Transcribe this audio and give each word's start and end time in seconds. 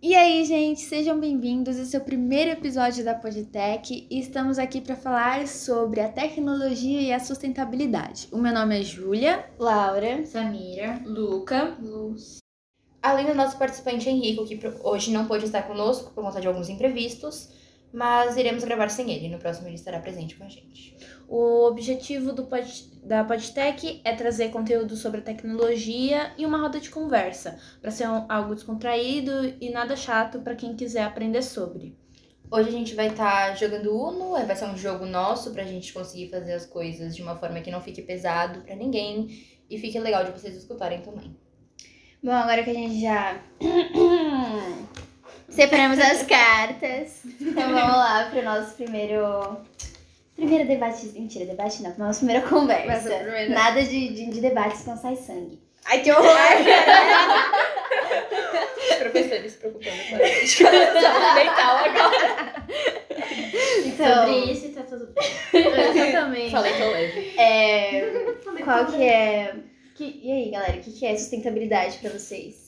E 0.00 0.14
aí, 0.14 0.44
gente, 0.44 0.80
sejam 0.82 1.18
bem-vindos. 1.18 1.78
Esse 1.78 1.96
é 1.96 1.98
o 1.98 2.04
primeiro 2.04 2.50
episódio 2.50 3.02
da 3.02 3.14
Podtech 3.14 4.06
e 4.10 4.20
estamos 4.20 4.58
aqui 4.58 4.80
para 4.80 4.94
falar 4.94 5.48
sobre 5.48 6.00
a 6.00 6.08
tecnologia 6.12 7.00
e 7.00 7.12
a 7.12 7.18
sustentabilidade. 7.18 8.28
O 8.30 8.36
meu 8.36 8.52
nome 8.52 8.78
é 8.78 8.82
Júlia, 8.82 9.48
Laura, 9.58 10.24
Samira, 10.26 11.00
Luca, 11.04 11.76
Luz. 11.80 12.38
além 13.02 13.26
do 13.26 13.34
nosso 13.34 13.58
participante 13.58 14.08
Henrico, 14.08 14.44
que 14.44 14.60
hoje 14.84 15.10
não 15.10 15.26
pôde 15.26 15.46
estar 15.46 15.62
conosco 15.62 16.12
por 16.12 16.22
conta 16.22 16.40
de 16.40 16.46
alguns 16.46 16.68
imprevistos, 16.68 17.50
mas 17.92 18.36
iremos 18.36 18.64
gravar 18.64 18.90
sem 18.90 19.10
ele. 19.10 19.28
No 19.28 19.38
próximo 19.38 19.66
ele 19.66 19.76
estará 19.76 19.98
presente 19.98 20.36
com 20.36 20.44
a 20.44 20.48
gente. 20.48 20.94
O 21.28 21.66
objetivo 21.66 22.32
do 22.32 22.44
pod, 22.44 22.88
da 23.02 23.24
Podtech 23.24 24.00
é 24.04 24.14
trazer 24.14 24.50
conteúdo 24.50 24.94
sobre 24.96 25.20
a 25.20 25.22
tecnologia 25.24 26.32
e 26.38 26.46
uma 26.46 26.58
roda 26.58 26.78
de 26.80 26.88
conversa, 26.90 27.58
para 27.80 27.90
ser 27.90 28.08
um- 28.08 28.26
algo 28.28 28.54
descontraído 28.54 29.32
e 29.60 29.70
nada 29.70 29.96
chato 29.96 30.40
para 30.40 30.54
quem 30.54 30.76
quiser 30.76 31.02
aprender 31.02 31.42
sobre. 31.42 31.96
Hoje 32.48 32.68
a 32.68 32.72
gente 32.72 32.94
vai 32.94 33.08
estar 33.08 33.56
jogando 33.56 33.92
Uno, 33.92 34.36
é, 34.36 34.44
vai 34.44 34.54
ser 34.54 34.66
um 34.66 34.76
jogo 34.76 35.04
nosso 35.04 35.50
pra 35.52 35.64
gente 35.64 35.92
conseguir 35.92 36.28
fazer 36.30 36.52
as 36.52 36.64
coisas 36.64 37.16
de 37.16 37.22
uma 37.22 37.34
forma 37.36 37.60
que 37.60 37.72
não 37.72 37.80
fique 37.80 38.02
pesado 38.02 38.60
pra 38.60 38.76
ninguém 38.76 39.44
e 39.68 39.78
fique 39.78 39.98
legal 39.98 40.24
de 40.24 40.30
vocês 40.30 40.56
escutarem 40.56 41.00
também. 41.00 41.36
Bom, 42.22 42.30
agora 42.30 42.62
que 42.62 42.70
a 42.70 42.74
gente 42.74 43.00
já 43.00 43.40
separamos 45.48 45.98
as 45.98 46.22
cartas, 46.22 47.24
então 47.40 47.62
vamos 47.72 47.96
lá 47.96 48.28
pro 48.30 48.44
nosso 48.44 48.74
primeiro. 48.74 49.56
Primeiro 50.36 50.66
debate. 50.68 51.06
Mentira, 51.06 51.44
debate 51.46 51.82
não, 51.82 51.94
nossa 51.98 52.18
primeira 52.20 52.46
conversa. 52.46 53.08
Primeira- 53.10 53.48
Nada 53.54 53.82
de, 53.82 54.08
de, 54.14 54.26
de 54.30 54.40
debate, 54.40 54.76
senão 54.76 54.96
sai 54.96 55.16
sangue. 55.16 55.58
Ai, 55.86 56.00
que 56.02 56.10
horror! 56.12 56.26
Os 58.90 58.96
professores 58.96 59.52
se 59.52 59.58
preocupando 59.58 59.96
com 60.10 60.16
a 60.16 60.26
gente. 60.26 60.62
Mental 60.64 61.76
agora. 61.76 62.66
Então, 63.84 64.26
Sobre 64.26 64.52
isso 64.52 64.66
e 64.66 64.68
tá 64.70 64.82
tudo 64.82 65.06
bem. 65.12 65.24
Exatamente. 65.62 66.50
Falei 66.50 66.72
tão 66.74 66.90
leve. 66.90 67.34
é, 67.38 68.34
qual 68.64 68.86
que 68.86 69.02
é. 69.02 69.54
Que, 69.94 70.20
e 70.22 70.30
aí, 70.32 70.50
galera, 70.50 70.76
o 70.76 70.80
que, 70.80 70.92
que 70.92 71.06
é 71.06 71.16
sustentabilidade 71.16 71.98
pra 71.98 72.10
vocês? 72.10 72.65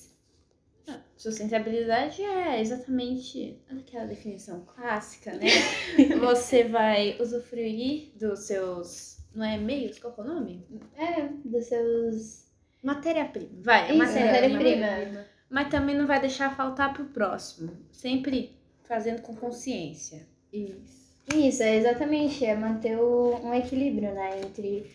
Sustentabilidade 1.18 2.22
é 2.22 2.60
exatamente 2.60 3.58
aquela 3.68 4.06
definição 4.06 4.60
clássica, 4.64 5.32
né? 5.34 5.46
Você 6.20 6.64
vai 6.64 7.16
usufruir 7.20 8.12
dos 8.14 8.40
seus. 8.40 9.18
Não 9.34 9.44
é 9.44 9.58
meios? 9.58 9.98
Qual 9.98 10.14
é 10.16 10.20
o 10.20 10.24
nome? 10.24 10.64
É, 10.96 11.28
dos 11.44 11.64
seus. 11.66 12.46
Matéria-prima. 12.82 13.48
Vai, 13.60 13.82
é 13.82 13.88
Isso, 13.88 13.98
matéria-prima. 13.98 14.58
matéria-prima. 14.86 15.24
Mas 15.50 15.68
também 15.70 15.96
não 15.96 16.06
vai 16.06 16.20
deixar 16.20 16.54
faltar 16.56 16.94
pro 16.94 17.06
próximo. 17.06 17.72
Sempre 17.90 18.56
fazendo 18.86 19.20
com 19.22 19.34
consciência. 19.34 20.26
Isso. 20.52 21.08
Isso, 21.34 21.62
é 21.62 21.76
exatamente, 21.76 22.44
é 22.44 22.54
manter 22.54 22.96
o- 22.98 23.38
um 23.44 23.52
equilíbrio, 23.52 24.14
né, 24.14 24.40
entre 24.40 24.90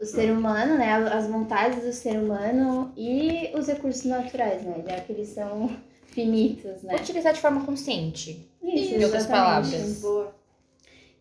o 0.00 0.04
ser 0.04 0.30
humano, 0.30 0.76
né, 0.76 0.92
as 0.92 1.26
vontades 1.28 1.82
do 1.84 1.92
ser 1.92 2.18
humano 2.18 2.92
e 2.96 3.50
os 3.54 3.66
recursos 3.66 4.04
naturais, 4.04 4.62
né, 4.62 4.82
já 4.86 5.00
que 5.00 5.12
eles 5.12 5.28
são 5.28 5.74
finitos, 6.06 6.82
né. 6.82 6.96
Utilizar 6.96 7.32
de 7.32 7.40
forma 7.40 7.64
consciente. 7.64 8.50
Isso, 8.62 8.94
Em 8.94 9.04
outras 9.04 9.26
palavras. 9.26 10.00
Boa. 10.00 10.34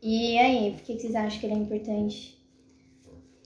E 0.02 0.38
aí, 0.38 0.72
por 0.74 0.82
que 0.84 1.00
vocês 1.00 1.16
acham 1.16 1.40
que 1.40 1.46
ele 1.46 1.54
é 1.54 1.58
importante? 1.58 2.36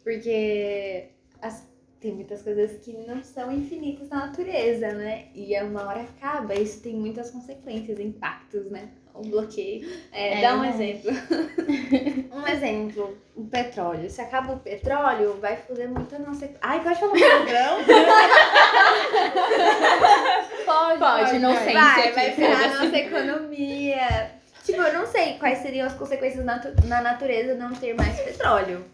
Porque 0.03 1.09
as- 1.41 1.67
tem 1.99 2.13
muitas 2.13 2.41
coisas 2.41 2.77
que 2.83 2.93
não 3.05 3.21
são 3.23 3.51
infinitas 3.51 4.07
na 4.09 4.27
natureza, 4.27 4.93
né? 4.93 5.27
E 5.35 5.55
a 5.55 5.65
uma 5.65 5.83
hora 5.85 6.01
acaba. 6.01 6.55
Isso 6.55 6.81
tem 6.81 6.95
muitas 6.95 7.29
consequências, 7.31 7.99
impactos, 7.99 8.69
né? 8.71 8.89
O 9.19 9.23
bloqueio. 9.29 9.87
É, 10.13 10.39
É 10.39 10.41
dá 10.41 10.55
um 10.55 10.63
exemplo. 10.63 11.11
um 12.33 12.47
exemplo, 12.47 13.17
o 13.35 13.43
petróleo. 13.45 14.09
Se 14.09 14.21
acaba 14.21 14.53
o 14.53 14.59
petróleo, 14.59 15.37
vai 15.41 15.57
foder 15.57 15.89
muito 15.89 16.15
a 16.15 16.19
nossa. 16.19 16.49
Ai, 16.61 16.81
pode 16.81 16.99
falar 16.99 17.11
palavrão? 17.19 17.85
pode, 20.65 20.99
Pode, 20.99 21.39
não 21.39 21.55
sei, 21.55 21.73
Vai, 21.73 22.11
vai 22.11 22.31
ferrar 22.31 22.63
a 22.63 22.83
nossa 22.85 22.97
economia. 22.97 24.31
Tipo, 24.63 24.81
eu 24.81 24.93
não 24.93 25.05
sei 25.07 25.37
quais 25.39 25.59
seriam 25.59 25.87
as 25.87 25.93
consequências 25.93 26.45
natu- 26.45 26.73
na 26.85 27.01
natureza 27.01 27.55
não 27.55 27.73
ter 27.73 27.93
mais 27.95 28.19
petróleo. 28.19 28.85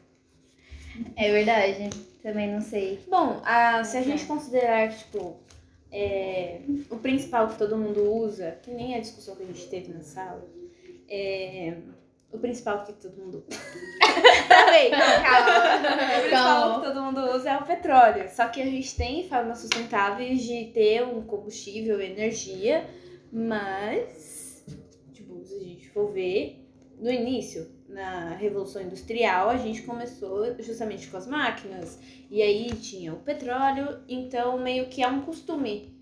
É 1.18 1.31
verdade, 1.31 1.90
também 2.24 2.50
não 2.52 2.62
sei. 2.62 3.03
Bom, 3.09 3.42
a- 3.46 3.84
se 3.84 3.97
a 3.97 4.02
gente 4.02 4.25
considerar 4.25 4.88
que, 4.90 5.00
tipo, 5.00 5.38
é, 5.95 6.59
o 6.89 6.97
principal 6.97 7.47
que 7.47 7.57
todo 7.57 7.78
mundo 7.78 8.03
usa, 8.03 8.59
que 8.61 8.69
nem 8.69 8.95
a 8.95 9.00
discussão 9.00 9.33
que 9.33 9.44
a 9.44 9.45
gente 9.45 9.66
teve 9.69 9.94
na 9.94 10.01
sala, 10.01 10.45
é, 11.07 11.78
o 12.29 12.38
principal 12.38 12.83
que 12.83 12.91
todo 12.91 13.16
mundo. 13.17 13.45
Peraí, 14.50 14.91
calma. 14.91 15.78
O 15.78 16.19
principal 16.19 16.81
que 16.81 16.88
todo 16.88 17.01
mundo 17.01 17.22
usa 17.33 17.50
é 17.51 17.57
o 17.57 17.63
petróleo. 17.63 18.29
Só 18.29 18.50
que 18.50 18.61
a 18.61 18.66
gente 18.66 18.94
tem 18.97 19.29
formas 19.29 19.59
sustentáveis 19.59 20.44
de 20.44 20.66
ter 20.73 21.01
um 21.03 21.22
combustível, 21.22 22.01
energia, 22.01 22.85
mas, 23.31 24.66
tipo, 25.13 25.45
se 25.45 25.56
a 25.56 25.59
gente 25.59 25.89
for 25.91 26.12
ver, 26.12 26.62
no 27.00 27.09
início, 27.09 27.72
na 27.95 28.35
Revolução 28.35 28.81
Industrial, 28.81 29.50
a 29.50 29.57
gente 29.57 29.83
começou 29.83 30.53
justamente 30.61 31.07
com 31.07 31.16
as 31.16 31.25
máquinas. 31.25 31.97
E 32.29 32.41
aí 32.41 32.67
tinha 32.75 33.13
o 33.13 33.19
petróleo, 33.19 34.00
então 34.07 34.59
meio 34.59 34.88
que 34.88 35.01
é 35.01 35.07
um 35.07 35.22
costume. 35.22 35.95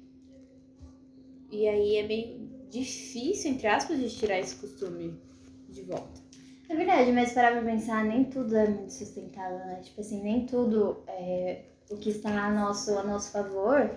E 1.52 1.68
aí 1.68 1.98
é 1.98 2.08
meio 2.08 2.50
difícil, 2.68 3.52
entre 3.52 3.68
aspas, 3.68 4.00
de 4.00 4.10
tirar 4.10 4.40
esse 4.40 4.56
costume 4.56 5.22
de 5.70 5.84
volta. 5.84 6.20
É 6.68 6.76
verdade, 6.76 7.12
mas 7.12 7.32
parar 7.32 7.52
pra 7.52 7.62
pensar, 7.62 8.04
nem 8.04 8.24
tudo 8.24 8.58
é 8.58 8.68
muito 8.68 8.92
sustentável, 8.92 9.60
né? 9.60 9.80
Tipo 9.84 10.02
assim, 10.02 10.24
nem 10.24 10.48
tudo 10.48 11.04
é, 11.08 11.62
o 11.92 11.98
que 11.98 12.10
está 12.10 12.48
a 12.48 12.52
nosso, 12.52 12.98
a 12.98 13.04
nosso 13.04 13.32
favor, 13.32 13.92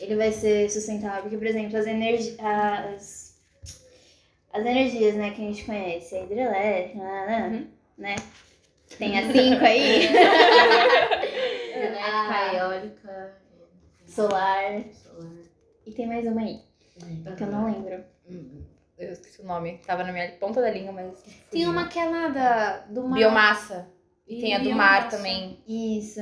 ele 0.00 0.16
vai 0.16 0.32
ser 0.32 0.68
sustentável. 0.68 1.22
Porque, 1.22 1.36
por 1.36 1.46
exemplo, 1.46 1.76
as, 1.76 1.86
energi 1.86 2.36
as, 4.52 4.60
as 4.60 4.66
energias 4.66 5.14
né, 5.14 5.30
que 5.30 5.42
a 5.42 5.46
gente 5.46 5.64
conhece, 5.64 6.16
a 6.16 6.22
hidrelétrica, 6.22 6.98
né? 6.98 7.48
Uhum. 7.48 7.66
né? 7.98 8.16
Tem 8.98 9.18
a 9.18 9.32
cinco 9.32 9.64
aí, 9.64 10.06
Elétrica, 11.74 12.54
eólica, 12.54 13.36
solar, 14.06 14.84
solar. 14.92 15.32
e 15.84 15.92
tem 15.92 16.06
mais 16.06 16.26
uma 16.26 16.40
aí, 16.40 16.60
que 17.36 17.42
eu 17.42 17.46
não 17.48 17.66
lembro. 17.66 18.04
Eu 18.98 19.12
esqueci 19.12 19.42
o 19.42 19.46
nome. 19.46 19.78
Tava 19.86 20.04
na 20.04 20.12
minha 20.12 20.30
ponta 20.32 20.62
da 20.62 20.70
língua, 20.70 20.92
mas. 20.92 21.22
Tem 21.50 21.66
uma 21.66 21.82
aquela 21.82 22.28
da, 22.28 22.78
do 22.86 23.06
mar. 23.06 23.18
Biomassa. 23.18 23.88
E 24.26 24.40
tem 24.40 24.54
a 24.54 24.58
do 24.58 24.72
mar 24.72 25.08
também. 25.08 25.62
Isso. 25.68 26.20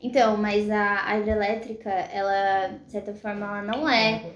Então, 0.00 0.36
mas 0.36 0.68
a, 0.68 1.06
a 1.06 1.18
hidrelétrica, 1.18 1.90
ela, 1.90 2.68
de 2.84 2.90
certa 2.90 3.14
forma, 3.14 3.46
ela 3.46 3.62
não 3.62 3.88
é 3.88 4.32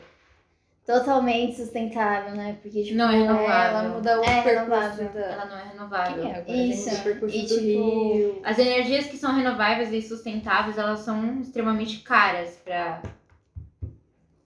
totalmente 0.85 1.57
sustentável, 1.57 2.35
né? 2.35 2.59
Porque, 2.61 2.83
tipo, 2.83 2.97
Não 2.97 3.09
é 3.11 3.19
renovável. 3.19 3.79
Ela 3.79 3.89
muda 3.89 4.21
o 4.21 4.25
É 4.25 4.43
percurso 4.43 5.05
da... 5.15 5.21
Ela 5.21 5.45
não 5.47 5.59
é 5.59 5.69
renovável. 5.69 6.23
Quem 6.23 6.33
é 6.33 6.37
agora? 6.37 6.57
Isso. 6.57 6.91
gente? 6.91 7.01
o 7.01 7.03
percurso 7.05 7.37
E, 7.37 7.43
do 7.43 7.49
tipo, 7.49 7.61
rio. 7.61 8.41
As 8.45 8.59
energias 8.59 9.07
que 9.07 9.17
são 9.17 9.35
renováveis 9.35 9.93
e 9.93 10.03
sustentáveis, 10.03 10.77
elas 10.79 11.01
são 11.01 11.41
extremamente 11.41 11.99
caras 12.01 12.59
pra 12.65 13.03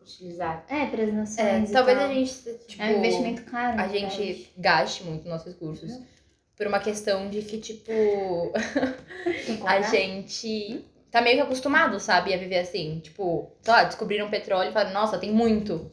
utilizar. 0.01 0.65
É, 0.69 0.87
para 0.87 1.03
as 1.03 1.13
nações. 1.13 1.71
É, 1.71 1.73
talvez 1.73 1.99
tal. 1.99 2.09
a 2.09 2.15
gente. 2.15 2.59
Tipo, 2.69 2.83
É 2.83 2.87
um 2.87 2.99
investimento 2.99 3.43
caro. 3.45 3.73
a 3.73 3.77
na 3.77 3.87
verdade. 3.87 4.17
gente 4.17 4.53
gaste 4.57 5.05
muito 5.05 5.29
nossos 5.29 5.53
recursos. 5.53 5.99
Por 6.57 6.67
uma 6.67 6.81
questão 6.81 7.29
de 7.29 7.43
que, 7.43 7.59
tipo, 7.59 7.93
a 9.67 9.81
gente 9.83 10.85
tá 11.11 11.21
meio 11.21 11.37
que 11.37 11.43
acostumado, 11.43 12.01
sabe, 12.01 12.33
a 12.33 12.39
viver 12.39 12.59
assim. 12.59 13.01
Tipo, 13.01 13.51
sei 13.61 13.73
lá, 13.73 13.85
descobriram 13.85 14.31
petróleo 14.31 14.71
e 14.71 14.73
falaram, 14.73 14.93
nossa, 14.95 15.19
tem 15.19 15.33
muito. 15.33 15.91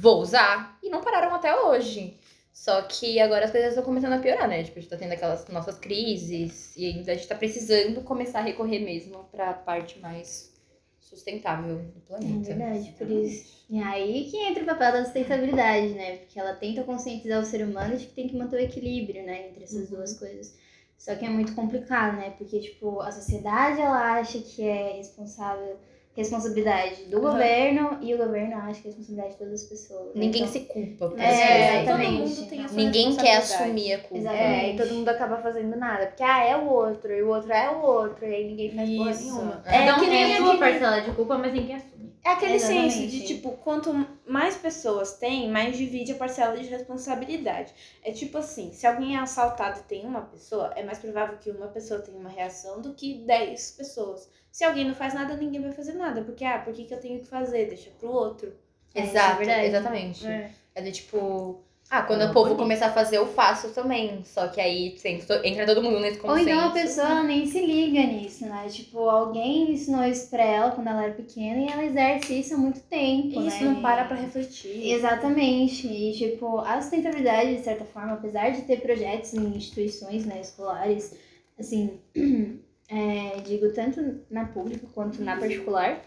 Vou 0.00 0.20
usar. 0.20 0.78
E 0.82 0.88
não 0.90 1.00
pararam 1.00 1.34
até 1.34 1.54
hoje. 1.58 2.18
Só 2.52 2.82
que 2.82 3.20
agora 3.20 3.44
as 3.44 3.50
coisas 3.50 3.70
estão 3.70 3.84
começando 3.84 4.14
a 4.14 4.18
piorar, 4.18 4.48
né? 4.48 4.62
Tipo, 4.64 4.78
a 4.78 4.80
gente 4.80 4.90
tá 4.90 4.96
tendo 4.96 5.12
aquelas 5.12 5.46
nossas 5.48 5.78
crises 5.78 6.74
e 6.76 6.86
ainda 6.86 7.12
a 7.12 7.14
gente 7.14 7.28
tá 7.28 7.34
precisando 7.34 8.00
começar 8.02 8.38
a 8.38 8.42
recorrer 8.42 8.80
mesmo 8.80 9.24
pra 9.30 9.52
parte 9.52 9.98
mais 10.00 10.54
sustentável 11.00 11.76
do 11.78 11.98
É 11.98 12.08
planeta. 12.08 12.48
verdade, 12.54 12.94
por 12.98 13.10
isso. 13.10 13.66
E 13.68 13.78
aí 13.78 14.30
que 14.30 14.36
entra 14.38 14.62
o 14.62 14.66
papel 14.66 14.92
da 14.92 15.04
sustentabilidade, 15.04 15.88
né? 15.90 16.16
Porque 16.18 16.38
ela 16.40 16.54
tenta 16.54 16.82
conscientizar 16.82 17.40
o 17.40 17.44
ser 17.44 17.62
humano 17.62 17.96
de 17.96 18.06
que 18.06 18.12
tem 18.14 18.28
que 18.28 18.36
manter 18.36 18.56
o 18.56 18.60
equilíbrio, 18.64 19.24
né? 19.24 19.48
Entre 19.48 19.64
essas 19.64 19.90
Uhum. 19.90 19.96
duas 19.96 20.18
coisas. 20.18 20.54
Só 20.98 21.14
que 21.14 21.24
é 21.26 21.28
muito 21.28 21.54
complicado, 21.54 22.16
né? 22.16 22.30
Porque, 22.38 22.58
tipo, 22.58 23.00
a 23.00 23.12
sociedade, 23.12 23.80
ela 23.80 24.14
acha 24.18 24.38
que 24.40 24.62
é 24.62 24.94
responsável, 24.96 25.78
responsabilidade 26.16 27.04
do 27.04 27.16
Uhum. 27.18 27.22
governo 27.22 27.98
e 28.00 28.14
o 28.14 28.18
governo 28.18 28.56
acha 28.56 28.80
que 28.80 28.88
é 28.88 28.90
responsabilidade 28.90 29.32
de 29.32 29.38
todas 29.38 29.62
as 29.62 29.68
pessoas. 29.68 30.14
Ninguém 30.14 30.42
Então, 30.42 30.52
se 30.52 30.60
culpa 30.60 31.08
por 31.10 31.18
É, 31.20 31.24
essas 31.24 31.46
coisas. 31.46 31.82
exatamente. 31.82 32.16
Todo 32.16 32.28
mundo 32.28 32.48
tem 32.48 32.64
a 32.64 32.68
sua 32.68 32.76
Ninguém 32.76 33.16
quer 33.16 33.36
assumir 33.36 33.92
a 33.92 33.98
culpa. 33.98 34.16
Exatamente. 34.18 34.64
É, 34.64 34.72
e 34.72 34.76
todo 34.76 34.94
mundo 34.94 35.08
acaba 35.08 35.36
fazendo 35.38 35.76
nada. 35.76 36.06
Porque, 36.06 36.22
ah, 36.22 36.44
é 36.44 36.56
o 36.56 36.68
outro, 36.68 37.12
e 37.12 37.22
o 37.22 37.28
outro 37.28 37.52
é 37.52 37.70
o 37.70 37.82
outro, 37.82 38.24
e 38.26 38.34
aí 38.34 38.44
ninguém 38.46 38.74
faz 38.74 38.90
porra 38.90 39.10
Isso. 39.10 39.22
nenhuma. 39.24 39.62
É, 39.66 39.72
Cada 39.86 39.92
um 39.96 40.00
que 40.00 40.06
tem 40.10 40.24
nem 40.24 40.34
a 40.34 40.38
sua 40.38 40.58
parcela 40.58 41.00
de 41.00 41.12
culpa, 41.12 41.38
mas 41.38 41.52
ninguém 41.52 41.76
assume. 41.76 41.96
É 42.24 42.30
aquele 42.30 42.58
senso 42.58 42.96
de, 42.98 43.04
Exatamente. 43.04 43.26
tipo, 43.26 43.52
quanto 43.62 44.06
mais 44.26 44.56
pessoas 44.56 45.12
tem, 45.14 45.48
mais 45.48 45.76
divide 45.76 46.10
a 46.10 46.16
parcela 46.16 46.56
de 46.56 46.66
responsabilidade. 46.66 47.72
É 48.02 48.10
tipo 48.10 48.38
assim, 48.38 48.72
se 48.72 48.84
alguém 48.84 49.16
é 49.16 49.20
assaltado 49.20 49.78
e 49.78 49.82
tem 49.84 50.04
uma 50.04 50.22
pessoa, 50.22 50.72
é 50.74 50.82
mais 50.82 50.98
provável 50.98 51.38
que 51.38 51.50
uma 51.52 51.68
pessoa 51.68 52.00
tenha 52.00 52.18
uma 52.18 52.28
reação 52.28 52.80
do 52.80 52.94
que 52.94 53.14
10 53.24 53.70
pessoas. 53.78 54.28
Se 54.56 54.64
alguém 54.64 54.86
não 54.86 54.94
faz 54.94 55.12
nada, 55.12 55.36
ninguém 55.36 55.60
vai 55.60 55.70
fazer 55.70 55.92
nada. 55.92 56.22
Porque, 56.22 56.42
ah, 56.42 56.58
por 56.60 56.72
que, 56.72 56.84
que 56.84 56.94
eu 56.94 56.98
tenho 56.98 57.20
que 57.20 57.26
fazer? 57.26 57.66
Deixa 57.66 57.90
pro 58.00 58.10
outro. 58.10 58.54
É, 58.94 59.00
é 59.00 59.04
Exato, 59.04 59.36
verdade. 59.36 59.66
exatamente. 59.66 60.26
É. 60.26 60.50
É 60.74 60.80
do 60.80 60.90
tipo, 60.90 61.60
ah, 61.90 62.00
quando 62.00 62.20
Não, 62.20 62.30
o 62.30 62.32
povo 62.32 62.56
começar 62.56 62.86
a 62.86 62.90
fazer, 62.92 63.18
eu 63.18 63.26
faço 63.26 63.68
também. 63.74 64.24
Só 64.24 64.48
que 64.48 64.58
aí 64.58 64.92
tem- 64.92 65.20
entra 65.44 65.66
todo 65.66 65.82
mundo 65.82 66.00
nesse 66.00 66.16
Ou 66.20 66.22
consenso. 66.28 66.48
então 66.48 66.68
a 66.68 66.70
pessoa 66.70 67.22
nem 67.22 67.44
se 67.46 67.60
liga 67.66 68.00
nisso, 68.04 68.46
né? 68.46 68.66
Tipo, 68.70 69.00
alguém 69.10 69.72
ensinou 69.72 70.02
isso 70.04 70.30
pra 70.30 70.42
ela 70.42 70.70
quando 70.70 70.86
ela 70.88 71.04
era 71.04 71.12
pequena 71.12 71.60
e 71.60 71.68
ela 71.70 71.84
exerce 71.84 72.40
isso 72.40 72.54
há 72.54 72.56
muito 72.56 72.80
tempo, 72.80 73.38
Isso 73.42 73.62
né? 73.62 73.70
não 73.74 73.82
para 73.82 74.06
pra 74.06 74.16
refletir. 74.16 74.90
Exatamente. 74.90 75.86
E, 75.86 76.12
tipo, 76.16 76.60
a 76.60 76.80
sustentabilidade, 76.80 77.56
de 77.56 77.62
certa 77.62 77.84
forma, 77.84 78.14
apesar 78.14 78.48
de 78.52 78.62
ter 78.62 78.80
projetos 78.80 79.34
em 79.34 79.54
instituições 79.54 80.24
né, 80.24 80.40
escolares, 80.40 81.14
assim, 81.58 82.00
é, 82.88 83.40
digo 83.44 83.72
tanto 83.72 84.20
na 84.30 84.44
pública 84.46 84.86
quanto 84.94 85.22
na 85.22 85.36
particular, 85.36 86.00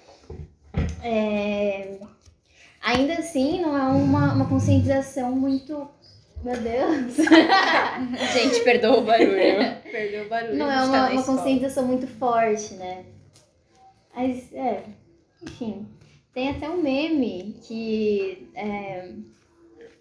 é, 1.04 2.00
ainda 2.81 3.14
assim 3.14 3.62
não 3.62 3.78
é 3.78 3.84
uma, 3.84 4.34
uma 4.34 4.48
conscientização 4.48 5.31
muito. 5.31 5.90
Meu 6.42 6.56
Deus! 6.56 7.16
Gente, 8.34 8.64
perdoa 8.64 9.00
o 9.00 9.04
barulho. 9.04 9.36
Perdeu 9.92 10.26
o 10.26 10.30
barulho. 10.30 10.56
Não 10.56 10.72
é 10.72 10.80
gente 10.80 10.92
tá 10.92 10.98
uma, 11.02 11.10
uma 11.12 11.24
conscientização 11.24 11.86
muito 11.86 12.08
forte, 12.08 12.76
né? 12.76 13.04
Mas, 14.16 14.52
é, 14.54 14.84
enfim. 15.44 15.86
Tem 16.34 16.50
até 16.50 16.70
um 16.70 16.81
meme 16.81 17.60
que, 17.64 18.50
é, 18.56 19.12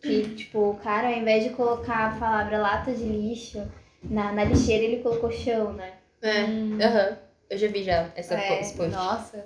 que, 0.00 0.34
tipo, 0.36 0.70
o 0.70 0.76
cara, 0.76 1.08
ao 1.08 1.14
invés 1.14 1.42
de 1.42 1.50
colocar 1.50 2.06
a 2.06 2.18
palavra 2.18 2.58
lata 2.58 2.92
de 2.92 3.02
lixo 3.02 3.66
na, 4.02 4.30
na 4.30 4.44
lixeira, 4.44 4.84
ele 4.84 5.02
colocou 5.02 5.32
chão, 5.32 5.72
né? 5.72 5.97
É, 6.22 6.42
aham. 6.84 7.18
Eu 7.50 7.56
já 7.56 7.68
vi 7.68 7.82
já 7.82 8.10
essa 8.14 8.34
É, 8.34 8.58
post. 8.58 8.76
Nossa. 8.88 9.44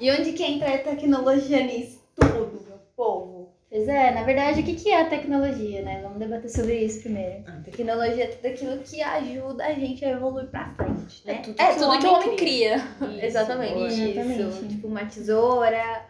E 0.00 0.10
onde 0.10 0.32
que 0.32 0.42
entra 0.42 0.74
a 0.74 0.78
tecnologia 0.78 1.62
nisso 1.64 2.02
tudo, 2.16 2.60
meu 2.66 2.78
povo? 2.96 3.52
Pois 3.70 3.88
é, 3.88 4.12
na 4.12 4.22
verdade, 4.22 4.60
o 4.60 4.64
que, 4.64 4.74
que 4.74 4.90
é 4.90 5.00
a 5.00 5.08
tecnologia, 5.08 5.82
né? 5.82 6.00
Vamos 6.02 6.18
debater 6.18 6.48
sobre 6.48 6.78
isso 6.78 7.00
primeiro. 7.00 7.42
A 7.46 7.60
tecnologia 7.62 8.24
é 8.24 8.26
tudo 8.28 8.46
aquilo 8.46 8.78
que 8.78 9.02
ajuda 9.02 9.64
a 9.64 9.72
gente 9.72 10.04
a 10.04 10.10
evoluir 10.10 10.46
pra 10.46 10.68
frente, 10.74 11.26
né? 11.26 11.42
tudo 11.44 11.60
é, 11.60 11.74
tudo 11.74 11.98
que 11.98 12.06
o 12.06 12.12
homem 12.12 12.36
cria. 12.36 12.76
Isso, 12.76 13.24
Exatamente. 13.24 13.86
Isso. 13.88 14.02
Exatamente. 14.02 14.68
Tipo 14.68 14.86
uma 14.86 15.04
tesoura, 15.06 16.06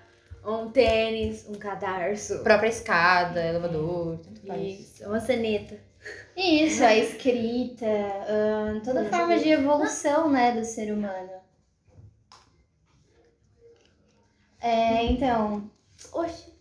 um 0.46 0.70
tênis, 0.70 1.48
um 1.48 1.54
cadarço. 1.54 2.42
Própria 2.42 2.68
escada, 2.68 3.42
elevador, 3.42 4.18
tanto 4.18 4.46
faz. 4.46 4.80
Isso, 4.80 5.08
uma 5.08 5.20
caneta. 5.20 5.76
Isso, 6.36 6.82
a 6.84 6.94
escrita, 6.96 7.86
ahn, 8.28 8.80
toda 8.80 9.04
forma 9.08 9.38
de 9.38 9.50
evolução, 9.50 10.28
né, 10.30 10.52
do 10.52 10.64
ser 10.64 10.92
humano. 10.92 11.30
É, 14.60 15.04
então, 15.04 15.70
Oxe. 16.12 16.52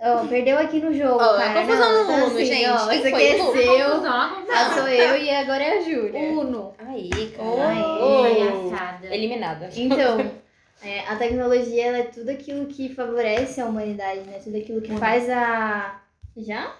ó, 0.00 0.26
perdeu 0.26 0.58
aqui 0.58 0.78
no 0.78 0.92
jogo, 0.92 1.20
é 1.22 1.38
cara. 1.38 1.60
confusão 1.62 1.92
Não, 1.92 1.98
no 1.98 2.04
então, 2.04 2.26
Uno, 2.26 2.36
assim, 2.36 2.44
gente. 2.44 2.68
Ó, 2.68 2.88
Quem 2.88 2.98
isso 3.00 3.10
foi? 3.10 3.12
aqui 3.12 3.26
é 3.26 3.42
Lu? 3.42 3.52
seu, 3.52 3.90
Confusão, 3.90 4.12
a 4.20 4.28
confusão. 4.28 4.54
ah, 4.56 4.74
sou 4.74 4.88
eu 4.88 5.16
e 5.16 5.30
agora 5.30 5.64
é 5.64 5.78
a 5.78 5.80
Júlia. 5.80 6.20
Uno. 6.20 6.74
Aí, 6.78 7.10
cara. 7.36 8.70
Palhaçada. 8.70 9.06
Eliminada. 9.14 9.70
Então, 9.74 10.18
é, 10.84 11.00
a 11.08 11.16
tecnologia 11.16 11.86
ela 11.86 11.98
é 11.98 12.02
tudo 12.04 12.30
aquilo 12.30 12.66
que 12.66 12.94
favorece 12.94 13.60
a 13.60 13.66
humanidade, 13.66 14.20
né? 14.20 14.38
Tudo 14.44 14.58
aquilo 14.58 14.82
que 14.82 14.94
faz 14.98 15.28
a... 15.30 16.00
Já? 16.36 16.76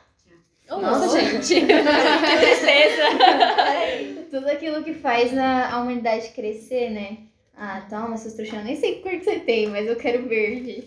Nossa, 0.69 1.21
gente. 1.21 1.61
que 1.61 2.37
tristeza. 2.39 3.03
Tudo 4.31 4.49
aquilo 4.49 4.83
que 4.83 4.95
faz 4.95 5.37
a, 5.37 5.71
a 5.75 5.81
humanidade 5.81 6.29
crescer, 6.29 6.91
né? 6.91 7.19
Ah, 7.57 7.83
toma, 7.89 8.17
seus 8.17 8.35
trouxas. 8.35 8.59
Eu 8.59 8.65
nem 8.65 8.77
sei 8.77 8.97
que 8.97 9.03
cor 9.03 9.13
que 9.13 9.25
você 9.25 9.39
tem, 9.41 9.69
mas 9.69 9.87
eu 9.87 9.97
quero 9.97 10.27
verde. 10.29 10.85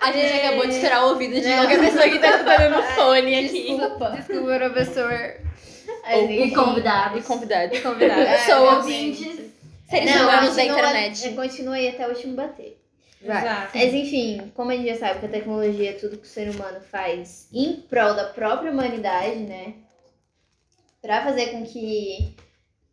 A 0.00 0.10
gente 0.12 0.32
acabou 0.34 0.66
de 0.66 0.74
estourar 0.74 1.04
o 1.04 1.08
ouvido 1.10 1.40
de 1.40 1.52
qualquer 1.54 1.78
pessoa 1.78 2.08
que 2.08 2.18
tá 2.18 2.30
escutando 2.30 2.76
no 2.76 2.82
fone 2.82 3.34
aqui. 3.46 3.76
Desculpa. 3.76 4.10
Desculpa, 4.10 4.56
professor. 4.58 5.34
Ou- 6.12 6.24
enfim. 6.24 6.42
E 6.42 6.54
convidados. 6.54 7.18
E 7.18 7.22
convidado. 7.22 7.80
Convidado. 7.80 8.20
É, 8.20 8.56
ouvintes. 8.58 9.40
Seres 9.88 10.14
Não, 10.14 10.22
humanos 10.22 10.56
da 10.56 10.64
internet. 10.64 11.28
é, 11.28 11.32
Continua 11.32 11.74
aí 11.74 11.88
até 11.88 12.06
o 12.06 12.10
último 12.10 12.34
bater. 12.34 12.81
Vai. 13.24 13.42
Exato. 13.42 13.78
Mas 13.78 13.94
enfim, 13.94 14.52
como 14.54 14.70
a 14.70 14.76
gente 14.76 14.88
já 14.88 14.96
sabe 14.96 15.20
que 15.20 15.26
a 15.26 15.30
tecnologia 15.30 15.90
é 15.90 15.94
tudo 15.94 16.18
que 16.18 16.26
o 16.26 16.30
ser 16.30 16.50
humano 16.50 16.80
faz 16.80 17.48
em 17.52 17.80
prol 17.82 18.14
da 18.14 18.30
própria 18.30 18.70
humanidade, 18.70 19.40
né? 19.40 19.74
Pra 21.00 21.22
fazer 21.24 21.50
com 21.52 21.64
que 21.64 22.36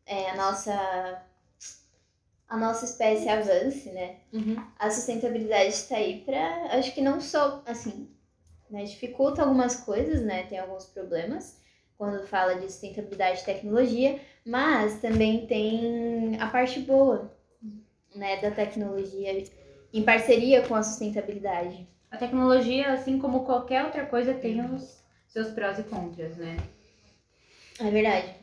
é, 0.05 0.31
a 0.31 0.35
nossa 0.35 1.23
a 2.47 2.57
nossa 2.57 2.85
espécie 2.85 3.29
avance, 3.29 3.91
né? 3.91 4.15
Uhum. 4.33 4.57
A 4.79 4.89
sustentabilidade 4.89 5.69
está 5.69 5.97
aí 5.97 6.21
pra, 6.21 6.69
acho 6.71 6.93
que 6.95 7.01
não 7.01 7.21
só, 7.21 7.61
assim, 7.63 8.09
né, 8.71 8.83
dificulta 8.85 9.43
algumas 9.43 9.75
coisas, 9.75 10.23
né? 10.23 10.43
Tem 10.47 10.57
alguns 10.57 10.85
problemas 10.85 11.59
quando 11.95 12.25
fala 12.25 12.55
de 12.55 12.71
sustentabilidade 12.71 13.41
e 13.41 13.45
tecnologia, 13.45 14.19
mas 14.43 14.99
também 14.99 15.45
tem 15.45 16.41
a 16.41 16.47
parte 16.47 16.79
boa, 16.79 17.31
né, 18.15 18.37
da 18.41 18.49
tecnologia 18.49 19.29
em 19.93 20.03
parceria 20.03 20.61
com 20.61 20.75
a 20.75 20.83
sustentabilidade. 20.83 21.87
A 22.11 22.17
tecnologia, 22.17 22.93
assim 22.93 23.19
como 23.19 23.45
qualquer 23.45 23.85
outra 23.85 24.05
coisa, 24.05 24.33
tem 24.33 24.61
os 24.61 24.99
seus 25.27 25.49
prós 25.49 25.77
e 25.79 25.83
contras, 25.83 26.37
né? 26.37 26.57
É 27.79 27.89
verdade. 27.89 28.33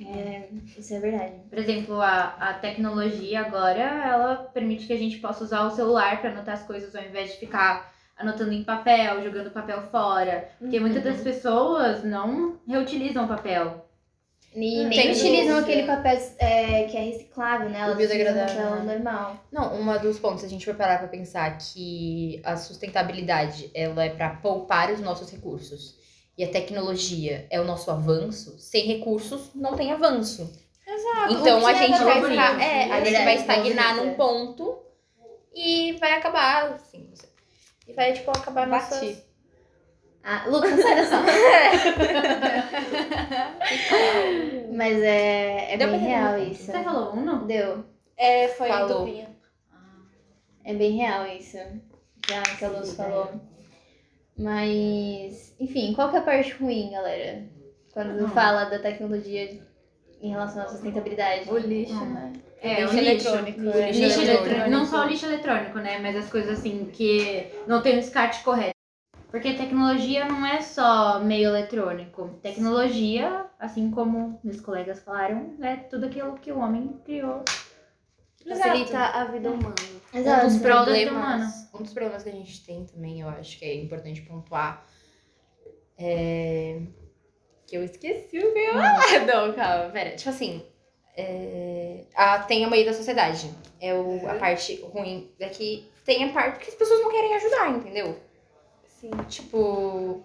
É, 0.00 0.48
isso 0.78 0.94
é 0.94 0.98
verdade. 0.98 1.34
Por 1.48 1.58
exemplo, 1.58 2.00
a, 2.00 2.34
a 2.38 2.54
tecnologia 2.54 3.40
agora, 3.40 3.82
ela 3.82 4.36
permite 4.36 4.86
que 4.86 4.92
a 4.92 4.98
gente 4.98 5.18
possa 5.18 5.44
usar 5.44 5.66
o 5.66 5.70
celular 5.70 6.20
para 6.20 6.30
anotar 6.30 6.54
as 6.54 6.62
coisas 6.62 6.94
ao 6.96 7.04
invés 7.04 7.32
de 7.32 7.38
ficar 7.38 7.92
anotando 8.16 8.52
em 8.52 8.64
papel, 8.64 9.22
jogando 9.22 9.50
papel 9.50 9.82
fora. 9.82 10.48
Porque 10.58 10.80
muitas 10.80 11.04
das 11.04 11.20
pessoas 11.20 12.02
não 12.02 12.58
reutilizam 12.66 13.28
papel. 13.28 13.89
E 14.54 14.84
nem 14.84 14.90
tem 14.90 15.12
utilizam 15.12 15.60
dúvida. 15.60 15.60
aquele 15.60 15.86
papel 15.86 16.18
é, 16.38 16.84
que 16.84 16.96
é 16.96 17.00
reciclável, 17.00 17.68
né? 17.68 17.80
Elas 17.80 17.94
O 17.94 17.98
biodegradável, 17.98 18.56
papel 18.56 18.84
né? 18.84 18.94
normal. 18.94 19.44
Não, 19.52 19.74
uma 19.80 19.98
dos 19.98 20.18
pontos, 20.18 20.40
se 20.40 20.46
a 20.46 20.48
gente 20.50 20.64
for 20.64 20.74
parar 20.74 20.98
pra 20.98 21.08
pensar 21.08 21.56
que 21.56 22.40
a 22.44 22.56
sustentabilidade, 22.56 23.70
ela 23.74 24.04
é 24.04 24.10
pra 24.10 24.30
poupar 24.30 24.90
os 24.90 25.00
nossos 25.00 25.30
recursos. 25.30 25.98
E 26.36 26.42
a 26.42 26.48
tecnologia 26.48 27.46
é 27.50 27.60
o 27.60 27.64
nosso 27.64 27.90
avanço. 27.90 28.58
Sem 28.58 28.86
recursos, 28.86 29.50
não 29.54 29.76
tem 29.76 29.92
avanço. 29.92 30.50
Exato. 30.86 31.34
Então 31.34 31.64
a 31.64 31.72
que 31.72 31.78
gente 31.86 32.00
é 32.00 32.04
vai 32.04 32.30
ficar, 32.30 32.60
é, 32.60 32.90
a 32.90 33.04
gente 33.04 33.24
vai 33.24 33.36
estagnar 33.36 33.96
num 33.96 34.14
ponto 34.14 34.78
e 35.54 35.92
vai 36.00 36.12
acabar, 36.14 36.72
assim, 36.72 37.08
e 37.86 37.92
vai, 37.92 38.12
tipo, 38.12 38.30
acabar 38.30 38.68
Bati. 38.68 38.90
nossas... 38.94 39.29
Ah, 40.22 40.44
Lucas, 40.48 40.78
sai 40.80 40.96
da 40.96 41.04
sala. 41.06 41.26
Mas 44.74 45.02
é, 45.02 45.74
é 45.74 45.76
Deu 45.76 45.88
bem 45.90 45.98
pra 46.00 46.08
real 46.08 46.36
entender. 46.38 46.52
isso. 46.52 46.64
Você 46.66 46.82
falou 46.84 47.12
Uno? 47.14 47.44
Deu. 47.46 47.84
É, 48.16 48.48
foi 48.48 48.68
Falou. 48.68 49.06
Tupinha. 49.06 49.28
É 50.64 50.74
bem 50.74 50.92
real 50.96 51.26
isso. 51.26 51.56
Já 52.28 52.42
que 52.42 52.64
a 52.64 52.68
Luz 52.68 52.94
falou. 52.94 53.30
Mas, 54.38 55.54
enfim, 55.58 55.92
qual 55.94 56.10
que 56.10 56.16
é 56.16 56.18
a 56.18 56.22
parte 56.22 56.52
ruim, 56.52 56.90
galera? 56.92 57.44
Quando 57.92 58.24
Hum. 58.24 58.28
fala 58.28 58.64
da 58.64 58.78
tecnologia 58.78 59.60
em 60.22 60.30
relação 60.30 60.62
à 60.62 60.68
sustentabilidade. 60.68 61.50
O 61.50 61.56
lixo, 61.58 61.94
Hum. 61.94 62.12
né? 62.12 62.32
É, 62.62 62.82
lixo 62.82 62.94
o 62.94 63.00
lixo. 63.00 63.28
eletrônico. 63.28 63.60
Lixo 63.60 63.78
é. 63.78 63.90
Lixo 63.90 64.20
eletrônico. 64.20 64.44
eletrônico. 64.46 64.70
Não 64.70 64.84
só 64.86 65.04
o 65.04 65.08
lixo 65.08 65.26
eletrônico, 65.26 65.78
né? 65.78 65.98
Mas 65.98 66.14
as 66.16 66.30
coisas 66.30 66.58
assim 66.58 66.90
que 66.92 67.46
não 67.66 67.80
tem 67.82 67.96
o 67.96 68.00
descarte 68.00 68.42
correto. 68.44 68.74
Porque 69.30 69.54
tecnologia 69.54 70.24
não 70.24 70.44
é 70.44 70.60
só 70.60 71.20
meio 71.20 71.50
eletrônico. 71.50 72.38
Tecnologia, 72.42 73.46
assim 73.58 73.90
como 73.90 74.40
meus 74.42 74.60
colegas 74.60 75.00
falaram, 75.00 75.54
é 75.62 75.76
tudo 75.76 76.06
aquilo 76.06 76.34
que 76.34 76.50
o 76.50 76.58
homem 76.58 77.00
criou. 77.04 77.44
Facilita 78.46 78.98
a 78.98 79.24
vida 79.26 79.50
humana. 79.50 79.74
Exato. 80.12 80.46
um 80.46 80.48
dos 80.48 80.58
problemas, 80.58 81.70
um 81.72 81.82
dos 81.82 81.92
problemas 81.92 82.22
que 82.24 82.28
a 82.30 82.32
gente 82.32 82.64
tem 82.64 82.84
também, 82.84 83.20
eu 83.20 83.28
acho 83.28 83.58
que 83.58 83.64
é 83.64 83.74
importante 83.76 84.22
pontuar, 84.22 84.84
é... 85.96 86.80
que 87.66 87.76
eu 87.76 87.84
esqueci 87.84 88.38
o 88.38 88.52
que 88.52 88.58
eu 88.58 88.64
ia 88.64 88.72
falar. 88.72 89.26
Não, 89.26 89.52
calma, 89.52 89.90
pera. 89.90 90.16
Tipo 90.16 90.30
assim, 90.30 90.66
é... 91.16 92.04
a, 92.16 92.40
tem 92.40 92.64
a 92.64 92.70
meio 92.70 92.84
da 92.84 92.92
sociedade. 92.92 93.48
É 93.80 93.94
o, 93.94 94.28
a 94.28 94.34
parte 94.34 94.80
ruim 94.92 95.30
é 95.38 95.48
que 95.48 95.88
tem 96.04 96.24
a 96.24 96.32
parte 96.32 96.58
que 96.64 96.70
as 96.70 96.74
pessoas 96.74 97.00
não 97.00 97.10
querem 97.12 97.34
ajudar, 97.36 97.70
entendeu? 97.70 98.18
Sim. 99.00 99.10
Tipo, 99.28 100.22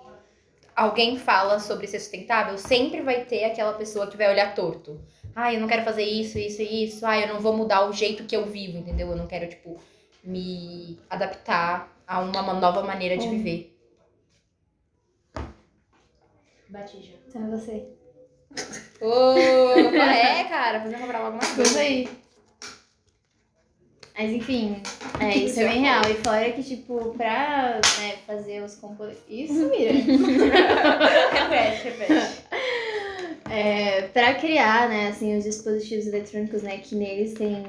alguém 0.75 1.17
fala 1.17 1.59
sobre 1.59 1.87
ser 1.87 1.99
sustentável, 1.99 2.57
sempre 2.57 3.01
vai 3.01 3.23
ter 3.23 3.45
aquela 3.45 3.73
pessoa 3.73 4.07
que 4.07 4.17
vai 4.17 4.29
olhar 4.29 4.53
torto. 4.53 4.99
Ah, 5.33 5.53
eu 5.53 5.61
não 5.61 5.67
quero 5.67 5.83
fazer 5.85 6.03
isso, 6.03 6.37
isso 6.37 6.61
e 6.61 6.83
isso. 6.83 7.05
Ah, 7.05 7.17
eu 7.17 7.33
não 7.33 7.39
vou 7.39 7.55
mudar 7.55 7.87
o 7.87 7.93
jeito 7.93 8.25
que 8.25 8.35
eu 8.35 8.45
vivo, 8.45 8.77
entendeu? 8.77 9.09
Eu 9.09 9.15
não 9.15 9.27
quero, 9.27 9.47
tipo, 9.47 9.77
me 10.21 10.99
adaptar 11.09 11.89
a 12.05 12.19
uma 12.19 12.53
nova 12.53 12.83
maneira 12.83 13.17
de 13.17 13.29
viver. 13.29 13.77
Bati 16.67 17.01
já. 17.01 17.13
Então 17.27 17.45
é 17.45 17.49
você. 17.49 17.87
Ô, 19.01 19.33
é, 19.95 20.43
cara, 20.45 20.81
fazer 20.81 20.97
comprar 20.97 21.19
logo 21.19 21.37
uma 21.37 21.39
Vamos 21.39 21.55
coisa. 21.55 21.79
aí. 21.79 22.09
Mas 24.17 24.31
enfim, 24.31 24.81
é, 25.19 25.37
isso 25.37 25.59
é 25.59 25.67
bem 25.67 25.81
real. 25.81 26.01
E 26.09 26.13
fora 26.15 26.49
que, 26.51 26.63
tipo, 26.63 27.13
pra 27.17 27.81
né, 27.99 28.15
fazer 28.25 28.63
os 28.63 28.75
componentes. 28.75 29.21
Isso, 29.27 29.69
mira. 29.69 29.91
repete, 31.33 31.83
repete. 31.83 32.45
É, 33.49 34.03
pra 34.07 34.33
criar, 34.35 34.87
né, 34.87 35.09
assim, 35.09 35.37
os 35.37 35.43
dispositivos 35.43 36.07
eletrônicos, 36.07 36.63
né, 36.63 36.77
que 36.77 36.95
neles 36.95 37.33
tem. 37.33 37.63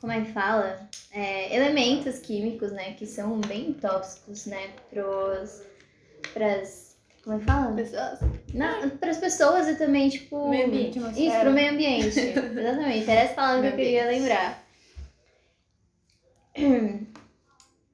Como 0.00 0.12
é 0.12 0.20
que 0.22 0.32
fala? 0.32 0.88
É, 1.12 1.54
elementos 1.54 2.18
químicos, 2.18 2.72
né, 2.72 2.94
que 2.94 3.06
são 3.06 3.40
bem 3.40 3.72
tóxicos, 3.74 4.46
né, 4.46 4.70
pros. 4.90 5.62
pras. 6.34 6.96
Como 7.22 7.36
é 7.36 7.38
que 7.38 7.44
fala? 7.44 7.72
Pessoas. 7.72 8.18
Não, 8.52 8.90
pras 8.90 9.18
pessoas 9.18 9.68
e 9.68 9.76
também, 9.76 10.08
tipo. 10.08 10.48
Meio 10.48 10.66
ambiente, 10.66 10.98
Isso, 10.98 11.38
pro 11.40 11.52
meio 11.52 11.72
ambiente. 11.72 12.18
Exatamente. 12.18 13.08
Era 13.08 13.20
essa 13.20 13.34
palavra 13.34 13.62
que 13.62 13.74
eu 13.74 13.76
queria 13.76 14.06
lembrar. 14.06 14.61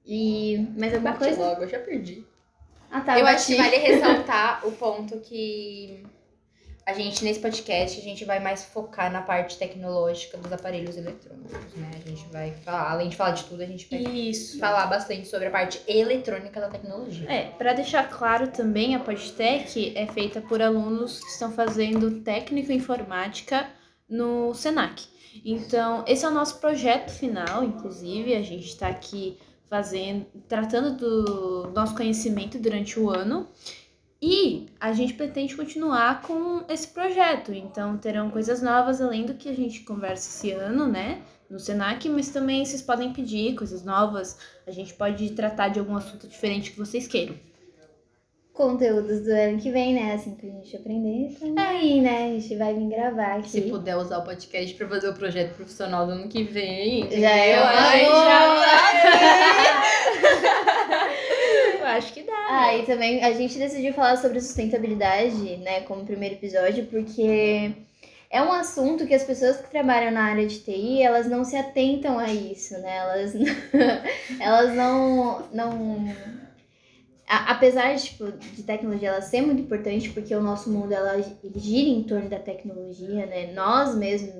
E. 0.06 0.66
Mais 0.78 0.94
alguma 0.94 1.12
Bate 1.12 1.24
coisa? 1.24 1.40
logo, 1.40 1.62
eu 1.62 1.68
já 1.68 1.78
perdi. 1.80 2.24
Ah, 2.90 3.02
tá. 3.02 3.18
eu 3.18 3.24
bati. 3.24 3.36
acho 3.36 3.46
que 3.48 3.56
vale 3.56 3.76
ressaltar 3.76 4.66
o 4.66 4.72
ponto 4.72 5.20
que 5.20 6.02
a 6.88 6.94
gente, 6.94 7.22
nesse 7.22 7.38
podcast, 7.38 8.00
a 8.00 8.02
gente 8.02 8.24
vai 8.24 8.40
mais 8.40 8.64
focar 8.64 9.12
na 9.12 9.20
parte 9.20 9.58
tecnológica 9.58 10.38
dos 10.38 10.50
aparelhos 10.50 10.96
eletrônicos, 10.96 11.74
né? 11.74 11.90
A 12.02 12.08
gente 12.08 12.24
vai 12.30 12.50
falar, 12.64 12.92
além 12.92 13.10
de 13.10 13.16
falar 13.16 13.32
de 13.32 13.44
tudo, 13.44 13.62
a 13.62 13.66
gente 13.66 13.86
vai 13.90 14.00
Isso. 14.00 14.58
falar 14.58 14.86
bastante 14.86 15.28
sobre 15.28 15.48
a 15.48 15.50
parte 15.50 15.82
eletrônica 15.86 16.58
da 16.58 16.68
tecnologia. 16.70 17.30
É, 17.30 17.50
para 17.50 17.74
deixar 17.74 18.08
claro 18.08 18.48
também, 18.48 18.94
a 18.94 19.00
Podtech 19.00 19.92
é 19.94 20.06
feita 20.06 20.40
por 20.40 20.62
alunos 20.62 21.20
que 21.20 21.30
estão 21.30 21.52
fazendo 21.52 22.22
técnico 22.22 22.72
em 22.72 22.76
informática 22.76 23.68
no 24.08 24.54
Senac. 24.54 25.06
Então, 25.44 26.04
esse 26.06 26.24
é 26.24 26.28
o 26.28 26.32
nosso 26.32 26.58
projeto 26.58 27.10
final, 27.10 27.62
inclusive, 27.62 28.34
a 28.34 28.42
gente 28.42 28.66
está 28.66 28.88
aqui 28.88 29.38
fazendo, 29.68 30.26
tratando 30.48 30.96
do 30.96 31.70
nosso 31.74 31.94
conhecimento 31.94 32.58
durante 32.58 32.98
o 32.98 33.10
ano. 33.10 33.46
E 34.20 34.66
a 34.80 34.92
gente 34.92 35.14
pretende 35.14 35.54
continuar 35.54 36.22
com 36.22 36.64
esse 36.68 36.88
projeto. 36.88 37.52
Então, 37.52 37.96
terão 37.96 38.30
coisas 38.30 38.60
novas 38.60 39.00
além 39.00 39.24
do 39.24 39.34
que 39.34 39.48
a 39.48 39.54
gente 39.54 39.80
conversa 39.80 40.28
esse 40.28 40.50
ano, 40.50 40.88
né? 40.88 41.22
No 41.48 41.60
Senac, 41.60 42.08
mas 42.08 42.28
também 42.30 42.64
vocês 42.64 42.82
podem 42.82 43.12
pedir 43.12 43.54
coisas 43.54 43.84
novas. 43.84 44.38
A 44.66 44.72
gente 44.72 44.92
pode 44.92 45.30
tratar 45.30 45.68
de 45.68 45.78
algum 45.78 45.96
assunto 45.96 46.26
diferente 46.26 46.72
que 46.72 46.78
vocês 46.78 47.06
queiram. 47.06 47.36
Conteúdos 48.58 49.20
do 49.20 49.30
ano 49.30 49.56
que 49.56 49.70
vem, 49.70 49.94
né? 49.94 50.14
Assim 50.14 50.34
que 50.34 50.48
a 50.48 50.50
gente 50.50 50.74
aprender, 50.74 51.32
tamo 51.38 51.54
aí, 51.56 52.00
né? 52.00 52.24
A 52.24 52.40
gente 52.40 52.56
vai 52.56 52.74
vir 52.74 52.88
gravar 52.88 53.36
aqui. 53.36 53.50
Se 53.50 53.60
puder 53.62 53.96
usar 53.96 54.18
o 54.18 54.24
podcast 54.24 54.74
pra 54.74 54.88
fazer 54.88 55.08
o 55.10 55.14
projeto 55.14 55.54
profissional 55.54 56.04
do 56.04 56.10
ano 56.10 56.28
que 56.28 56.42
vem. 56.42 57.08
Já 57.08 57.30
é 57.30 57.54
Ai, 57.54 58.04
boa. 58.04 58.56
Eu 61.78 61.86
acho 61.86 62.12
que 62.12 62.24
dá. 62.24 62.32
Ah, 62.50 62.76
e 62.76 62.84
também 62.84 63.22
a 63.22 63.30
gente 63.30 63.56
decidiu 63.56 63.94
falar 63.94 64.16
sobre 64.16 64.40
sustentabilidade, 64.40 65.58
né, 65.58 65.82
como 65.82 66.04
primeiro 66.04 66.34
episódio, 66.34 66.86
porque 66.86 67.70
é 68.28 68.42
um 68.42 68.50
assunto 68.50 69.06
que 69.06 69.14
as 69.14 69.22
pessoas 69.22 69.58
que 69.58 69.70
trabalham 69.70 70.10
na 70.10 70.24
área 70.24 70.48
de 70.48 70.58
TI, 70.58 71.00
elas 71.00 71.28
não 71.28 71.44
se 71.44 71.54
atentam 71.54 72.18
a 72.18 72.26
isso, 72.32 72.76
né? 72.80 72.96
Elas, 72.96 73.34
elas 74.40 74.74
não, 74.74 75.44
não 75.52 76.47
a- 77.28 77.52
apesar 77.52 77.94
de, 77.94 78.04
tipo, 78.04 78.32
de 78.32 78.62
tecnologia 78.62 79.10
ela 79.10 79.20
ser 79.22 79.42
muito 79.42 79.62
importante, 79.62 80.10
porque 80.10 80.34
o 80.34 80.42
nosso 80.42 80.70
mundo 80.70 80.92
ela 80.92 81.20
gira 81.56 81.88
em 81.90 82.02
torno 82.04 82.28
da 82.28 82.38
tecnologia, 82.38 83.26
né? 83.26 83.52
Nós 83.52 83.94
mesmos, 83.94 84.32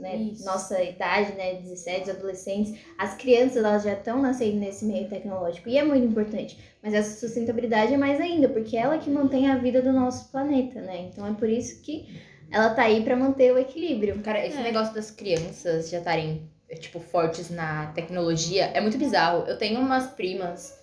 né? 0.00 0.32
Nossa 0.44 0.82
idade, 0.82 1.32
né? 1.34 1.54
17, 1.54 2.10
adolescentes, 2.10 2.78
as 2.96 3.14
crianças 3.14 3.56
elas 3.58 3.82
já 3.82 3.92
estão 3.94 4.22
nascendo 4.22 4.56
nesse 4.56 4.84
meio 4.84 5.08
tecnológico 5.08 5.68
e 5.68 5.76
é 5.76 5.84
muito 5.84 6.06
importante. 6.06 6.58
Mas 6.82 6.94
essa 6.94 7.18
sustentabilidade 7.18 7.92
é 7.94 7.96
mais 7.96 8.20
ainda, 8.20 8.48
porque 8.48 8.76
ela 8.76 8.96
que 8.98 9.10
mantém 9.10 9.50
a 9.50 9.56
vida 9.58 9.82
do 9.82 9.92
nosso 9.92 10.30
planeta, 10.30 10.80
né? 10.80 11.08
Então 11.12 11.26
é 11.26 11.32
por 11.34 11.48
isso 11.48 11.82
que 11.82 12.08
ela 12.50 12.70
tá 12.70 12.82
aí 12.82 13.02
para 13.04 13.14
manter 13.16 13.52
o 13.52 13.58
equilíbrio. 13.58 14.18
Cara, 14.22 14.44
esse 14.46 14.58
É. 14.58 14.62
negócio 14.62 14.94
das 14.94 15.10
crianças 15.10 15.88
já 15.90 15.98
estarem, 15.98 16.48
tipo, 16.80 16.98
fortes 17.00 17.50
na 17.50 17.86
tecnologia 17.92 18.64
é 18.74 18.80
muito 18.80 18.98
bizarro. 18.98 19.44
Eu 19.46 19.56
tenho 19.58 19.78
umas 19.80 20.06
primas, 20.08 20.79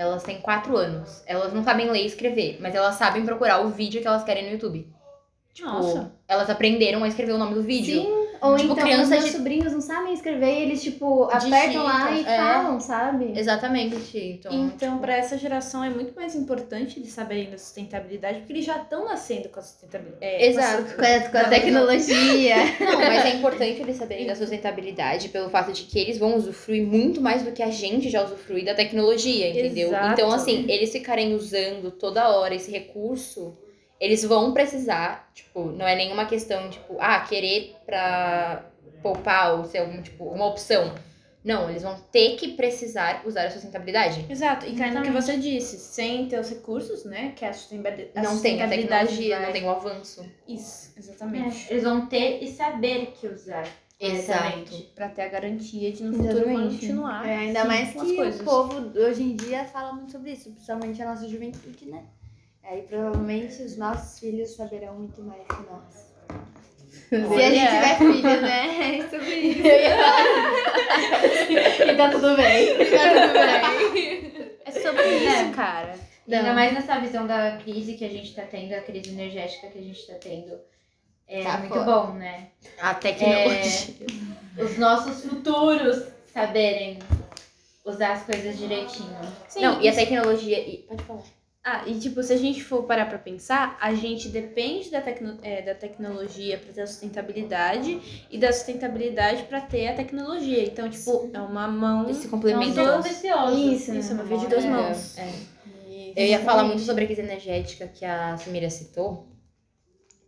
elas 0.00 0.22
têm 0.22 0.40
4 0.40 0.76
anos. 0.76 1.22
Elas 1.26 1.52
não 1.52 1.62
sabem 1.62 1.90
ler 1.90 2.02
e 2.02 2.06
escrever, 2.06 2.58
mas 2.60 2.74
elas 2.74 2.94
sabem 2.94 3.24
procurar 3.24 3.60
o 3.60 3.68
vídeo 3.68 4.00
que 4.00 4.06
elas 4.06 4.24
querem 4.24 4.44
no 4.46 4.52
YouTube. 4.52 4.88
Tipo, 5.52 5.68
Nossa. 5.68 6.12
elas 6.26 6.48
aprenderam 6.48 7.04
a 7.04 7.08
escrever 7.08 7.32
o 7.32 7.38
nome 7.38 7.54
do 7.54 7.62
vídeo. 7.62 8.00
Sim, 8.00 8.19
ou 8.42 8.56
Tipo, 8.56 8.72
então 8.72 8.84
criança 8.84 9.02
os 9.04 9.08
meus 9.10 9.24
de- 9.24 9.30
sobrinhos 9.32 9.72
não 9.72 9.80
sabem 9.80 10.12
escrever 10.14 10.58
e 10.58 10.62
eles, 10.62 10.82
tipo, 10.82 11.24
apertam 11.24 11.82
lá 11.84 12.10
e 12.12 12.20
é. 12.20 12.36
falam, 12.36 12.80
sabe? 12.80 13.32
Exatamente. 13.38 14.18
Então, 14.18 14.52
Então, 14.52 14.88
tipo, 14.90 14.98
para 15.00 15.16
essa 15.16 15.36
geração 15.38 15.82
é 15.84 15.90
muito 15.90 16.14
mais 16.14 16.34
importante 16.34 16.98
eles 16.98 17.10
saberem 17.12 17.50
da 17.50 17.58
sustentabilidade, 17.58 18.38
porque 18.40 18.52
eles 18.52 18.64
já 18.64 18.78
estão 18.78 19.04
nascendo 19.04 19.48
com 19.48 19.60
a 19.60 19.62
sustentabilidade. 19.62 20.24
É, 20.24 20.46
Exato. 20.48 20.94
Com 20.94 21.02
a, 21.02 21.28
com 21.30 21.38
a 21.38 21.44
tecnologia. 21.48 22.56
Não, 22.80 22.98
mas 22.98 23.24
é 23.24 23.34
importante 23.36 23.80
eles 23.80 23.96
saberem 23.96 24.26
da 24.26 24.34
sustentabilidade 24.34 25.28
pelo 25.28 25.50
fato 25.50 25.72
de 25.72 25.82
que 25.84 25.98
eles 25.98 26.18
vão 26.18 26.36
usufruir 26.36 26.86
muito 26.86 27.20
mais 27.20 27.42
do 27.42 27.52
que 27.52 27.62
a 27.62 27.70
gente 27.70 28.08
já 28.08 28.24
usufrui 28.24 28.64
da 28.64 28.74
tecnologia, 28.74 29.48
entendeu? 29.50 29.88
Exato. 29.88 30.12
Então, 30.12 30.32
assim, 30.32 30.64
eles 30.68 30.90
ficarem 30.92 31.34
usando 31.34 31.90
toda 31.90 32.28
hora 32.28 32.54
esse 32.54 32.70
recurso, 32.70 33.56
eles 34.00 34.24
vão 34.24 34.52
precisar, 34.52 35.30
tipo, 35.34 35.64
não 35.66 35.86
é 35.86 35.94
nenhuma 35.94 36.24
questão, 36.24 36.70
tipo, 36.70 36.96
ah, 36.98 37.20
querer 37.20 37.76
pra 37.84 38.64
poupar 39.02 39.58
ou 39.58 39.64
ser 39.66 39.78
algum, 39.78 40.00
tipo, 40.00 40.24
uma 40.24 40.46
opção. 40.46 40.94
Não, 41.42 41.70
eles 41.70 41.82
vão 41.82 41.98
ter 42.12 42.36
que 42.36 42.48
precisar 42.48 43.22
usar 43.24 43.46
a 43.46 43.50
sustentabilidade. 43.50 44.26
Exato, 44.28 44.66
e 44.66 44.74
cai 44.74 44.90
no 44.90 45.00
que 45.02 45.10
você 45.10 45.38
disse, 45.38 45.78
sem 45.78 46.28
ter 46.28 46.38
os 46.38 46.50
recursos, 46.50 47.04
né? 47.04 47.32
Que 47.34 47.44
é 47.46 47.48
a 47.48 47.52
sustentabilidade. 47.54 48.26
não 48.26 48.40
tem 48.40 48.62
a 48.62 48.68
tecnologia, 48.68 49.36
vai- 49.36 49.46
não 49.46 49.52
tem 49.52 49.64
o 49.64 49.70
avanço. 49.70 50.24
Isso, 50.46 50.92
exatamente. 50.98 51.66
Eles 51.70 51.84
vão 51.84 52.06
ter 52.06 52.42
e 52.42 52.48
saber 52.52 53.12
que 53.18 53.26
usar. 53.26 53.66
Exato. 53.98 54.76
Pra 54.94 55.08
ter 55.10 55.22
a 55.22 55.28
garantia 55.28 55.92
de 55.92 56.02
no 56.02 56.12
futuro 56.14 56.38
Exatamente. 56.38 56.74
continuar. 56.76 57.26
É, 57.28 57.36
ainda 57.36 57.62
sim, 57.62 57.68
mais 57.68 57.92
que 57.92 58.42
o 58.42 58.44
povo 58.44 58.98
hoje 58.98 59.22
em 59.22 59.36
dia 59.36 59.64
fala 59.66 59.92
muito 59.92 60.12
sobre 60.12 60.32
isso, 60.32 60.50
principalmente 60.50 61.02
a 61.02 61.06
nossa 61.06 61.28
juventude, 61.28 61.86
né? 61.86 62.04
Aí 62.64 62.82
provavelmente 62.82 63.62
os 63.62 63.76
nossos 63.76 64.18
filhos 64.20 64.54
saberão 64.54 64.94
muito 64.94 65.20
mais 65.22 65.42
que 65.42 65.62
nós. 65.70 66.10
Se 67.08 67.14
a 67.16 67.50
gente 67.50 67.66
tiver 67.66 67.98
filho, 67.98 68.40
né? 68.42 68.98
É 68.98 69.08
sobre 69.08 69.34
isso. 69.34 69.62
e 71.90 71.94
tá 71.96 72.10
tudo 72.10 72.36
bem. 72.36 72.76
Tá 72.76 72.82
tudo 73.26 73.92
bem. 73.92 74.32
É 74.64 74.70
sobre 74.70 75.08
isso, 75.18 75.50
cara. 75.54 75.98
E 76.28 76.34
Ainda 76.34 76.48
Não. 76.48 76.54
mais 76.54 76.72
nessa 76.72 76.98
visão 77.00 77.26
da 77.26 77.56
crise 77.56 77.94
que 77.94 78.04
a 78.04 78.08
gente 78.08 78.32
tá 78.34 78.42
tendo, 78.42 78.72
a 78.74 78.80
crise 78.82 79.10
energética 79.10 79.66
que 79.68 79.78
a 79.78 79.82
gente 79.82 80.06
tá 80.06 80.14
tendo. 80.20 80.60
É 81.26 81.42
Tá 81.42 81.58
muito 81.58 81.74
foda. 81.74 81.84
bom, 81.84 82.12
né? 82.14 82.48
A 82.80 82.94
tecnologia. 82.94 83.94
Os 84.58 84.78
nossos 84.78 85.24
futuros 85.24 86.04
saberem 86.32 86.98
usar 87.84 88.12
as 88.12 88.22
coisas 88.24 88.56
direitinho. 88.58 89.16
Sim, 89.48 89.62
Não, 89.62 89.80
e 89.80 89.88
a 89.88 89.90
isso- 89.90 89.98
tecnologia. 90.00 90.58
e- 90.60 90.84
Pode 90.88 91.02
falar. 91.04 91.22
Ah, 91.62 91.84
e 91.86 91.98
tipo, 92.00 92.22
se 92.22 92.32
a 92.32 92.38
gente 92.38 92.64
for 92.64 92.84
parar 92.84 93.04
pra 93.06 93.18
pensar, 93.18 93.76
a 93.82 93.94
gente 93.94 94.30
depende 94.30 94.90
da, 94.90 95.00
tecno 95.02 95.38
é, 95.42 95.60
da 95.60 95.74
tecnologia 95.74 96.56
pra 96.56 96.72
ter 96.72 96.80
a 96.80 96.86
sustentabilidade 96.86 98.00
e 98.30 98.38
da 98.38 98.50
sustentabilidade 98.50 99.42
pra 99.42 99.60
ter 99.60 99.88
a 99.88 99.94
tecnologia. 99.94 100.64
Então, 100.64 100.88
tipo, 100.88 101.30
é 101.34 101.38
uma 101.38 101.68
mão. 101.68 102.08
Esse 102.08 102.24
É 102.24 102.28
um 102.28 102.30
complemento. 102.30 103.02
vicioso. 103.02 103.58
Isso, 103.74 103.92
Isso, 103.94 104.12
é 104.12 104.14
uma 104.14 104.22
né? 104.22 104.28
via 104.30 104.38
de 104.38 104.46
duas 104.46 104.64
É, 104.64 104.68
mãos. 104.70 105.18
é. 105.18 105.32
E- 105.86 106.12
Eu 106.16 106.26
ia 106.26 106.40
falar 106.40 106.64
muito 106.64 106.80
sobre 106.80 107.04
a 107.04 107.06
crise 107.06 107.20
energética 107.20 107.86
que 107.86 108.06
a 108.06 108.38
Samira 108.38 108.70
citou. 108.70 109.28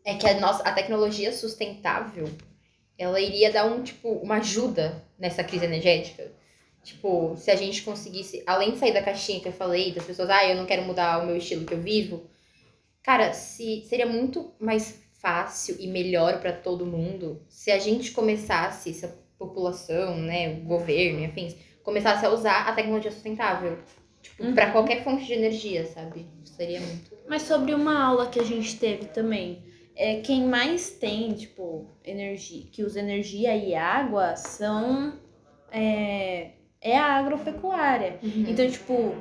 É 0.04 0.14
que 0.16 0.28
a 0.28 0.38
nossa 0.38 0.62
a 0.64 0.72
tecnologia 0.72 1.32
sustentável, 1.32 2.28
ela 2.98 3.18
iria 3.20 3.50
dar 3.50 3.64
um 3.64 3.82
tipo 3.82 4.10
uma 4.10 4.36
ajuda 4.36 5.02
nessa 5.18 5.42
crise 5.42 5.64
energética. 5.64 6.30
Tipo, 6.82 7.34
se 7.36 7.50
a 7.50 7.56
gente 7.56 7.82
conseguisse, 7.82 8.42
além 8.46 8.72
de 8.72 8.78
sair 8.78 8.92
da 8.92 9.02
caixinha 9.02 9.40
que 9.40 9.48
eu 9.48 9.52
falei, 9.52 9.92
das 9.92 10.04
pessoas, 10.04 10.28
ah, 10.30 10.44
eu 10.48 10.56
não 10.56 10.66
quero 10.66 10.82
mudar 10.82 11.22
o 11.22 11.26
meu 11.26 11.36
estilo 11.36 11.64
que 11.64 11.74
eu 11.74 11.80
vivo. 11.80 12.24
Cara, 13.02 13.32
se 13.32 13.82
seria 13.82 14.06
muito 14.06 14.52
mais 14.58 15.00
fácil 15.20 15.76
e 15.78 15.86
melhor 15.86 16.40
pra 16.40 16.52
todo 16.52 16.84
mundo 16.84 17.40
se 17.48 17.70
a 17.70 17.78
gente 17.78 18.10
começasse, 18.10 18.92
se 18.92 19.06
a 19.06 19.10
população, 19.38 20.16
né, 20.18 20.54
o 20.54 20.64
governo 20.64 21.20
e 21.20 21.26
afins, 21.26 21.54
começasse 21.82 22.24
a 22.26 22.30
usar 22.30 22.68
a 22.68 22.72
tecnologia 22.72 23.10
sustentável. 23.10 23.78
Tipo, 24.20 24.44
Uhum. 24.44 24.54
pra 24.54 24.70
qualquer 24.70 25.02
fonte 25.02 25.24
de 25.24 25.32
energia, 25.32 25.84
sabe? 25.86 26.26
Seria 26.44 26.80
muito. 26.80 27.10
Mas 27.28 27.42
sobre 27.42 27.74
uma 27.74 28.04
aula 28.04 28.28
que 28.28 28.38
a 28.38 28.44
gente 28.44 28.78
teve 28.78 29.06
também, 29.06 29.64
é 29.96 30.20
quem 30.20 30.44
mais 30.46 30.90
tem, 30.90 31.32
tipo, 31.34 31.88
energia, 32.04 32.66
que 32.70 32.84
usa 32.84 33.00
energia 33.00 33.56
e 33.56 33.74
água 33.74 34.36
são 34.36 35.18
é, 35.72 36.52
é 36.82 36.98
a 36.98 37.14
agropecuária. 37.14 38.18
Então, 38.22 38.68
tipo, 38.70 39.14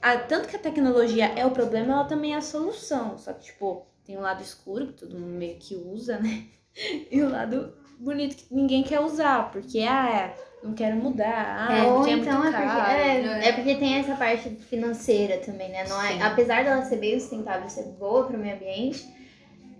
a- 0.00 0.16
tanto 0.18 0.48
que 0.48 0.56
a 0.56 0.60
tecnologia 0.60 1.26
é 1.36 1.44
o 1.44 1.50
problema, 1.50 1.92
ela 1.94 2.04
também 2.04 2.32
é 2.34 2.36
a 2.36 2.40
solução. 2.42 3.18
Só 3.18 3.32
que, 3.32 3.46
tipo, 3.46 3.86
tem 4.04 4.16
um 4.16 4.22
lado 4.22 4.42
escuro 4.42 4.86
que 4.88 4.92
todo 4.94 5.18
mundo 5.18 5.36
meio 5.38 5.56
que 5.58 5.74
usa, 5.74 6.18
né? 6.18 6.44
E 7.10 7.22
o 7.22 7.28
lado 7.30 7.72
bonito 8.00 8.34
que 8.36 8.52
ninguém 8.52 8.82
quer 8.82 8.98
usar, 9.00 9.50
porque, 9.52 9.80
ah, 9.88 10.34
não 10.62 10.74
quero 10.74 10.96
mudar, 10.96 11.68
ah, 11.70 11.84
Ou 11.86 11.98
porque 11.98 12.10
é 12.10 12.16
então 12.16 12.42
muito 12.42 12.56
é 12.56 12.60
porque, 12.60 12.66
caro. 12.66 12.90
é, 12.90 13.48
é 13.48 13.52
porque 13.52 13.74
tem 13.76 13.94
essa 13.98 14.16
parte 14.16 14.50
financeira 14.50 15.38
também, 15.38 15.68
né? 15.70 15.84
Não 15.86 16.02
é, 16.02 16.14
Sim. 16.14 16.22
apesar 16.22 16.64
dela 16.64 16.82
ser 16.84 16.96
bem 16.96 17.18
sustentável 17.20 17.66
e 17.66 17.70
ser 17.70 17.84
boa 17.92 18.26
para 18.26 18.36
o 18.36 18.40
meio 18.40 18.56
ambiente, 18.56 19.06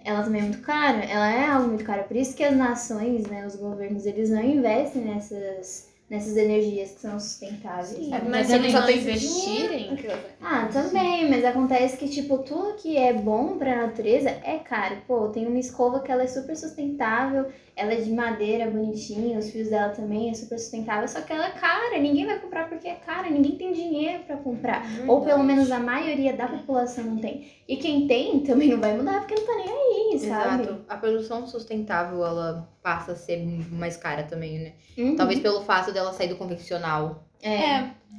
ela 0.04 0.23
também 0.23 0.42
é 0.42 0.44
muito 0.44 0.61
cara. 0.61 1.02
Ela 1.04 1.33
é 1.33 1.47
algo 1.47 1.68
muito 1.68 1.85
caro. 1.85 2.04
Por 2.04 2.16
isso 2.16 2.37
que 2.37 2.44
as 2.44 2.56
nações, 2.56 3.26
né, 3.26 3.44
os 3.47 3.56
governos, 3.56 4.06
eles 4.06 4.30
não 4.30 4.42
investem 4.42 5.02
nessas, 5.02 5.88
nessas 6.08 6.37
energias 6.37 6.92
que 6.92 7.00
são 7.00 7.18
sustentáveis. 7.18 8.08
sabe? 8.08 8.28
Mas 8.28 8.46
se 8.46 8.52
também 8.52 8.70
eles 8.70 8.73
não 8.75 8.90
investirem, 8.90 9.99
Ah, 10.40 10.68
também, 10.73 11.30
mas 11.30 11.44
acontece 11.44 11.96
que, 11.96 12.08
tipo, 12.08 12.38
tudo 12.38 12.75
que 12.75 12.96
é 12.96 13.12
bom 13.12 13.56
pra 13.58 13.87
natureza 13.87 14.28
é 14.28 14.58
caro. 14.58 14.96
Pô, 15.06 15.28
tem 15.28 15.46
uma 15.46 15.58
escova 15.58 16.00
que 16.00 16.12
ela 16.12 16.23
é 16.23 16.26
super 16.26 16.56
sustentável, 16.56 17.46
ela 17.76 17.93
é 17.93 17.97
de 17.97 18.11
madeira, 18.12 18.71
bonitinha, 18.71 19.38
os 19.38 19.50
fios 19.50 19.69
dela 19.69 19.88
também 19.93 20.31
é 20.31 20.35
super 20.35 20.59
sustentável, 20.59 21.09
só 21.09 21.21
que 21.21 21.33
ela 21.33 21.47
é 21.47 21.50
cara, 21.50 21.99
ninguém 21.99 22.25
vai 22.25 22.38
comprar 22.38 22.69
porque 22.69 22.87
é 22.87 22.95
cara, 22.95 23.28
ninguém 23.28 23.57
tem 23.57 23.73
dinheiro 23.73 24.23
pra 24.25 24.37
comprar. 24.37 24.85
Ou 25.09 25.23
pelo 25.23 25.43
menos 25.43 25.73
a 25.73 25.81
maioria 25.81 26.33
da 26.37 26.47
população 26.47 27.04
não 27.04 27.19
tem. 27.19 27.50
E 27.66 27.76
quem 27.76 28.07
tem 28.07 28.40
também 28.40 28.69
não 28.69 28.81
vai 28.81 28.97
mudar 28.97 29.21
porque 29.21 29.35
não 29.35 29.47
tá 29.47 29.57
nem 29.57 29.69
aí, 29.69 30.19
sabe? 30.21 30.62
Exato. 30.62 30.85
A 30.88 30.97
produção 30.97 31.47
sustentável, 31.47 32.25
ela 32.25 32.69
passa 32.83 33.12
a 33.12 33.16
ser 33.16 33.45
mais 33.73 33.97
cara 33.97 34.23
também, 34.23 34.59
né? 34.59 34.73
Uhum. 34.97 35.16
Talvez 35.16 35.40
pelo 35.40 35.62
fato 35.62 35.93
dela 35.93 36.12
sair 36.12 36.28
do 36.28 36.37
convencional. 36.37 37.25
É. 37.43 37.59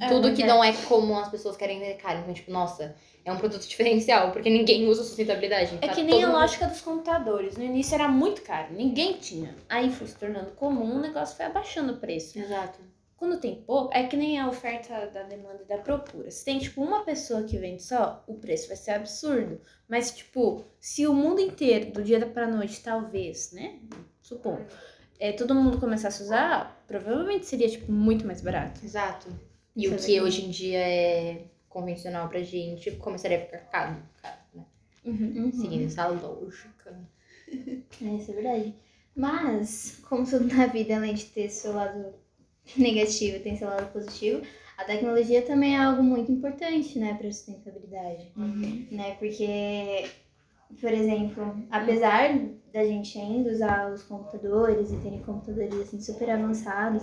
é 0.00 0.08
Tudo 0.08 0.30
que 0.30 0.42
verdade. 0.42 0.48
não 0.48 0.62
é 0.62 0.72
como 0.72 1.18
as 1.18 1.28
pessoas 1.28 1.56
querem 1.56 1.80
ver 1.80 1.94
cara. 1.94 2.18
Então, 2.18 2.34
tipo, 2.34 2.50
nossa, 2.52 2.94
é 3.26 3.32
um 3.32 3.36
produto 3.36 3.66
diferencial, 3.66 4.30
porque 4.32 4.48
ninguém 4.48 4.86
usa 4.88 5.02
sustentabilidade. 5.02 5.76
É 5.82 5.88
Tá 5.88 5.94
que 5.94 6.02
nem 6.02 6.22
a 6.22 6.28
mundo- 6.28 6.38
lógica 6.38 6.66
dos 6.66 6.80
computadores. 6.80 7.56
No 7.56 7.64
início 7.64 7.94
era 7.94 8.08
muito 8.08 8.40
caro, 8.42 8.72
ninguém 8.72 9.14
tinha. 9.14 9.54
Aí 9.68 9.90
foi 9.90 10.06
se 10.06 10.16
tornando 10.16 10.52
comum, 10.52 10.96
o 10.96 11.00
negócio 11.00 11.36
foi 11.36 11.46
abaixando 11.46 11.94
o 11.94 11.96
preço. 11.96 12.38
Exato. 12.38 12.78
Quando 13.16 13.40
tem 13.40 13.56
pouco, 13.62 13.90
é 13.94 14.06
que 14.06 14.16
nem 14.16 14.38
a 14.38 14.46
oferta 14.46 15.06
da 15.06 15.22
demanda 15.22 15.62
e 15.64 15.66
da 15.66 15.78
procura. 15.78 16.30
Se 16.30 16.44
tem, 16.44 16.58
tipo, 16.58 16.82
uma 16.82 17.02
pessoa 17.02 17.42
que 17.44 17.56
vende 17.56 17.82
só, 17.82 18.22
o 18.26 18.34
preço 18.34 18.68
vai 18.68 18.76
ser 18.76 18.90
absurdo. 18.92 19.58
Mas, 19.88 20.10
tipo, 20.12 20.64
se 20.78 21.06
o 21.06 21.14
mundo 21.14 21.40
inteiro, 21.40 21.90
do 21.92 22.02
dia 22.02 22.24
pra 22.26 22.46
noite, 22.46 22.80
talvez, 22.82 23.52
né? 23.52 23.80
Supor, 24.20 24.60
é, 25.18 25.32
todo 25.32 25.54
mundo 25.54 25.80
começasse 25.80 26.20
a 26.22 26.24
usar, 26.26 26.84
provavelmente 26.86 27.46
seria, 27.46 27.68
tipo, 27.70 27.90
muito 27.90 28.26
mais 28.26 28.42
barato. 28.42 28.84
Exato. 28.84 29.28
E 29.74 29.88
o 29.88 29.92
Sabe 29.92 30.02
que 30.02 30.12
que- 30.12 30.20
hoje 30.20 30.44
em 30.44 30.50
dia 30.50 30.78
é 30.78 31.42
convencional 31.76 32.26
pra 32.26 32.42
gente 32.42 32.90
começaria 32.92 33.36
a 33.36 33.40
ficar 33.42 33.58
caro, 33.70 33.96
caro 34.22 34.38
né? 34.54 34.64
Uhum. 35.04 35.52
Seguindo 35.52 35.84
essa 35.84 36.06
lógica. 36.06 36.98
É, 38.02 38.14
isso 38.16 38.30
é 38.30 38.34
verdade. 38.34 38.74
Mas, 39.14 40.00
como 40.08 40.26
tudo 40.26 40.46
na 40.46 40.66
vida, 40.66 40.96
além 40.96 41.14
de 41.14 41.26
ter 41.26 41.50
seu 41.50 41.74
lado 41.74 42.14
negativo, 42.76 43.42
tem 43.42 43.56
seu 43.56 43.68
lado 43.68 43.92
positivo, 43.92 44.42
a 44.78 44.84
tecnologia 44.84 45.42
também 45.42 45.76
é 45.76 45.78
algo 45.78 46.02
muito 46.02 46.32
importante, 46.32 46.98
né, 46.98 47.14
para 47.14 47.30
sustentabilidade, 47.30 48.32
né? 48.90 49.14
Porque, 49.18 50.10
por 50.80 50.92
exemplo, 50.92 51.56
apesar 51.70 52.38
da 52.72 52.84
gente 52.84 53.18
ainda 53.18 53.50
usar 53.50 53.92
os 53.92 54.02
computadores 54.02 54.92
e 54.92 54.96
terem 54.96 55.22
computadores 55.22 55.74
assim 55.74 56.00
super 56.00 56.28
avançados 56.30 57.02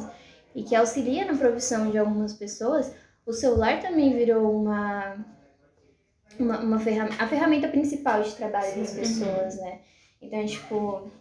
e 0.55 0.61
que 0.61 0.75
auxilia 0.75 1.25
na 1.25 1.35
profissão 1.35 1.89
de 1.89 1.97
algumas 1.97 2.33
pessoas, 2.33 2.93
o 3.25 3.33
celular 3.33 3.81
também 3.81 4.13
virou 4.15 4.51
uma 4.51 5.17
uma, 6.39 6.59
uma 6.59 6.79
ferramenta, 6.79 7.23
a 7.23 7.27
ferramenta 7.27 7.67
principal 7.67 8.21
de 8.23 8.33
trabalho 8.35 8.75
das 8.75 8.93
pessoas, 8.93 9.55
né? 9.57 9.79
Então, 10.21 10.45
tipo, 10.45 11.11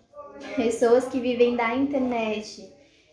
pessoas 0.57 1.07
que 1.07 1.21
vivem 1.21 1.57
da 1.57 1.75
internet, 1.75 2.73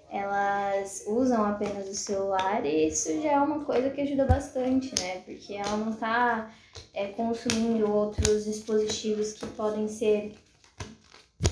elas 0.09 1.03
usam 1.07 1.45
apenas 1.45 1.87
o 1.89 1.93
celular 1.93 2.65
e 2.65 2.87
isso 2.87 3.21
já 3.21 3.33
é 3.33 3.39
uma 3.39 3.65
coisa 3.65 3.89
que 3.89 4.01
ajuda 4.01 4.25
bastante, 4.25 4.93
né? 4.99 5.21
Porque 5.25 5.53
ela 5.53 5.77
não 5.77 5.93
tá 5.93 6.51
é, 6.93 7.07
consumindo 7.07 7.91
outros 7.91 8.45
dispositivos 8.45 9.33
que 9.33 9.45
podem 9.47 9.87
ser 9.87 10.33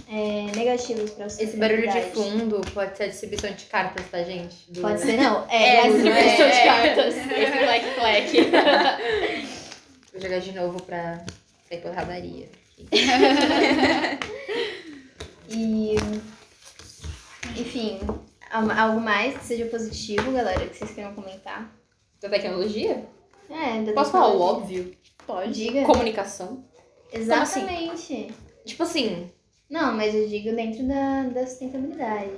é, 0.09 0.51
negativos 0.55 1.11
para 1.11 1.25
Esse 1.27 1.57
barulho 1.57 1.89
de 1.91 2.01
fundo 2.13 2.61
pode 2.73 2.97
ser 2.97 3.03
a 3.03 3.07
distribuição 3.07 3.51
de 3.51 3.65
cartas, 3.65 4.05
tá, 4.09 4.23
gente? 4.23 4.71
Do- 4.71 4.81
Pode 4.81 4.99
ser, 5.01 5.17
não. 5.17 5.45
É, 5.49 5.57
É, 5.77 5.79
a 5.81 5.83
mas 5.89 6.03
não 6.03 6.11
distribuição 6.11 6.45
é. 6.45 6.51
de 6.51 6.63
cartas. 6.63 7.15
Esse 7.15 7.57
clack 7.57 7.95
clack. 7.95 9.47
Vou 10.13 10.21
jogar 10.21 10.39
de 10.39 10.51
novo 10.53 10.81
pra 10.83 11.25
sair 11.69 11.81
porradaria. 11.81 12.49
E, 15.49 15.95
enfim, 17.57 17.99
al- 18.51 18.69
algo 18.71 18.99
mais 18.99 19.37
que 19.37 19.45
seja 19.45 19.65
positivo, 19.67 20.31
galera, 20.33 20.67
que 20.67 20.75
vocês 20.77 20.91
queiram 20.91 21.13
comentar? 21.13 21.71
Da 22.21 22.29
tecnologia? 22.29 23.05
É, 23.49 23.81
da 23.81 23.93
Posso 23.93 24.11
falar 24.11 24.27
o 24.33 24.41
óbvio? 24.41 24.93
Pode. 25.25 25.53
Diga. 25.53 25.85
Comunicação. 25.85 26.65
Exatamente. 27.13 28.33
Tipo 28.65 28.83
assim. 28.83 29.31
Não, 29.69 29.93
mas 29.93 30.15
eu 30.15 30.27
digo 30.27 30.55
dentro 30.55 30.87
da, 30.87 31.23
da 31.23 31.45
sustentabilidade. 31.45 32.31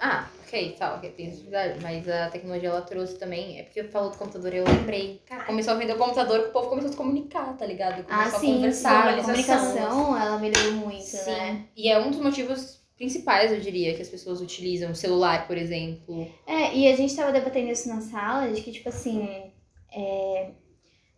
Ah, 0.00 0.28
ok, 0.44 0.74
tá, 0.76 0.96
ok, 0.96 1.10
tem 1.10 1.30
verdade. 1.30 1.78
Mas 1.80 2.08
a 2.08 2.28
tecnologia 2.28 2.70
ela 2.70 2.80
trouxe 2.82 3.16
também. 3.18 3.60
É 3.60 3.62
porque 3.62 3.80
eu 3.80 3.88
falo 3.88 4.10
do 4.10 4.18
computador, 4.18 4.52
eu 4.52 4.64
lembrei. 4.64 5.22
Cara, 5.26 5.44
começou 5.44 5.74
a 5.74 5.76
vender 5.76 5.92
o 5.92 5.98
computador, 5.98 6.40
o 6.40 6.50
povo 6.50 6.68
começou 6.68 6.88
a 6.88 6.92
se 6.92 6.96
comunicar, 6.98 7.56
tá 7.56 7.64
ligado? 7.64 8.02
Começou 8.02 8.32
Ah, 8.34 8.36
a 8.36 8.40
sim, 8.40 8.54
conversar. 8.54 9.08
a 9.08 9.22
comunicação, 9.22 10.18
ela 10.20 10.38
melhorou 10.38 10.72
muito, 10.72 11.02
Sim. 11.02 11.30
né? 11.30 11.66
E 11.76 11.88
é 11.88 12.00
um 12.00 12.10
dos 12.10 12.18
motivos 12.18 12.80
principais, 12.96 13.52
eu 13.52 13.60
diria, 13.60 13.94
que 13.94 14.02
as 14.02 14.08
pessoas 14.08 14.40
utilizam. 14.40 14.90
O 14.90 14.94
celular, 14.94 15.46
por 15.46 15.56
exemplo. 15.56 16.28
É, 16.48 16.74
e 16.74 16.92
a 16.92 16.96
gente 16.96 17.14
tava 17.14 17.30
debatendo 17.30 17.70
isso 17.70 17.88
na 17.88 18.00
sala, 18.00 18.50
de 18.52 18.60
que, 18.60 18.72
tipo 18.72 18.88
assim, 18.88 19.52
é... 19.94 20.50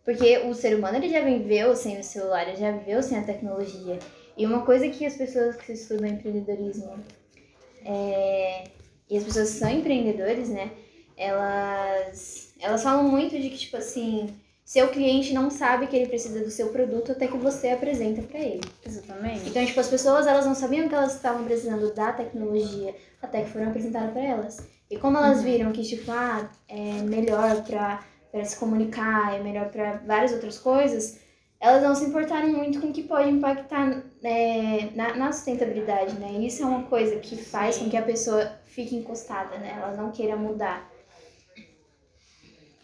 Porque 0.03 0.37
o 0.39 0.53
ser 0.53 0.75
humano, 0.77 0.97
ele 0.97 1.09
já 1.09 1.21
viveu 1.21 1.75
sem 1.75 1.99
o 1.99 2.03
celular, 2.03 2.47
ele 2.47 2.57
já 2.57 2.71
viveu 2.71 3.01
sem 3.01 3.17
a 3.17 3.23
tecnologia. 3.23 3.97
E 4.37 4.45
uma 4.45 4.65
coisa 4.65 4.89
que 4.89 5.05
as 5.05 5.15
pessoas 5.15 5.55
que 5.55 5.71
estudam 5.71 6.07
empreendedorismo, 6.07 6.99
é... 7.83 8.65
e 9.09 9.17
as 9.17 9.23
pessoas 9.23 9.51
que 9.51 9.59
são 9.59 9.69
empreendedores, 9.69 10.49
né, 10.49 10.71
elas, 11.17 12.53
elas 12.59 12.83
falam 12.83 13.03
muito 13.07 13.39
de 13.39 13.49
que, 13.49 13.57
tipo 13.57 13.77
assim, 13.77 14.35
seu 14.65 14.89
cliente 14.89 15.33
não 15.33 15.49
sabe 15.49 15.87
que 15.87 15.95
ele 15.95 16.07
precisa 16.07 16.43
do 16.43 16.49
seu 16.49 16.69
produto 16.69 17.11
até 17.11 17.27
que 17.27 17.37
você 17.37 17.69
apresenta 17.69 18.23
pra 18.23 18.39
ele. 18.39 18.61
Exatamente. 18.85 19.47
Então, 19.47 19.65
tipo, 19.65 19.79
as 19.79 19.87
pessoas, 19.87 20.25
elas 20.25 20.45
não 20.45 20.55
sabiam 20.55 20.89
que 20.89 20.95
elas 20.95 21.15
estavam 21.15 21.45
precisando 21.45 21.93
da 21.93 22.11
tecnologia 22.11 22.95
até 23.21 23.43
que 23.43 23.51
foram 23.51 23.67
apresentadas 23.67 24.11
para 24.11 24.23
elas. 24.23 24.67
E 24.89 24.97
como 24.97 25.17
elas 25.17 25.43
viram 25.43 25.71
que, 25.71 25.83
tipo, 25.83 26.11
ah, 26.11 26.49
é 26.67 27.01
melhor 27.03 27.63
pra 27.63 28.03
se 28.43 28.57
comunicar, 28.57 29.35
é 29.35 29.41
melhor 29.41 29.69
pra 29.69 30.01
várias 30.05 30.33
outras 30.33 30.57
coisas, 30.57 31.19
elas 31.59 31.81
não 31.81 31.95
se 31.95 32.05
importaram 32.05 32.49
muito 32.49 32.79
com 32.79 32.87
o 32.87 32.93
que 32.93 33.03
pode 33.03 33.29
impactar 33.29 34.03
é, 34.23 34.89
na, 34.93 35.15
na 35.15 35.31
sustentabilidade, 35.31 36.13
né? 36.19 36.33
Isso 36.33 36.61
é 36.61 36.65
uma 36.65 36.83
coisa 36.83 37.17
que 37.17 37.35
faz 37.37 37.77
com 37.77 37.89
que 37.89 37.97
a 37.97 38.01
pessoa 38.01 38.51
fique 38.65 38.95
encostada, 38.95 39.57
né? 39.57 39.77
Ela 39.77 39.95
não 39.95 40.11
queira 40.11 40.35
mudar. 40.35 40.89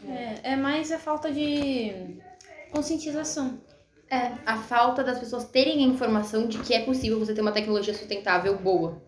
É, 0.08 0.54
é 0.54 0.56
mais 0.56 0.92
a 0.92 0.98
falta 0.98 1.32
de 1.32 2.18
conscientização. 2.72 3.60
É, 4.10 4.34
a 4.46 4.58
falta 4.58 5.04
das 5.04 5.20
pessoas 5.20 5.46
terem 5.46 5.86
a 5.86 5.88
informação 5.88 6.48
de 6.48 6.58
que 6.60 6.74
é 6.74 6.84
possível 6.84 7.20
você 7.20 7.34
ter 7.34 7.42
uma 7.42 7.52
tecnologia 7.52 7.94
sustentável 7.94 8.58
boa. 8.58 9.02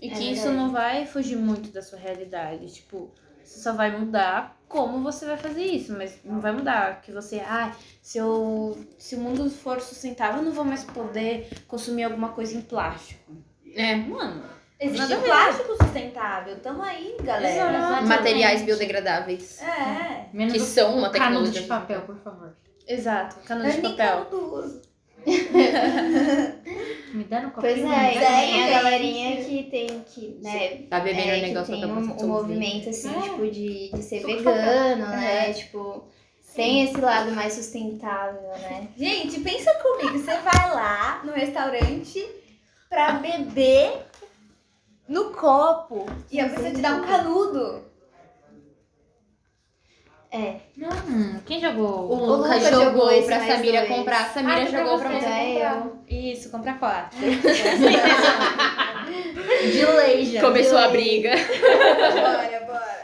E 0.00 0.08
É 0.08 0.14
que 0.14 0.32
isso 0.32 0.50
não 0.50 0.70
vai 0.70 1.06
fugir 1.06 1.36
muito 1.36 1.70
da 1.70 1.82
sua 1.82 1.98
realidade. 1.98 2.72
Tipo, 2.72 3.10
você 3.44 3.60
só 3.60 3.72
vai 3.72 3.96
mudar 3.96 4.56
como 4.68 5.02
você 5.02 5.26
vai 5.26 5.36
fazer 5.36 5.64
isso, 5.64 5.92
mas 5.92 6.18
não 6.24 6.40
vai 6.40 6.50
mudar 6.52 7.00
que 7.02 7.12
você, 7.12 7.40
ah, 7.40 7.72
se, 8.00 8.16
eu, 8.18 8.78
se 8.98 9.14
o 9.16 9.20
mundo 9.20 9.50
for 9.50 9.80
sustentável, 9.80 10.38
eu 10.38 10.44
não 10.44 10.52
vou 10.52 10.64
mais 10.64 10.82
poder 10.82 11.48
consumir 11.68 12.04
alguma 12.04 12.30
coisa 12.30 12.56
em 12.56 12.62
plástico. 12.62 13.32
É. 13.74 13.94
Mano, 13.96 14.42
Existe 14.80 15.14
plástico 15.16 15.76
sustentável. 15.76 16.58
Tamo 16.60 16.82
aí, 16.82 17.16
galera. 17.22 18.00
Materiais 18.00 18.62
biodegradáveis. 18.62 19.60
É. 19.62 20.26
Menos 20.32 20.54
Que 20.54 20.60
são 20.60 20.96
uma 20.98 21.10
cano 21.10 21.24
tecnologia. 21.26 21.60
de 21.62 21.68
papel, 21.68 22.00
por 22.02 22.16
favor. 22.16 22.56
exato, 22.88 23.36
cano 23.46 23.64
Eu 23.64 23.70
de 23.72 23.78
papel. 23.82 24.24
cano 24.24 24.30
do 24.30 24.54
uso. 24.56 24.82
Me 27.14 27.24
dá 27.24 27.40
no 27.42 27.50
Pois 27.50 27.74
copinho. 27.74 27.92
é, 27.92 28.10
me 28.10 28.16
e 28.16 28.20
tem 28.20 28.64
a 28.64 28.70
galerinha 28.82 29.44
que 29.44 29.62
tem 29.64 29.86
que, 30.00 30.38
né, 30.42 30.78
Tá 30.88 31.00
bebendo 31.00 31.28
é, 31.30 31.32
o 31.36 31.40
que 31.40 31.46
negócio 31.48 31.72
tem 31.74 31.80
pra 31.82 31.92
um, 31.92 32.24
um 32.24 32.26
movimento 32.28 32.88
assim, 32.88 33.14
É. 33.14 33.20
tipo, 33.22 33.46
de, 33.50 33.90
de 33.92 34.02
ser 34.02 34.20
Suco 34.22 34.34
vegano, 34.38 35.06
né? 35.08 35.52
Tipo, 35.52 36.04
Tem 36.54 36.84
esse 36.84 36.98
lado 36.98 37.32
mais 37.32 37.52
sustentável, 37.52 38.40
né? 38.58 38.88
Gente, 38.96 39.40
pensa 39.40 39.74
comigo, 39.74 40.18
você 40.18 40.34
vai 40.38 40.70
lá 40.74 41.20
no 41.24 41.32
restaurante 41.32 42.26
pra 42.88 43.12
beber 43.12 44.06
no 45.08 45.30
copo 45.32 46.06
e 46.30 46.40
a 46.40 46.48
pessoa 46.48 46.70
te 46.70 46.80
dá 46.80 46.94
um 46.94 47.02
canudo. 47.02 47.91
É. 50.32 50.56
Hum, 51.08 51.38
quem 51.44 51.60
jogou? 51.60 52.10
O 52.10 52.14
Lucas 52.24 52.54
Lucas 52.56 52.70
jogou 52.70 52.84
jogou 52.84 53.10
esse 53.12 53.26
pra 53.26 53.40
Samira 53.46 53.80
dois. 53.86 53.98
comprar. 53.98 54.20
A 54.22 54.28
Samira 54.30 54.62
Ah, 54.62 54.64
que 54.64 54.70
pra 54.70 54.80
jogou 54.82 54.98
pra 54.98 55.08
você. 55.10 55.26
É, 55.26 55.52
comprar. 55.52 55.86
eu. 56.10 56.32
Isso, 56.32 56.50
compra 56.50 56.72
quatro. 56.74 57.18
De 59.72 59.84
lei 59.84 60.24
já. 60.26 60.40
Começou 60.40 60.78
de 60.78 60.84
a 60.84 60.88
briga. 60.88 61.30
Bora, 61.36 62.66
bora. 62.66 63.02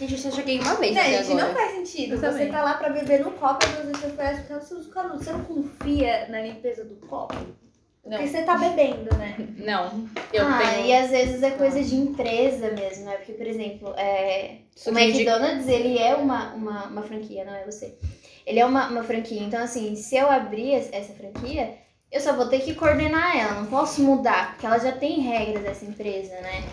Gente, 0.00 0.12
eu 0.12 0.18
só 0.18 0.30
joguei 0.30 0.58
uma 0.60 0.74
vez 0.76 0.94
Não, 0.94 1.02
até 1.02 1.22
gente, 1.22 1.32
agora. 1.32 1.46
não 1.48 1.54
faz 1.54 1.70
sentido. 1.72 2.14
Eu 2.14 2.18
Você 2.18 2.26
também. 2.30 2.50
tá 2.50 2.62
lá 2.62 2.74
pra 2.74 2.88
beber 2.88 3.20
no 3.20 3.30
copo 3.32 3.64
e 3.66 3.86
você 3.92 4.06
oferece 4.06 4.52
você 4.52 4.74
o 4.74 4.84
canudo. 4.90 5.22
Você 5.22 5.32
não 5.32 5.44
confia 5.44 6.26
na 6.28 6.40
limpeza 6.40 6.84
do 6.84 6.94
copo? 7.06 7.34
Não. 8.04 8.18
Porque 8.18 8.28
você 8.28 8.42
tá 8.42 8.56
bebendo, 8.56 9.16
né? 9.16 9.36
Não, 9.56 10.08
eu 10.32 10.44
ah, 10.44 10.58
tenho 10.58 10.86
e 10.86 10.92
às 10.92 11.10
vezes 11.10 11.40
é 11.42 11.52
coisa 11.52 11.82
de 11.82 11.94
empresa 11.94 12.72
mesmo, 12.72 13.04
né? 13.04 13.14
Porque, 13.16 13.32
por 13.32 13.46
exemplo, 13.46 13.94
é, 13.96 14.56
o 14.76 14.80
suquinho 14.80 15.12
de 15.12 15.20
McDonald's, 15.20 15.68
ele 15.68 15.98
é 15.98 16.14
uma, 16.16 16.52
uma, 16.52 16.86
uma 16.86 17.02
franquia, 17.02 17.44
não 17.44 17.54
é 17.54 17.64
você. 17.64 17.94
Ele 18.44 18.58
é 18.58 18.66
uma, 18.66 18.88
uma 18.88 19.04
franquia. 19.04 19.40
Então, 19.40 19.62
assim, 19.62 19.94
se 19.94 20.16
eu 20.16 20.28
abrir 20.28 20.74
es- 20.74 20.92
essa 20.92 21.12
franquia, 21.12 21.74
eu 22.10 22.20
só 22.20 22.32
vou 22.34 22.48
ter 22.48 22.60
que 22.60 22.74
coordenar 22.74 23.36
ela. 23.36 23.54
Não 23.60 23.66
posso 23.66 24.02
mudar, 24.02 24.50
porque 24.50 24.66
ela 24.66 24.78
já 24.78 24.92
tem 24.92 25.20
regras 25.20 25.62
dessa 25.62 25.84
empresa, 25.84 26.34
né? 26.40 26.64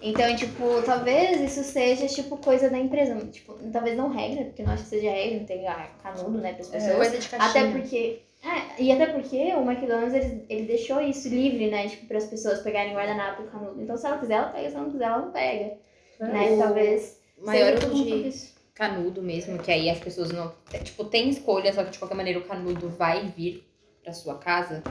Então, 0.00 0.34
tipo, 0.36 0.80
talvez 0.86 1.40
isso 1.40 1.62
seja, 1.64 2.06
tipo, 2.06 2.36
coisa 2.38 2.70
da 2.70 2.78
empresa. 2.78 3.14
Tipo, 3.26 3.54
talvez 3.72 3.96
não 3.96 4.08
regra, 4.08 4.44
porque 4.44 4.62
eu 4.62 4.66
não 4.66 4.72
acho 4.72 4.84
que 4.84 4.88
seja 4.90 5.10
regra, 5.10 5.38
não 5.38 5.44
tem 5.44 5.66
ah, 5.66 5.88
canudo, 6.02 6.38
né, 6.38 6.52
pras 6.54 6.68
pessoas. 6.68 6.96
coisa 6.96 7.18
de 7.18 7.28
caixinha. 7.28 7.64
Até 7.64 7.72
porque. 7.72 8.22
É, 8.42 8.82
e 8.82 8.92
até 8.92 9.06
porque 9.06 9.36
o 9.54 9.68
McDonald's 9.68 10.14
ele, 10.14 10.44
ele 10.48 10.66
deixou 10.66 11.00
isso 11.00 11.28
livre, 11.28 11.68
né? 11.70 11.88
Tipo, 11.88 12.06
para 12.06 12.18
as 12.18 12.26
pessoas 12.26 12.60
pegarem 12.60 12.94
guardanapo 12.94 13.42
e 13.42 13.46
canudo. 13.46 13.82
Então, 13.82 13.96
se 13.96 14.06
ela 14.06 14.18
quiser, 14.18 14.34
ela 14.34 14.48
pega. 14.50 14.70
Se 14.70 14.74
ela 14.76 14.84
não 14.84 14.92
quiser, 14.92 15.04
ela 15.04 15.18
não 15.18 15.32
pega. 15.32 15.78
Né? 16.20 16.52
O 16.52 16.58
Talvez. 16.58 17.20
maior 17.38 17.78
seja 17.78 17.88
conta 17.88 18.04
de 18.04 18.58
canudo 18.74 19.20
mesmo, 19.22 19.58
que 19.58 19.72
aí 19.72 19.90
as 19.90 19.98
pessoas 19.98 20.30
não. 20.30 20.52
é, 20.72 20.78
Tipo, 20.78 21.04
tem 21.04 21.28
escolha, 21.28 21.72
só 21.72 21.82
que 21.82 21.90
de 21.90 21.98
qualquer 21.98 22.14
maneira 22.14 22.38
o 22.38 22.44
canudo 22.44 22.88
vai 22.88 23.26
vir 23.26 23.66
pra 24.02 24.12
sua 24.12 24.38
casa. 24.38 24.84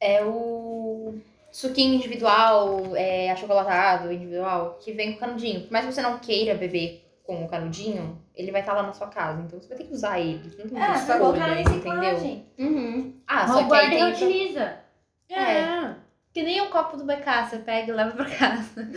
É 0.00 0.24
o 0.24 1.14
suquinho 1.52 1.94
individual, 1.94 2.96
é 2.96 3.30
achocolatado 3.30 4.12
individual, 4.12 4.78
que 4.80 4.92
vem 4.92 5.12
com 5.12 5.20
canudinho. 5.20 5.62
Por 5.62 5.72
mais 5.72 5.86
que 5.86 5.92
você 5.92 6.02
não 6.02 6.18
queira 6.18 6.54
beber 6.54 7.04
com 7.30 7.44
o 7.44 7.48
canudinho, 7.48 8.20
ele 8.34 8.50
vai 8.50 8.60
estar 8.60 8.72
lá 8.72 8.82
na 8.82 8.92
sua 8.92 9.06
casa. 9.06 9.40
Então 9.42 9.60
você 9.60 9.68
vai 9.68 9.78
ter 9.78 9.84
que 9.84 9.92
usar 9.92 10.18
ele. 10.18 10.52
Não 10.58 10.68
tem 10.68 10.82
É, 10.82 10.98
vai 10.98 11.18
colocar 11.18 11.46
na 11.46 11.60
escolha, 11.60 12.14
entendeu? 12.14 12.44
Uhum. 12.58 13.20
Ah, 13.24 13.46
Não 13.46 13.54
só 13.54 13.68
que 13.68 13.74
aí 13.74 13.90
tem. 13.90 13.98
reutiliza. 13.98 14.80
É. 15.28 15.94
Que 16.32 16.42
nem 16.42 16.60
o 16.60 16.70
copo 16.70 16.96
do 16.96 17.04
BK, 17.04 17.48
você 17.48 17.58
pega 17.60 17.92
e 17.92 17.94
leva 17.94 18.10
pra 18.10 18.24
casa. 18.36 18.88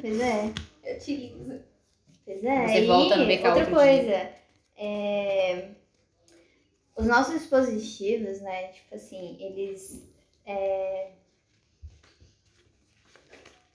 Pois 0.00 0.20
é. 0.20 0.52
Eu 0.84 0.96
utilizo. 0.96 1.60
Pois 2.26 2.44
é. 2.44 2.66
Você 2.66 2.80
e 2.82 2.86
volta 2.86 3.16
no 3.16 3.26
BK 3.26 3.36
outra 3.36 3.54
outro 3.54 3.74
coisa. 3.74 4.30
É... 4.76 5.68
Os 6.94 7.06
nossos 7.06 7.34
dispositivos, 7.40 8.42
né? 8.42 8.64
Tipo 8.68 8.94
assim, 8.96 9.38
eles. 9.40 10.06
É... 10.44 11.08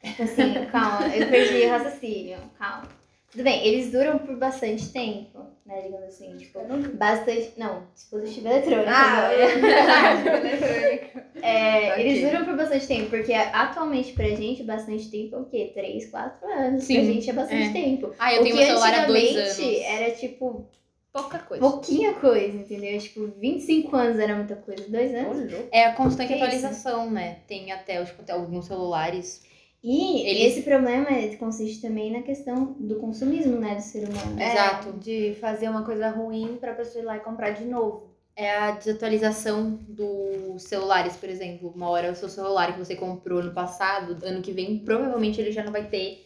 Tipo 0.04 0.24
assim, 0.24 0.66
calma, 0.72 1.08
eu 1.16 1.28
perdi 1.30 1.66
o 1.66 1.70
raciocínio, 1.70 2.40
calma. 2.60 3.01
Tudo 3.32 3.44
bem, 3.44 3.66
eles 3.66 3.92
duram 3.92 4.20
por 4.20 4.36
bastante 4.36 4.90
tempo, 4.92 5.40
né? 5.66 5.82
Digamos 5.84 6.06
assim, 6.08 6.36
tipo, 6.38 6.60
bastante. 6.96 7.54
Não, 7.58 7.84
dispositivo 7.94 8.48
eletrônico. 8.50 8.90
Ah, 8.90 9.34
eletrônico. 9.34 11.22
É, 11.44 11.94
Ok. 11.94 12.06
Eles 12.06 12.30
duram 12.30 12.46
por 12.46 12.56
bastante 12.56 12.86
tempo, 12.88 13.10
porque 13.10 13.34
atualmente 13.34 14.14
pra 14.14 14.28
gente, 14.30 14.62
bastante 14.64 15.10
tempo 15.10 15.36
é 15.36 15.40
o 15.40 15.46
quê? 15.46 15.72
3, 15.74 16.06
4 16.12 16.48
anos. 16.48 16.84
Sim, 16.84 16.96
Pra 16.96 17.04
gente 17.06 17.30
é 17.30 17.34
bastante 17.34 17.70
é. 17.70 17.72
tempo. 17.74 18.14
Ah, 18.20 18.34
eu 18.36 18.42
o 18.42 18.44
tenho 18.44 18.56
que 18.56 18.62
meu 18.62 18.68
celular 18.72 18.94
há 18.94 19.06
dois 19.06 19.36
anos. 19.36 19.60
era 19.84 20.12
tipo 20.12 20.68
Pouca 21.12 21.40
coisa. 21.40 21.62
pouquinha 21.62 22.14
coisa, 22.14 22.56
entendeu? 22.56 23.00
Tipo, 23.00 23.28
25 23.40 23.96
anos 23.96 24.20
era 24.20 24.36
muita 24.36 24.56
coisa. 24.56 24.84
Dois 24.88 25.16
anos. 25.16 25.52
É 25.72 25.86
a 25.86 25.94
constante 25.94 26.34
atualização, 26.34 27.10
né? 27.10 27.38
Tem 27.48 27.72
até, 27.72 28.04
tipo, 28.06 28.22
até 28.22 28.34
alguns 28.34 28.68
celulares. 28.68 29.44
E 29.84 30.22
Eles- 30.28 30.54
esse 30.54 30.62
problema 30.62 31.08
consiste 31.40 31.82
também 31.82 32.12
na 32.12 32.22
questão 32.22 32.76
do 32.80 32.96
consumismo, 32.98 33.58
né, 33.58 33.76
do 33.76 33.82
ser 33.82 34.08
humano. 34.08 34.40
É, 34.40 34.52
Exato. 34.54 34.94
De 34.94 35.36
fazer 35.42 35.70
uma 35.70 35.84
coisa 35.84 36.10
ruim 36.10 36.58
pra 36.60 36.74
pessoa 36.74 37.02
ir 37.02 37.06
lá 37.06 37.18
e 37.18 37.22
comprar 37.22 37.52
de 37.52 37.66
novo. 37.66 38.12
É 38.36 38.50
a 38.58 38.72
desatualização 38.72 39.80
dos 39.88 40.64
celulares, 40.64 41.16
por 41.16 41.28
exemplo. 41.30 41.72
Uma 41.76 41.90
hora 41.90 42.12
o 42.12 42.16
seu 42.16 42.30
celular 42.30 42.74
que 42.74 42.80
você 42.80 42.96
comprou 42.96 43.44
no 43.44 43.54
passado, 43.54 44.18
ano 44.24 44.42
que 44.42 44.52
vem, 44.52 44.80
provavelmente 44.80 45.42
ele 45.42 45.52
já 45.52 45.64
não 45.64 45.72
vai 45.72 45.86
ter 45.88 46.26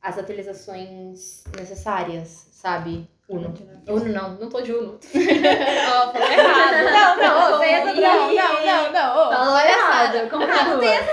as 0.00 0.16
atualizações 0.18 1.44
necessárias, 1.56 2.48
sabe? 2.52 3.06
Uno. 3.28 3.54
Uno 3.88 4.04
não, 4.12 4.34
não 4.38 4.48
tô 4.48 4.60
de 4.60 4.72
Uno. 4.72 4.98
Ó, 4.98 6.12
falei 6.12 6.32
errado. 6.38 6.84
Não, 6.84 7.16
não, 7.16 7.50
não, 7.50 7.94
não, 7.94 8.34
não, 8.34 8.64
não, 8.64 8.92
não. 8.92 9.28
ô. 9.28 9.32
Falou 9.32 9.60
errado. 9.60 10.28
Não, 10.30 10.80
tem 10.80 10.90
essa 10.90 11.12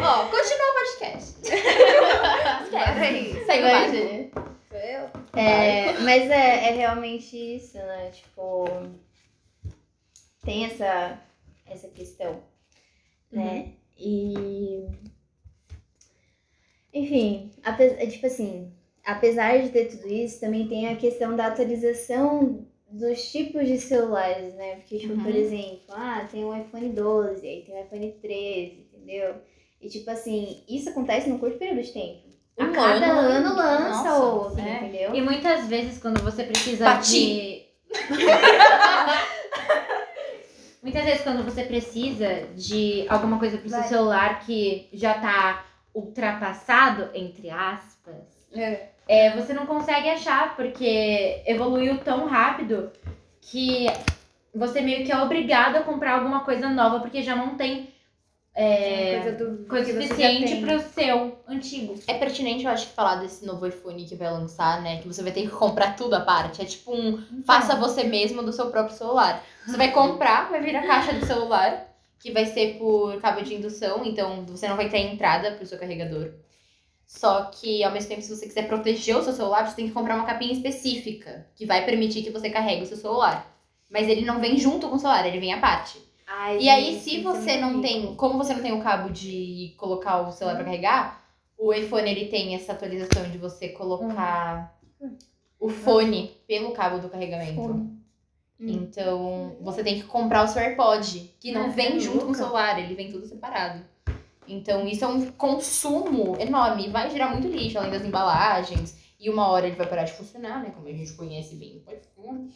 Ó, 0.00 0.24
continua 0.28 0.70
o 0.70 0.74
podcast. 0.74 1.40
Peraí. 2.70 3.44
Segue. 3.44 4.30
Sou 4.68 4.78
eu? 4.78 5.10
É, 5.36 5.92
mas 6.00 6.30
é, 6.30 6.68
é 6.68 6.72
realmente 6.72 7.36
isso, 7.36 7.76
né? 7.76 8.10
Tipo, 8.10 8.64
tem 10.44 10.64
essa, 10.66 11.18
essa 11.66 11.88
questão, 11.88 12.42
né? 13.30 13.72
E. 13.98 14.86
Enfim, 16.92 17.52
ape- 17.62 17.96
é 17.98 18.06
tipo 18.06 18.26
assim, 18.26 18.72
apesar 19.12 19.58
de 19.60 19.70
ter 19.70 19.86
tudo 19.86 20.08
isso, 20.08 20.40
também 20.40 20.66
tem 20.68 20.88
a 20.88 20.96
questão 20.96 21.34
da 21.36 21.46
atualização 21.46 22.66
dos 22.90 23.30
tipos 23.30 23.66
de 23.66 23.78
celulares, 23.78 24.54
né? 24.54 24.76
Porque, 24.76 24.98
tipo, 24.98 25.14
por 25.14 25.26
Uhum. 25.32 25.36
exemplo, 25.36 25.80
ah, 25.90 26.26
tem 26.30 26.44
um 26.44 26.58
iPhone 26.60 26.88
12, 26.90 27.46
aí 27.46 27.62
tem 27.62 27.74
um 27.76 27.84
iPhone 27.84 28.12
13, 28.20 28.86
entendeu? 28.92 29.34
E, 29.80 29.88
tipo 29.88 30.10
assim, 30.10 30.62
isso 30.68 30.88
acontece 30.90 31.28
num 31.28 31.38
curto 31.38 31.58
período 31.58 31.82
de 31.82 31.92
tempo. 31.92 32.28
A 32.58 32.64
Um 32.64 32.72
cada 32.72 33.06
ano, 33.06 33.48
ano, 33.48 33.56
lança 33.56 34.10
nossa, 34.10 34.14
outro, 34.24 34.60
é. 34.60 34.76
entendeu? 34.78 35.14
E 35.14 35.22
muitas 35.22 35.66
vezes 35.66 35.98
quando 35.98 36.20
você 36.22 36.44
precisa 36.44 36.84
Bati. 36.84 37.12
de. 37.12 37.62
muitas 40.82 41.04
vezes 41.04 41.22
quando 41.22 41.44
você 41.44 41.64
precisa 41.64 42.46
de 42.56 43.06
alguma 43.08 43.38
coisa 43.38 43.58
pro 43.58 43.68
seu 43.68 43.78
Vai. 43.78 43.88
celular 43.88 44.40
que 44.44 44.88
já 44.92 45.14
tá 45.14 45.64
ultrapassado, 45.94 47.10
entre 47.14 47.50
aspas, 47.50 48.39
É. 48.52 48.88
é, 49.08 49.30
você 49.30 49.52
não 49.52 49.66
consegue 49.66 50.08
achar, 50.08 50.56
porque 50.56 51.42
evoluiu 51.46 51.98
tão 51.98 52.26
rápido 52.26 52.90
que 53.40 53.86
você 54.54 54.80
meio 54.80 55.04
que 55.04 55.12
é 55.12 55.18
obrigado 55.22 55.76
a 55.76 55.82
comprar 55.82 56.14
alguma 56.14 56.40
coisa 56.40 56.68
nova, 56.68 57.00
porque 57.00 57.22
já 57.22 57.36
não 57.36 57.56
tem 57.56 57.88
é, 58.54 59.20
coisa 59.20 59.32
do 59.36 59.66
coisa 59.66 59.86
que 59.86 59.92
você 59.92 60.02
já 60.02 60.08
suficiente 60.08 60.52
tem. 60.52 60.62
pro 60.62 60.80
seu 60.80 61.38
antigo. 61.46 61.94
É 62.06 62.14
pertinente, 62.14 62.64
eu 62.64 62.70
acho, 62.70 62.88
que 62.88 62.94
falar 62.94 63.16
desse 63.16 63.46
novo 63.46 63.66
iPhone 63.66 64.04
que 64.04 64.16
vai 64.16 64.30
lançar, 64.30 64.82
né? 64.82 65.00
Que 65.00 65.06
você 65.06 65.22
vai 65.22 65.32
ter 65.32 65.42
que 65.42 65.48
comprar 65.48 65.96
tudo 65.96 66.14
à 66.14 66.20
parte. 66.20 66.60
É 66.60 66.64
tipo 66.64 66.92
um 66.92 67.22
faça 67.44 67.76
você 67.76 68.04
mesmo 68.04 68.42
do 68.42 68.52
seu 68.52 68.70
próprio 68.70 68.96
celular. 68.96 69.42
Você 69.66 69.76
vai 69.76 69.92
comprar, 69.92 70.50
vai 70.50 70.60
vir 70.60 70.76
a 70.76 70.86
caixa 70.86 71.12
do 71.12 71.24
celular, 71.24 71.86
que 72.18 72.32
vai 72.32 72.44
ser 72.46 72.76
por 72.76 73.20
cabo 73.20 73.40
de 73.42 73.54
indução, 73.54 74.04
então 74.04 74.44
você 74.46 74.68
não 74.68 74.76
vai 74.76 74.88
ter 74.88 74.98
entrada 74.98 75.52
pro 75.52 75.66
seu 75.66 75.78
carregador. 75.78 76.32
Só 77.10 77.46
que, 77.46 77.82
ao 77.82 77.90
mesmo 77.90 78.08
tempo, 78.08 78.22
se 78.22 78.34
você 78.34 78.46
quiser 78.46 78.68
proteger 78.68 79.16
o 79.16 79.22
seu 79.22 79.32
celular, 79.32 79.68
você 79.68 79.74
tem 79.74 79.88
que 79.88 79.92
comprar 79.92 80.14
uma 80.14 80.24
capinha 80.24 80.52
específica, 80.52 81.44
que 81.56 81.66
vai 81.66 81.84
permitir 81.84 82.22
que 82.22 82.30
você 82.30 82.48
carregue 82.48 82.84
o 82.84 82.86
seu 82.86 82.96
celular. 82.96 83.52
Mas 83.90 84.08
ele 84.08 84.24
não 84.24 84.40
vem 84.40 84.56
junto 84.56 84.88
com 84.88 84.94
o 84.94 84.98
celular, 84.98 85.26
ele 85.26 85.40
vem 85.40 85.52
à 85.52 85.58
parte. 85.58 86.00
Ai, 86.24 86.58
E 86.60 86.68
aí, 86.68 86.92
gente, 86.92 87.02
se 87.02 87.16
é 87.16 87.22
você 87.22 87.56
não 87.56 87.70
rico. 87.70 87.82
tem, 87.82 88.14
como 88.14 88.38
você 88.38 88.54
não 88.54 88.62
tem 88.62 88.72
o 88.72 88.80
cabo 88.80 89.10
de 89.10 89.74
colocar 89.76 90.20
o 90.20 90.30
celular 90.30 90.54
pra 90.54 90.64
carregar, 90.64 91.24
o 91.58 91.74
iPhone 91.74 92.08
ele 92.08 92.26
tem 92.28 92.54
essa 92.54 92.72
atualização 92.72 93.28
de 93.28 93.38
você 93.38 93.70
colocar 93.70 94.78
o 95.58 95.68
fone 95.68 96.30
pelo 96.46 96.70
cabo 96.70 97.00
do 97.00 97.08
carregamento. 97.08 97.90
Então, 98.60 99.56
você 99.60 99.82
tem 99.82 99.96
que 99.96 100.06
comprar 100.06 100.44
o 100.44 100.48
seu 100.48 100.62
AirPod, 100.62 101.34
que 101.40 101.50
não 101.50 101.72
vem 101.72 101.96
é 101.96 101.98
junto 101.98 102.24
com 102.24 102.30
o 102.30 102.34
celular, 102.34 102.78
ele 102.78 102.94
vem 102.94 103.10
tudo 103.10 103.26
separado. 103.26 103.84
Então, 104.50 104.86
isso 104.86 105.04
é 105.04 105.08
um 105.08 105.30
consumo 105.32 106.36
enorme, 106.40 106.86
e 106.86 106.90
vai 106.90 107.08
gerar 107.08 107.30
muito 107.30 107.48
lixo, 107.48 107.78
além 107.78 107.90
das 107.90 108.04
embalagens. 108.04 108.98
E 109.18 109.30
uma 109.30 109.48
hora 109.48 109.66
ele 109.66 109.76
vai 109.76 109.86
parar 109.86 110.04
de 110.04 110.12
funcionar, 110.12 110.62
né? 110.62 110.72
Como 110.74 110.88
a 110.88 110.92
gente 110.92 111.12
conhece 111.12 111.54
bem 111.54 111.82
o 111.86 111.92
iPhone. 111.92 112.50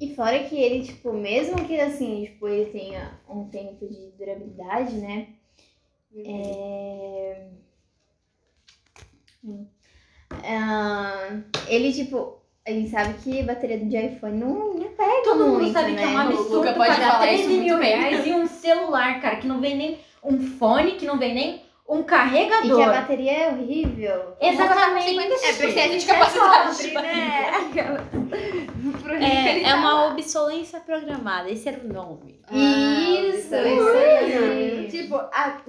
E 0.00 0.14
fora 0.14 0.42
que 0.44 0.56
ele, 0.56 0.84
tipo, 0.84 1.12
mesmo 1.12 1.64
que 1.66 1.78
assim, 1.80 2.24
tipo, 2.24 2.48
ele 2.48 2.70
tenha 2.70 3.18
um 3.28 3.44
tempo 3.48 3.86
de 3.86 4.10
durabilidade, 4.18 4.94
né? 4.94 5.28
É... 6.16 7.48
Ah, 10.44 11.40
ele, 11.68 11.92
tipo, 11.92 12.38
a 12.66 12.70
gente 12.70 12.90
sabe 12.90 13.14
que 13.14 13.42
bateria 13.42 13.78
de 13.78 13.96
iPhone 13.96 14.38
não, 14.38 14.74
não 14.74 14.88
pega 14.92 15.22
Todo 15.24 15.44
mundo 15.44 15.60
muito, 15.60 15.72
sabe 15.72 15.92
né? 15.92 15.98
que 15.98 16.04
é 16.04 16.08
um 16.08 16.18
absurdo 16.18 16.54
Luca 16.54 16.72
pode 16.74 16.90
pagar 16.90 17.12
falar 17.12 17.26
13 17.26 17.40
isso 17.40 17.48
mil 17.48 17.58
muito 17.58 17.78
bem. 17.78 17.96
reais 17.96 18.26
e 18.26 18.32
um 18.32 18.46
celular, 18.46 19.20
cara, 19.20 19.36
que 19.36 19.46
não 19.46 19.60
vem 19.60 19.76
nem 19.76 19.98
um 20.22 20.38
fone, 20.58 20.92
que 20.92 21.06
não 21.06 21.18
vem 21.18 21.34
nem 21.34 21.68
um 21.88 22.00
E 22.00 22.04
carregador. 22.04 22.76
que 22.76 22.82
a 22.82 22.92
bateria 23.00 23.32
é 23.32 23.48
horrível. 23.50 24.36
Exatamente. 24.40 25.18
É 25.18 25.52
porque 25.54 25.80
a 25.80 25.88
gente 25.88 26.06
capacidade 26.06 26.68
pobre, 26.70 26.88
de 26.88 26.94
né? 26.94 27.50
Ele 29.10 29.24
É, 29.24 29.62
é 29.70 29.74
uma 29.74 30.08
obsolência 30.08 30.80
programada, 30.80 31.50
esse 31.50 31.68
era 31.68 31.80
o 31.80 31.92
nome. 31.92 32.40
Isso, 32.50 33.54
Ah, 33.54 33.62
isso 33.68 34.38
aí. 34.38 34.88
Tipo, 34.90 35.16
a, 35.16 35.60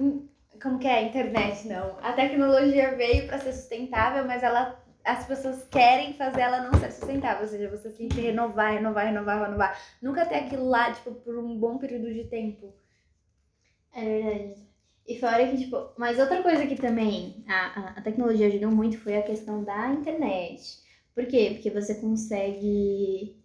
como 0.62 0.78
que 0.78 0.86
é 0.86 0.94
a 0.98 1.02
internet, 1.02 1.66
não? 1.68 1.96
A 2.02 2.12
tecnologia 2.12 2.94
veio 2.96 3.26
pra 3.26 3.38
ser 3.38 3.52
sustentável, 3.52 4.24
mas 4.26 4.42
ela, 4.42 4.78
as 5.04 5.24
pessoas 5.26 5.66
querem 5.70 6.12
fazer 6.12 6.42
ela 6.42 6.60
não 6.60 6.78
ser 6.78 6.90
sustentável. 6.92 7.42
Ou 7.42 7.48
seja, 7.48 7.68
você 7.70 7.90
sempre 7.90 8.20
renovar, 8.20 8.72
renovar, 8.74 9.06
renovar, 9.06 9.42
renovar. 9.42 9.78
Nunca 10.02 10.26
ter 10.26 10.36
aquilo 10.36 10.68
lá, 10.68 10.92
tipo, 10.92 11.12
por 11.12 11.38
um 11.38 11.56
bom 11.56 11.78
período 11.78 12.12
de 12.12 12.24
tempo. 12.24 12.74
É 13.94 14.04
verdade. 14.04 14.54
E 15.08 15.18
fora 15.18 15.46
que, 15.48 15.56
tipo, 15.58 15.76
mas 15.98 16.18
outra 16.18 16.42
coisa 16.42 16.66
que 16.66 16.76
também 16.76 17.44
a, 17.48 17.80
a, 17.80 17.88
a 17.96 18.00
tecnologia 18.02 18.46
ajudou 18.46 18.70
muito 18.70 18.98
foi 18.98 19.16
a 19.16 19.22
questão 19.22 19.64
da 19.64 19.88
internet. 19.92 20.78
Por 21.14 21.26
quê? 21.26 21.50
Porque 21.54 21.70
você 21.70 21.96
consegue 21.96 23.36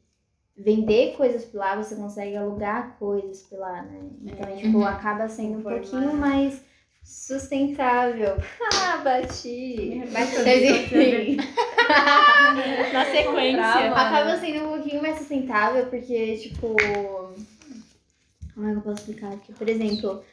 vender 0.56 1.16
coisas 1.18 1.44
por 1.46 1.58
lá, 1.58 1.76
você 1.76 1.96
consegue 1.96 2.36
alugar 2.36 2.96
coisas 3.00 3.42
por 3.44 3.58
lá, 3.60 3.82
né? 3.82 4.00
Então, 4.24 4.56
tipo, 4.56 4.78
Uhum. 4.78 4.86
acaba 4.86 5.28
sendo 5.28 5.56
um 5.56 5.60
Informar. 5.60 5.80
pouquinho 5.80 6.14
mais 6.14 6.62
sustentável. 7.04 8.36
Ah, 8.88 8.98
bati! 8.98 10.02
Mas 10.12 10.34
Bate 10.34 10.66
enfim. 10.66 11.38
Na 12.94 13.06
sequência. 13.06 13.92
Acaba 13.92 14.38
sendo 14.40 14.66
um 14.66 14.70
pouquinho 14.76 15.02
mais 15.02 15.18
sustentável, 15.18 15.88
porque, 15.88 16.38
tipo. 16.38 16.76
Como 18.54 18.68
é 18.68 18.72
que 18.72 18.78
eu 18.78 18.82
posso 18.82 19.00
explicar 19.02 19.34
aqui? 19.34 19.52
Por 19.54 19.68
exemplo, 19.68 20.24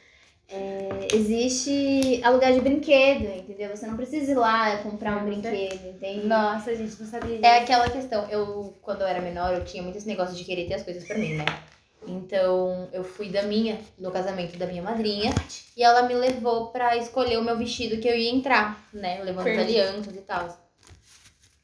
é, 0.49 1.07
existe 1.13 2.21
alugar 2.23 2.53
de 2.53 2.61
brinquedo, 2.61 3.25
entendeu? 3.25 3.69
Você 3.75 3.87
não 3.87 3.95
precisa 3.95 4.31
ir 4.31 4.35
lá 4.35 4.77
comprar 4.77 5.21
um 5.21 5.25
brinquedo, 5.25 5.87
entende? 5.87 6.27
Nossa, 6.27 6.75
gente 6.75 6.99
não 6.99 7.07
sabia 7.07 7.37
disso. 7.37 7.45
É 7.45 7.59
aquela 7.59 7.89
questão, 7.89 8.27
eu, 8.29 8.73
quando 8.81 9.01
eu 9.01 9.07
era 9.07 9.21
menor, 9.21 9.53
eu 9.53 9.65
tinha 9.65 9.81
muito 9.81 9.97
esse 9.97 10.07
negócio 10.07 10.35
de 10.35 10.43
querer 10.43 10.67
ter 10.67 10.75
as 10.75 10.83
coisas 10.83 11.03
pra 11.05 11.17
mim, 11.17 11.33
né? 11.35 11.45
Então, 12.05 12.89
eu 12.91 13.03
fui 13.03 13.29
da 13.29 13.43
minha, 13.43 13.79
no 13.97 14.11
casamento 14.11 14.57
da 14.57 14.67
minha 14.67 14.83
madrinha, 14.83 15.33
e 15.75 15.83
ela 15.83 16.03
me 16.03 16.13
levou 16.13 16.67
pra 16.67 16.97
escolher 16.97 17.37
o 17.37 17.43
meu 17.43 17.57
vestido 17.57 18.01
que 18.01 18.07
eu 18.07 18.15
ia 18.15 18.29
entrar, 18.29 18.87
né? 18.93 19.23
Levando 19.23 19.47
as 19.47 19.57
alianças 19.57 20.15
e 20.15 20.21
tal. 20.21 20.63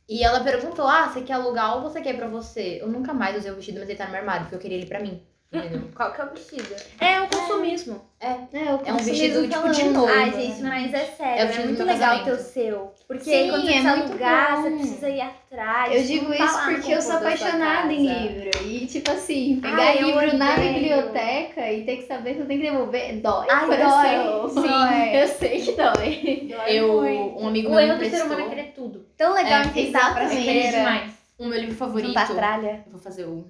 E 0.08 0.24
ela 0.24 0.39
perguntou: 0.39 0.88
Ah, 0.88 1.08
você 1.08 1.22
quer 1.22 1.34
alugar 1.34 1.76
ou 1.76 1.84
você 1.84 2.02
quer 2.02 2.15
pra 2.15 2.28
você? 2.28 2.80
Eu 2.82 2.88
nunca 2.88 3.13
mais 3.13 3.38
usei 3.38 3.52
o 3.52 3.56
vestido, 3.56 3.80
mas 3.80 3.89
ele 3.89 3.98
tá 3.98 4.06
no 4.06 4.12
meu 4.12 4.22
armário, 4.22 4.44
porque 4.44 4.56
eu 4.56 4.60
queria 4.60 4.78
ele 4.78 4.88
pra 4.88 5.00
mim. 5.00 5.22
Entendeu? 5.51 5.81
Qual 5.95 6.13
que 6.13 6.21
é 6.21 6.25
o 6.25 6.29
vestido? 6.29 6.75
É 7.01 7.21
o 7.21 7.27
consumismo. 7.27 7.99
É, 8.19 8.33
eu 8.53 8.81
É 8.85 8.93
um 8.93 8.97
vestido, 8.97 9.47
tipo, 9.47 9.69
de 9.71 9.83
noiva. 9.85 10.13
Ai, 10.13 10.31
gente, 10.31 10.62
mas 10.62 10.93
é 10.93 11.05
sério, 11.05 11.41
É 11.41 11.45
o 11.45 11.62
é, 11.62 11.65
muito 11.65 11.83
legal 11.83 12.23
ter 12.23 12.31
o 12.33 12.38
seu. 12.38 12.93
Porque 13.07 13.23
Sim, 13.23 13.49
quando 13.49 13.65
você 13.65 13.73
é 13.73 13.88
alugar, 13.88 14.55
bom. 14.57 14.62
você 14.62 14.69
precisa 14.75 15.09
ir 15.09 15.21
atrás. 15.21 15.95
Eu 15.95 16.03
digo 16.03 16.29
não 16.29 16.38
tá 16.38 16.45
isso 16.45 16.65
porque 16.65 16.93
eu 16.93 17.01
sou 17.01 17.15
apaixonada 17.15 17.91
em 17.91 18.05
livro. 18.05 18.51
E, 18.63 18.85
tipo 18.85 19.09
assim, 19.09 19.59
pegar 19.59 19.81
Ai, 19.88 20.03
livro 20.03 20.38
na 20.38 20.53
odeio. 20.53 20.73
biblioteca 20.73 21.71
e 21.71 21.83
ter 21.83 21.95
que 21.97 22.03
saber 22.07 22.35
que 22.35 22.41
eu 22.41 22.45
tenho 22.45 22.62
que 22.62 22.69
devolver, 22.69 23.15
dói. 23.19 23.47
Ai, 23.49 23.67
dói, 23.67 24.49
Sim, 24.49 24.62
dói. 24.62 25.17
eu 25.23 25.27
sei 25.29 25.62
que 25.63 25.71
dói. 25.71 26.47
Dói 26.55 26.77
Eu, 26.77 26.93
muito. 27.01 27.39
um 27.41 27.47
amigo 27.47 27.69
O 27.69 27.71
meu 27.71 27.79
me 27.81 27.89
erro 27.89 27.97
do 27.99 28.05
ser 28.09 28.23
humano 28.23 28.41
é 28.41 28.49
querer 28.49 28.73
tudo. 28.75 29.03
Tão 29.17 29.33
legal 29.33 29.62
É, 29.62 29.67
pra 29.67 29.81
exatamente. 29.81 30.43
Querer 30.43 30.62
feira. 30.62 30.77
demais. 30.77 31.12
o 31.39 31.45
meu 31.47 31.59
livro 31.59 31.75
favorito. 31.75 32.07
Juntar 32.09 32.27
tralha. 32.35 32.83
Eu 32.85 32.91
vou 32.91 33.01
fazer 33.01 33.23
o 33.25 33.47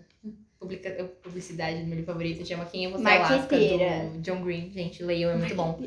publica- 0.59 1.09
publicidade 1.23 1.79
do 1.79 1.85
meu 1.87 1.97
livro 1.97 2.11
favorito, 2.11 2.45
chama 2.45 2.65
Quem 2.65 2.85
é 2.85 2.89
Você 2.89 3.07
Alaska, 3.07 3.57
do 3.57 4.19
John 4.21 4.41
Green. 4.43 4.71
Gente, 4.71 5.01
leiam, 5.03 5.31
é 5.31 5.35
muito 5.35 5.55
bom. 5.55 5.79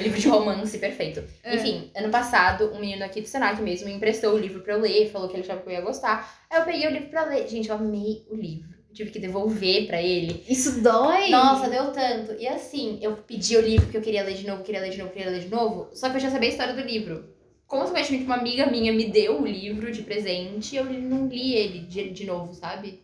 livro 0.00 0.18
de 0.20 0.28
romance 0.28 0.76
perfeito. 0.78 1.22
Enfim, 1.44 1.90
ano 1.94 2.10
passado, 2.10 2.72
um 2.74 2.80
menino 2.80 3.04
aqui 3.04 3.20
do 3.20 3.28
Senac 3.28 3.60
mesmo 3.62 3.86
me 3.86 3.94
emprestou 3.94 4.34
o 4.34 4.38
livro 4.38 4.60
pra 4.60 4.74
eu 4.74 4.80
ler, 4.80 5.10
falou 5.10 5.28
que 5.28 5.36
ele 5.36 5.42
achava 5.44 5.60
que 5.62 5.68
eu 5.68 5.72
ia 5.72 5.80
gostar. 5.80 6.44
Aí 6.50 6.58
eu 6.58 6.64
peguei 6.64 6.86
o 6.86 6.90
livro 6.90 7.08
pra 7.08 7.24
ler. 7.24 7.46
Gente, 7.48 7.68
eu 7.68 7.76
amei 7.76 8.26
o 8.28 8.34
livro. 8.34 8.74
Tive 8.92 9.10
que 9.10 9.18
devolver 9.18 9.86
pra 9.86 10.02
ele. 10.02 10.42
Isso 10.48 10.80
dói? 10.80 11.28
Nossa, 11.28 11.68
deu 11.68 11.92
tanto. 11.92 12.32
E 12.40 12.48
assim, 12.48 12.98
eu 13.02 13.12
pedi 13.14 13.54
o 13.56 13.60
livro 13.60 13.84
porque 13.84 13.98
eu 13.98 14.02
queria 14.02 14.24
ler 14.24 14.34
de 14.34 14.46
novo, 14.46 14.64
queria 14.64 14.80
ler 14.80 14.90
de 14.90 14.98
novo, 14.98 15.10
queria 15.12 15.30
ler 15.30 15.40
de 15.40 15.48
novo. 15.48 15.90
Só 15.92 16.08
que 16.08 16.16
eu 16.16 16.20
já 16.20 16.30
sabia 16.30 16.48
a 16.48 16.52
história 16.52 16.72
do 16.74 16.80
livro. 16.80 17.28
Consequentemente, 17.66 18.24
uma 18.24 18.36
amiga 18.36 18.66
minha 18.66 18.92
me 18.92 19.04
deu 19.10 19.42
o 19.42 19.46
livro 19.46 19.92
de 19.92 20.02
presente 20.02 20.74
e 20.74 20.78
eu 20.78 20.84
não 20.84 21.28
li 21.28 21.54
ele 21.54 21.80
de, 21.80 22.10
de 22.10 22.24
novo, 22.24 22.54
sabe? 22.54 23.02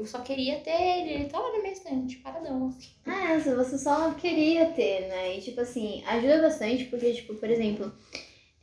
Eu 0.00 0.06
só 0.06 0.20
queria 0.20 0.58
ter 0.60 0.70
ele, 0.70 1.10
ele 1.10 1.24
tá 1.26 1.38
lá 1.38 1.52
na 1.52 1.58
minha 1.58 1.74
estante, 1.74 2.16
paradão, 2.16 2.68
assim. 2.68 2.88
Ah, 3.04 3.34
essa 3.34 3.54
você 3.54 3.76
só 3.76 4.10
queria 4.12 4.64
ter, 4.70 5.08
né? 5.08 5.36
E 5.36 5.42
tipo 5.42 5.60
assim, 5.60 6.02
ajuda 6.06 6.40
bastante 6.40 6.86
porque, 6.86 7.12
tipo, 7.12 7.34
por 7.34 7.50
exemplo, 7.50 7.92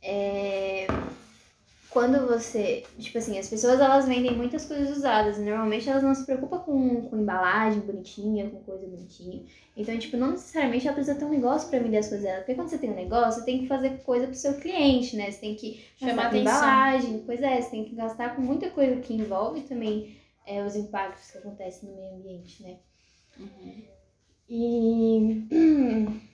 é... 0.02 0.88
quando 1.90 2.26
você. 2.26 2.82
Tipo 2.98 3.18
assim, 3.18 3.38
as 3.38 3.48
pessoas 3.48 3.78
elas 3.78 4.08
vendem 4.08 4.36
muitas 4.36 4.64
coisas 4.64 4.96
usadas. 4.96 5.38
Normalmente 5.38 5.88
elas 5.88 6.02
não 6.02 6.12
se 6.12 6.26
preocupam 6.26 6.58
com, 6.58 7.02
com 7.02 7.16
embalagem 7.16 7.82
bonitinha, 7.82 8.50
com 8.50 8.58
coisa 8.64 8.84
bonitinha. 8.84 9.44
Então, 9.76 9.96
tipo, 9.96 10.16
não 10.16 10.32
necessariamente 10.32 10.88
ela 10.88 10.96
precisa 10.96 11.16
ter 11.16 11.24
um 11.24 11.30
negócio 11.30 11.70
pra 11.70 11.78
vender 11.78 11.98
as 11.98 12.08
coisas 12.08 12.26
dela. 12.26 12.38
Porque 12.38 12.56
quando 12.56 12.68
você 12.68 12.78
tem 12.78 12.90
um 12.90 12.96
negócio, 12.96 13.38
você 13.38 13.46
tem 13.46 13.60
que 13.60 13.68
fazer 13.68 14.02
coisa 14.02 14.26
pro 14.26 14.34
seu 14.34 14.54
cliente, 14.54 15.14
né? 15.14 15.30
Você 15.30 15.38
tem 15.38 15.54
que 15.54 15.84
Chamar 15.96 16.30
com 16.30 16.36
embalagem, 16.36 17.22
pois 17.24 17.40
é, 17.40 17.60
você 17.60 17.70
tem 17.70 17.84
que 17.84 17.94
gastar 17.94 18.34
com 18.34 18.42
muita 18.42 18.70
coisa 18.70 18.96
que 18.96 19.14
envolve 19.14 19.60
também 19.60 20.17
é, 20.48 20.64
os 20.64 20.74
impactos 20.74 21.30
que 21.30 21.38
acontecem 21.38 21.88
no 21.88 21.94
meio 21.94 22.16
ambiente, 22.16 22.62
né? 22.62 22.78
E. 24.48 25.46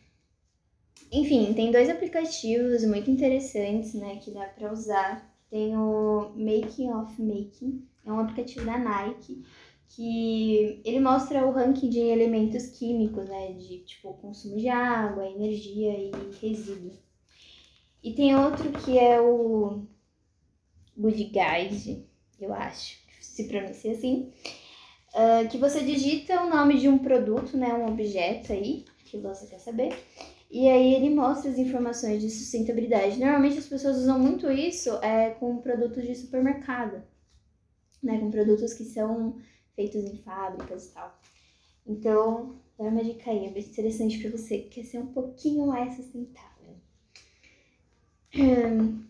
Enfim, 1.12 1.52
tem 1.54 1.70
dois 1.70 1.88
aplicativos 1.88 2.84
muito 2.84 3.10
interessantes, 3.10 3.94
né, 3.94 4.16
que 4.16 4.32
dá 4.32 4.46
pra 4.46 4.72
usar. 4.72 5.32
Tem 5.48 5.76
o 5.76 6.32
Making 6.34 6.90
of 6.90 7.22
Making, 7.22 7.86
é 8.04 8.12
um 8.12 8.18
aplicativo 8.18 8.64
da 8.66 8.76
Nike, 8.76 9.44
que 9.88 10.80
ele 10.84 10.98
mostra 10.98 11.46
o 11.46 11.52
ranking 11.52 11.88
de 11.88 12.00
elementos 12.00 12.66
químicos, 12.66 13.28
né, 13.28 13.52
de 13.52 13.84
tipo 13.84 14.14
consumo 14.14 14.56
de 14.56 14.68
água, 14.68 15.28
energia 15.28 15.92
e 15.96 16.10
resíduo. 16.40 16.98
E 18.02 18.12
tem 18.12 18.34
outro 18.34 18.72
que 18.72 18.98
é 18.98 19.20
o 19.20 19.86
Good 20.96 21.24
Guide, 21.24 22.08
eu 22.40 22.52
acho, 22.52 23.03
se 23.34 23.44
pronuncia 23.44 23.92
assim, 23.92 24.32
ah, 25.14 25.44
que 25.48 25.58
você 25.58 25.80
digita 25.80 26.42
o 26.42 26.50
nome 26.50 26.78
de 26.78 26.88
um 26.88 26.98
produto, 26.98 27.56
né, 27.56 27.72
um 27.72 27.86
objeto 27.86 28.52
aí, 28.52 28.84
que 29.04 29.16
você 29.18 29.46
quer 29.46 29.60
saber, 29.60 29.96
e 30.50 30.68
aí 30.68 30.94
ele 30.94 31.10
mostra 31.10 31.50
as 31.50 31.58
informações 31.58 32.20
de 32.20 32.30
sustentabilidade. 32.30 33.18
Normalmente 33.18 33.58
as 33.58 33.66
pessoas 33.66 33.96
usam 33.96 34.18
muito 34.18 34.50
isso 34.50 34.90
é, 35.02 35.30
com 35.30 35.58
produtos 35.58 36.04
de 36.04 36.14
supermercado, 36.16 37.02
né, 38.02 38.18
com 38.18 38.30
produtos 38.30 38.74
que 38.74 38.84
são 38.84 39.36
feitos 39.76 40.04
em 40.04 40.16
fábricas 40.18 40.86
e 40.86 40.94
tal. 40.94 41.18
Então, 41.86 42.56
dá 42.78 42.84
uma 42.84 43.04
dica 43.04 43.30
aí, 43.30 43.46
é 43.46 43.50
bem 43.50 43.62
interessante 43.62 44.18
para 44.18 44.30
você 44.30 44.58
que 44.58 44.80
quer 44.80 44.84
ser 44.84 44.98
um 44.98 45.06
pouquinho 45.06 45.66
mais 45.66 45.94
sustentável. 45.94 46.54
Hum, 48.36 49.04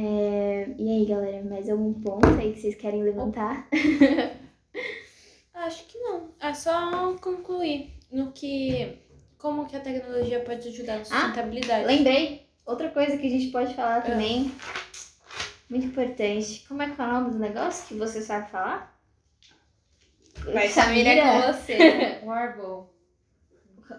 é, 0.00 0.74
e 0.78 0.90
aí, 0.90 1.06
galera, 1.06 1.42
mais 1.42 1.68
algum 1.68 1.92
ponto 1.92 2.28
aí 2.38 2.52
que 2.52 2.60
vocês 2.60 2.76
querem 2.76 3.02
levantar? 3.02 3.66
Acho 5.52 5.86
que 5.86 5.98
não. 5.98 6.30
É 6.38 6.54
só 6.54 7.16
concluir 7.20 7.98
no 8.12 8.30
que. 8.30 8.96
Como 9.36 9.66
que 9.66 9.76
a 9.76 9.80
tecnologia 9.80 10.40
pode 10.40 10.68
ajudar 10.68 10.98
na 10.98 11.04
sustentabilidade. 11.04 11.86
Lembrei, 11.86 12.48
outra 12.64 12.88
coisa 12.90 13.18
que 13.18 13.26
a 13.26 13.30
gente 13.30 13.48
pode 13.48 13.74
falar 13.74 14.02
também, 14.02 14.52
muito 15.68 15.86
importante. 15.86 16.64
Como 16.68 16.82
é 16.82 16.90
que 16.90 17.00
é 17.00 17.04
o 17.04 17.12
nome 17.12 17.30
do 17.30 17.38
negócio 17.38 17.86
que 17.88 17.94
você 17.94 18.20
sabe 18.20 18.50
falar? 18.50 18.96
Vai, 20.44 20.68
Samira 20.68 21.10
Samira, 21.10 21.42
com 21.42 21.52
você. 21.52 22.20
Warble. 22.24 22.86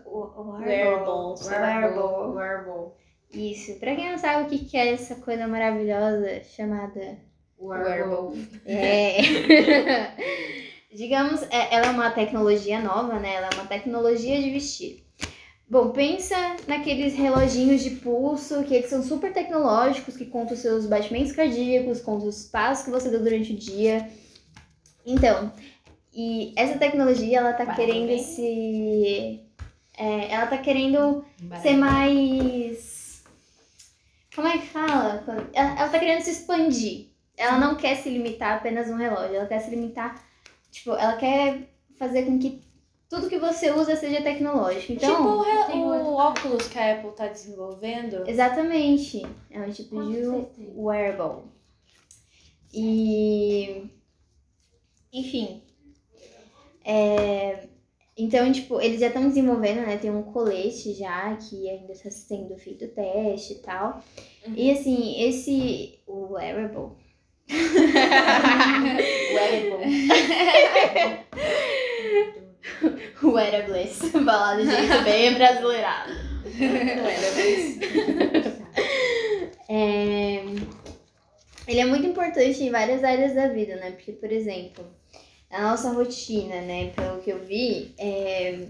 O, 0.06 0.18
o 0.18 0.52
Wearables. 0.60 1.46
Wearable. 1.46 2.34
Warble. 2.36 2.94
Isso. 3.32 3.80
Pra 3.80 3.96
quem 3.96 4.10
não 4.12 4.18
sabe 4.18 4.44
o 4.44 4.50
que 4.50 4.66
que 4.66 4.78
é 4.78 4.94
essa 4.94 5.16
coisa 5.16 5.48
maravilhosa 5.48 6.42
chamada 6.56 7.18
Warble. 7.60 8.48
É. 8.66 9.18
Digamos, 10.94 11.44
é- 11.44 11.76
ela 11.76 11.88
é 11.88 11.90
uma 11.92 12.10
tecnologia 12.10 12.80
nova, 12.80 13.20
né? 13.20 13.36
Ela 13.36 13.50
é 13.52 13.56
uma 13.56 13.68
tecnologia 13.68 14.42
de 14.42 14.50
vestir. 14.50 15.04
Bom, 15.70 15.92
pensa 15.92 16.36
naqueles 16.68 17.14
reloginhos 17.14 17.84
de 17.84 17.92
pulso, 17.92 18.64
que 18.64 18.74
eles 18.74 18.90
são 18.90 19.04
super 19.04 19.32
tecnológicos, 19.32 20.18
que 20.18 20.26
contam 20.26 20.56
os 20.56 20.62
seus 20.62 20.88
batimentos 20.88 21.32
cardíacos, 21.32 22.02
contam 22.02 22.28
os 22.28 22.46
passos 22.46 22.86
que 22.86 22.92
você 22.92 23.10
deu 23.10 23.20
durante 23.22 23.54
o 23.54 23.56
dia. 23.56 24.10
Então, 25.06 25.54
e 26.12 26.54
essa 26.56 26.80
tecnologia, 26.80 27.38
ela 27.38 27.54
tá 27.54 27.68
querendo 27.76 28.18
se... 28.18 29.42
é, 29.96 30.32
ela 30.34 30.48
tá 30.48 30.58
querendo 30.58 31.24
ser 31.62 31.78
mais. 31.78 32.99
Como 34.40 34.48
é 34.48 34.58
que 34.58 34.68
fala? 34.68 35.22
Ela, 35.52 35.80
ela 35.82 35.90
tá 35.90 36.00
querendo 36.00 36.22
se 36.22 36.32
expandir. 36.32 37.08
ela 37.36 37.58
não 37.58 37.76
quer 37.76 37.98
se 37.98 38.10
limitar 38.10 38.54
a 38.54 38.56
apenas 38.56 38.90
um 38.90 38.96
relógio, 38.96 39.36
ela 39.36 39.46
quer 39.46 39.60
se 39.60 39.70
limitar, 39.70 40.26
tipo, 40.72 40.92
ela 40.92 41.18
quer 41.18 41.70
fazer 41.98 42.24
com 42.24 42.40
que 42.40 42.64
tudo 43.10 43.28
que 43.28 43.38
você 43.38 43.70
usa 43.70 43.98
seja 43.98 44.22
tecnológico. 44.22 44.94
Então, 44.94 45.14
tipo 45.14 45.78
o, 45.78 45.90
o 45.90 46.14
óculos 46.16 46.70
que 46.70 46.80
a 46.80 46.94
Apple 46.94 47.12
tá 47.12 47.28
desenvolvendo. 47.28 48.24
Exatamente. 48.30 49.28
É 49.52 49.60
um 49.60 49.70
tipo 49.72 50.00
que 50.08 50.22
de 50.22 50.72
wearable. 50.74 51.44
E. 52.74 53.90
Enfim. 55.12 55.62
É, 56.86 57.49
Então, 58.20 58.52
tipo, 58.52 58.82
eles 58.82 59.00
já 59.00 59.08
estão 59.08 59.28
desenvolvendo, 59.28 59.86
né? 59.86 59.98
Tem 59.98 60.12
um 60.12 60.24
colete 60.24 60.94
já 60.94 61.36
que 61.38 61.70
ainda 61.70 61.94
está 61.94 62.12
sendo 62.12 62.58
feito 62.58 62.88
teste 62.90 63.54
e 63.54 63.60
tal. 63.60 64.04
E 64.56 64.72
assim, 64.72 65.24
esse. 65.24 66.00
O 66.06 66.34
wearable. 66.34 66.92
Wearables. 73.24 73.98
Falar 74.12 74.58
de 74.58 74.66
jeito 74.66 75.04
bem 75.08 75.34
brasileirado. 75.34 76.14
É, 79.72 80.44
Ele 81.68 81.80
é 81.80 81.86
muito 81.86 82.08
importante 82.08 82.64
em 82.64 82.72
várias 82.72 83.04
áreas 83.04 83.36
da 83.36 83.48
vida, 83.48 83.76
né? 83.76 83.92
Porque, 83.92 84.14
por 84.14 84.32
exemplo, 84.32 84.84
a 85.52 85.62
nossa 85.62 85.92
rotina, 85.92 86.62
né? 86.62 86.92
Pelo 86.92 87.22
que 87.22 87.30
eu 87.32 87.40
vi, 87.44 87.94
é... 87.98 88.68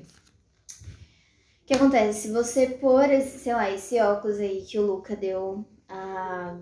o 1.63 1.65
que 1.65 1.74
acontece? 1.74 2.22
Se 2.24 2.32
você 2.32 2.68
pôr, 2.68 3.10
esse, 3.12 3.39
sei 3.39 3.54
lá, 3.54 3.70
esse 3.72 4.00
óculos 4.02 4.39
aí 4.39 4.62
que 4.63 4.78
o 4.80 4.86
Luca 4.86 5.15
deu 5.15 5.63
a... 5.88 6.58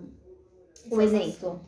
o 0.90 1.00
exemplo. 1.00 1.60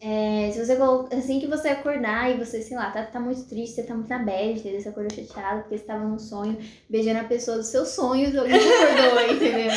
É, 0.00 0.50
se 0.50 0.64
você 0.64 0.76
colo- 0.76 1.08
assim 1.12 1.38
que 1.38 1.46
você 1.46 1.68
acordar 1.68 2.30
e 2.30 2.38
você, 2.38 2.62
sei 2.62 2.74
lá, 2.74 2.90
tá, 2.90 3.04
tá 3.04 3.20
muito 3.20 3.44
triste, 3.46 3.74
você 3.74 3.82
tá 3.82 3.94
muito 3.94 4.08
na 4.08 4.18
bad, 4.18 4.58
entendeu? 4.58 4.80
Você 4.80 4.88
acordou 4.88 5.14
chateado 5.14 5.60
porque 5.60 5.76
você 5.76 5.84
tava 5.84 6.04
num 6.04 6.18
sonho, 6.18 6.58
beijando 6.88 7.20
a 7.20 7.24
pessoa 7.24 7.58
dos 7.58 7.66
seus 7.66 7.88
sonhos, 7.88 8.34
alguém 8.34 8.58
te 8.58 8.66
acordou, 8.66 9.20
entendeu? 9.36 9.70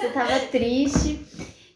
Você 0.00 0.08
tava 0.14 0.40
triste. 0.46 1.20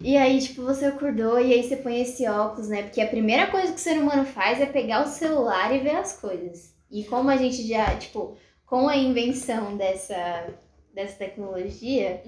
E 0.05 0.17
aí, 0.19 0.39
tipo, 0.39 0.63
você 0.63 0.85
acordou 0.85 1.41
e 1.41 1.53
aí 1.55 1.63
você 1.63 1.77
põe 1.77 2.01
esse 2.03 2.27
óculos, 2.29 2.69
né? 2.69 2.83
Porque 2.83 3.01
a 3.01 3.09
primeira 3.09 3.47
coisa 3.47 3.69
que 3.73 3.79
o 3.79 3.83
ser 3.83 3.99
humano 3.99 4.25
faz 4.27 4.61
é 4.61 4.67
pegar 4.67 5.03
o 5.03 5.09
celular 5.09 5.75
e 5.75 5.79
ver 5.79 5.97
as 5.97 6.13
coisas. 6.21 6.75
E 6.91 7.05
como 7.05 7.31
a 7.31 7.37
gente 7.39 7.67
já, 7.67 7.97
tipo, 7.97 8.37
com 8.67 8.87
a 8.89 8.97
invenção 8.97 9.77
dessa, 9.79 10.47
dessa 10.93 11.17
tecnologia, 11.17 12.23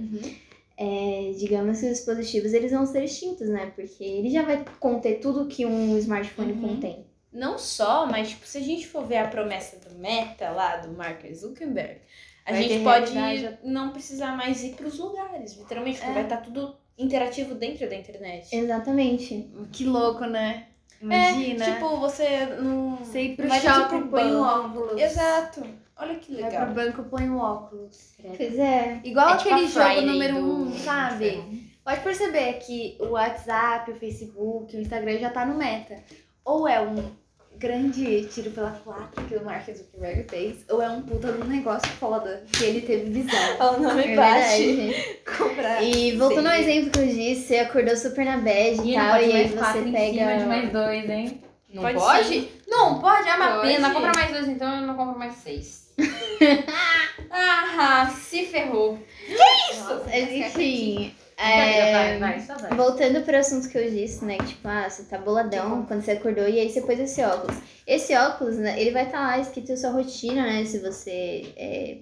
é, 0.79 1.33
digamos 1.39 1.79
que 1.81 1.87
os 1.87 1.93
dispositivos 1.99 2.53
eles 2.55 2.73
vão 2.73 2.87
ser 2.87 3.05
extintos, 3.05 3.49
né? 3.49 3.71
Porque 3.75 4.03
ele 4.03 4.31
já 4.31 4.43
vai 4.43 4.65
conter 4.81 5.21
tudo 5.21 5.47
que 5.47 5.67
um 5.67 5.97
smartphone 5.99 6.53
Uhum. 6.53 6.61
contém. 6.61 7.07
Não 7.33 7.59
só, 7.59 8.07
mas 8.07 8.31
tipo, 8.31 8.47
se 8.47 8.57
a 8.57 8.63
gente 8.63 8.87
for 8.87 9.05
ver 9.05 9.19
a 9.19 9.29
promessa 9.29 9.77
do 9.87 9.95
Meta 9.99 10.49
lá, 10.51 10.77
do 10.77 10.97
Mark 10.97 11.23
Zuckerberg, 11.35 12.01
a 12.47 12.53
Vai 12.53 12.63
gente 12.63 12.83
pode 12.83 13.13
realidade- 13.13 13.59
não 13.63 13.91
precisar 13.91 14.35
mais 14.35 14.65
ir 14.65 14.75
pros 14.75 14.99
lugares. 14.99 15.57
Literalmente, 15.59 15.99
porque 15.99 16.11
É. 16.11 16.15
vai 16.15 16.23
estar 16.23 16.39
tudo 16.39 16.75
interativo 16.99 17.55
dentro 17.55 17.89
da 17.89 17.95
internet. 17.97 18.55
Exatamente. 18.55 19.51
Que 19.73 19.85
louco, 19.85 20.25
né? 20.25 20.67
É, 21.03 21.05
Imagina. 21.05 21.65
tipo, 21.75 21.97
você 21.99 22.47
não. 22.61 22.97
você 22.97 23.23
ir 23.23 23.37
pro 23.37 23.49
vai 23.49 23.59
ir 23.59 23.63
shopping, 23.63 23.99
pro 24.01 24.09
põe 24.09 24.35
o 24.35 24.41
banco. 24.43 24.69
óculos. 24.81 25.01
Exato. 25.03 25.63
Olha 25.99 26.15
que 26.17 26.35
Vai 26.35 26.43
legal. 26.51 26.67
pro 26.67 26.75
banco, 26.75 27.03
põe 27.05 27.29
o 27.31 27.39
óculos. 27.39 28.15
Pois 28.37 28.59
é. 28.59 29.01
Igual 29.05 29.31
É 29.31 29.37
tipo 29.37 29.51
aquele 29.55 29.67
a 29.67 29.69
jogo 29.71 29.85
Friday 29.87 30.07
número 30.07 30.35
do- 30.41 30.53
um, 30.69 30.73
sabe? 30.79 31.31
do- 31.31 31.67
Pode 31.85 32.01
perceber 32.01 32.55
que 32.55 32.97
o 32.99 33.11
WhatsApp, 33.11 33.91
o 33.91 33.95
Facebook, 33.95 34.77
o 34.77 34.81
Instagram 34.81 35.19
já 35.19 35.31
tá 35.31 35.47
no 35.47 35.57
meta. 35.57 36.03
Ou 36.45 36.67
é 36.67 36.81
um 36.81 36.97
grande 37.59 38.25
tiro 38.27 38.51
pela 38.51 38.71
culatra 38.71 39.25
que 39.25 39.35
o 39.37 39.45
Mark 39.45 39.67
Zuckerberg 39.67 40.27
fez, 40.29 40.57
ou 40.71 40.83
é 40.83 40.89
um 40.89 41.03
puta 41.03 41.33
de 41.33 41.41
um 41.41 41.45
negócio 41.45 41.89
foda 41.93 42.45
que 42.53 42.65
ele 42.65 42.81
teve 42.83 43.11
visão. 43.11 43.37
O 43.77 43.81
nome 43.81 44.03
É. 44.03 45.17
Comprar. 45.37 45.83
E 45.83 46.17
voltando 46.17 46.47
ao 46.49 46.55
Sim. 46.55 46.61
exemplo 46.61 46.91
que 46.91 46.99
eu 46.99 47.07
disse, 47.07 47.47
você 47.49 47.59
acordou 47.59 47.97
super 47.97 48.25
na 48.25 48.37
bad 48.39 48.81
e 48.83 48.93
E 48.93 48.95
tal, 48.95 49.21
e 49.21 49.33
aí 49.33 49.49
você 49.49 49.79
em 49.79 49.93
pega. 49.93 50.19
cima 50.19 50.37
de 50.39 50.45
mais 50.45 50.73
dois, 50.73 51.11
hein? 51.11 51.43
Não 51.73 51.83
Pode 51.83 51.99
pode? 51.99 52.49
Não, 52.69 53.01
pode, 53.01 53.29
é 53.29 53.35
uma 53.35 53.49
Pode. 53.57 53.69
pena. 53.69 53.91
Compra 53.91 54.13
mais 54.15 54.31
dois, 54.33 54.49
então 54.49 54.81
eu 54.81 54.87
não 54.87 54.97
compro 54.97 55.19
mais 55.19 55.35
seis. 55.35 55.93
ah, 57.31 58.11
se 58.15 58.47
ferrou. 58.47 58.99
Mas, 60.07 60.33
enfim. 60.33 61.15
Brincadeira, 61.37 61.87
é, 61.87 62.19
vai, 62.19 62.19
vai, 62.19 62.41
só 62.41 62.55
vai. 62.57 62.75
Voltando 62.75 63.23
pro 63.23 63.37
assunto 63.37 63.69
que 63.69 63.77
eu 63.77 63.91
disse, 63.91 64.25
né? 64.25 64.39
Que 64.39 64.47
tipo, 64.47 64.67
ah, 64.69 64.89
você 64.89 65.05
tá 65.05 65.19
boladão 65.19 65.85
quando 65.87 66.03
você 66.03 66.13
acordou 66.13 66.49
e 66.49 66.59
aí 66.59 66.71
você 66.71 66.81
pôs 66.81 66.99
esse 66.99 67.23
óculos. 67.23 67.57
Esse 67.87 68.17
óculos, 68.17 68.57
né, 68.57 68.81
ele 68.81 68.91
vai 68.91 69.05
estar 69.05 69.21
lá 69.21 69.39
escrito 69.39 69.77
sua 69.77 69.91
rotina, 69.91 70.43
né? 70.43 70.65
Se 70.65 70.79
você 70.79 71.53
é, 71.57 71.99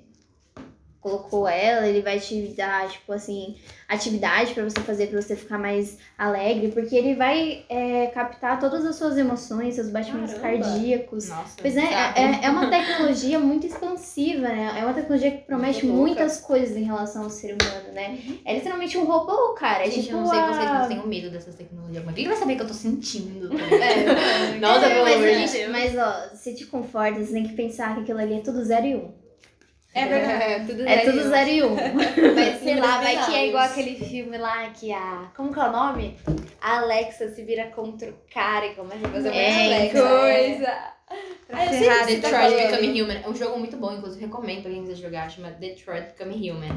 colocou 1.05 1.47
ela, 1.47 1.87
ele 1.87 2.01
vai 2.01 2.19
te 2.19 2.55
dar, 2.57 2.89
tipo 2.89 3.13
assim, 3.13 3.57
atividade 3.87 4.55
pra 4.55 4.65
você 4.65 4.81
fazer, 4.81 5.09
pra 5.09 5.21
você 5.21 5.37
ficar 5.37 5.59
mais 5.59 5.99
alegre, 6.17 6.69
porque 6.69 6.97
ele 6.97 7.15
vai 7.15 7.63
é, 7.69 8.07
captar 8.07 8.59
todas 8.59 8.87
as 8.87 8.97
suas 8.97 9.19
emoções, 9.19 9.75
seus 9.75 9.91
batimentos 9.91 10.33
Caramba. 10.33 10.65
cardíacos. 10.65 11.29
Nossa. 11.29 11.57
Pois 11.61 11.77
é, 11.77 11.83
é, 11.83 12.47
é 12.47 12.51
uma 12.51 12.71
tecnologia 12.71 13.39
muito 13.39 13.67
expansiva, 13.67 14.49
né? 14.49 14.77
É 14.79 14.83
uma 14.83 14.95
tecnologia 14.95 15.31
que 15.31 15.45
promete 15.45 15.85
Muito 15.85 15.95
louca. 15.99 16.21
muitas 16.23 16.41
coisas 16.41 16.75
em 16.75 16.85
relação 16.85 17.25
ao 17.25 17.31
ser 17.31 17.55
humano, 17.61 17.93
né? 17.93 18.19
É 18.43 18.55
literalmente 18.55 18.97
um 18.97 19.05
robô, 19.05 19.53
cara. 19.53 19.83
É 19.87 19.91
Gente, 19.91 20.05
tipo 20.05 20.17
eu 20.17 20.21
não 20.23 20.27
sei 20.31 20.39
a... 20.39 20.47
vocês, 20.47 20.71
mas 20.71 20.83
eu 20.85 20.89
tenho 20.89 21.07
medo 21.07 21.31
dessas 21.31 21.55
tecnologias. 21.55 22.03
Mas 22.03 22.15
quem 22.15 22.27
vai 22.29 22.37
saber 22.39 22.57
que 22.57 22.63
eu 22.63 22.67
tô 22.69 22.73
sentindo? 22.75 23.51
É, 23.59 24.57
Nossa, 24.59 24.87
É, 24.87 24.95
pelo 24.95 25.05
mas, 25.05 25.15
amor 25.17 25.29
de 25.29 25.53
Deus. 25.53 25.71
mas 25.71 25.99
ó, 25.99 26.35
se 26.35 26.55
te 26.55 26.65
conforta, 26.65 27.23
você 27.23 27.33
tem 27.35 27.45
que 27.47 27.53
pensar 27.53 27.95
que 27.95 28.01
aquilo 28.01 28.19
ali 28.21 28.39
é 28.39 28.41
tudo 28.41 28.65
zero 28.65 28.87
e 28.87 28.95
um. 28.97 29.24
É 29.95 30.07
verdade. 30.07 30.67
tudo 30.67 30.89
É 30.89 30.99
tudo 30.99 31.29
zero 31.29 31.51
e 31.51 31.63
um. 31.63 31.75
Mas 32.35 32.61
sei 32.63 32.81
lá, 32.81 32.99
vai 33.01 33.25
que 33.25 33.35
é 33.35 33.49
igual 33.49 33.65
aquele 33.65 33.97
filme 33.97 34.37
lá 34.37 34.69
que 34.71 34.93
a. 34.93 35.31
Como 35.37 35.53
que 35.53 35.61
é 35.61 35.63
o 35.65 35.73
nome? 35.73 36.19
A 36.61 36.79
Alexa 36.79 37.29
se 37.29 37.43
vira 37.45 37.67
contra 37.67 38.11
o 38.11 38.15
cara 38.33 38.67
e 38.67 38.75
começa 38.75 39.07
a 39.07 39.11
fazer 39.11 39.29
uma 39.29 39.37
É, 39.39 39.89
coisa. 39.91 40.95
Ah, 41.53 41.65
eu 41.67 41.71
sei 41.71 41.79
ferrar 41.81 42.07
que 42.07 42.13
você 42.13 42.21
tá 42.21 42.29
Detroit 42.29 42.53
falando. 42.53 42.71
Become 42.71 43.03
Human. 43.03 43.21
É 43.25 43.29
um 43.29 43.35
jogo 43.37 43.59
muito 43.59 43.77
bom, 43.77 43.93
inclusive 43.93 44.25
recomendo 44.25 44.63
pra 44.63 44.71
quem 44.73 44.83
quiser 44.83 44.97
jogar. 44.97 45.31
Chama 45.31 45.51
Detroit 45.53 46.07
Become 46.19 46.51
Human. 46.51 46.77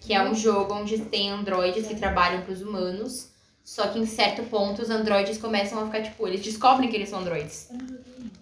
Que 0.00 0.14
é 0.14 0.22
um 0.22 0.34
jogo 0.34 0.74
onde 0.74 0.98
tem 0.98 1.30
androides 1.30 1.86
que 1.86 1.94
trabalham 1.94 2.42
pros 2.42 2.62
humanos. 2.62 3.30
Só 3.62 3.88
que 3.88 3.98
em 3.98 4.06
certo 4.06 4.42
ponto 4.44 4.80
os 4.82 4.90
androides 4.90 5.38
começam 5.38 5.80
a 5.82 5.86
ficar, 5.86 6.00
tipo, 6.00 6.26
eles 6.26 6.40
descobrem 6.40 6.88
que 6.88 6.94
eles 6.96 7.08
são 7.08 7.18
androides. 7.18 7.68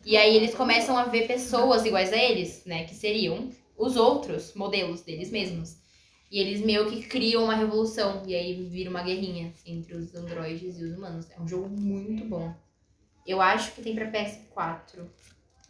E 0.04 0.16
aí 0.18 0.36
eles 0.36 0.54
começam 0.54 0.98
a 0.98 1.04
ver 1.04 1.26
pessoas 1.26 1.84
iguais 1.86 2.12
a 2.12 2.16
eles, 2.16 2.62
né? 2.66 2.84
Que 2.84 2.94
seriam 2.94 3.48
os 3.76 3.96
outros 3.96 4.54
modelos 4.54 5.02
deles 5.02 5.30
mesmos. 5.30 5.76
E 6.30 6.40
eles 6.40 6.60
meio 6.60 6.90
que 6.90 7.02
criam 7.02 7.44
uma 7.44 7.54
revolução. 7.54 8.22
E 8.26 8.34
aí 8.34 8.68
vira 8.68 8.90
uma 8.90 9.02
guerrinha 9.02 9.52
entre 9.64 9.94
os 9.94 10.14
androides 10.14 10.78
e 10.78 10.84
os 10.84 10.96
humanos. 10.96 11.26
É 11.30 11.40
um 11.40 11.46
jogo 11.46 11.68
muito 11.68 12.24
bom. 12.24 12.52
Eu 13.26 13.40
acho 13.40 13.72
que 13.72 13.82
tem 13.82 13.94
pra 13.94 14.10
PS4. 14.10 15.06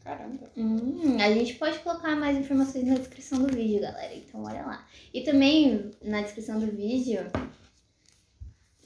Caramba. 0.03 0.51
Hum, 0.57 1.17
a 1.19 1.31
gente 1.33 1.55
pode 1.55 1.79
colocar 1.79 2.15
mais 2.15 2.37
informações 2.37 2.87
na 2.87 2.95
descrição 2.95 3.39
do 3.39 3.55
vídeo, 3.55 3.81
galera. 3.81 4.15
Então 4.15 4.43
olha 4.45 4.63
lá. 4.63 4.87
E 5.13 5.23
também 5.23 5.91
na 6.03 6.21
descrição 6.21 6.59
do 6.61 6.67
vídeo. 6.67 7.31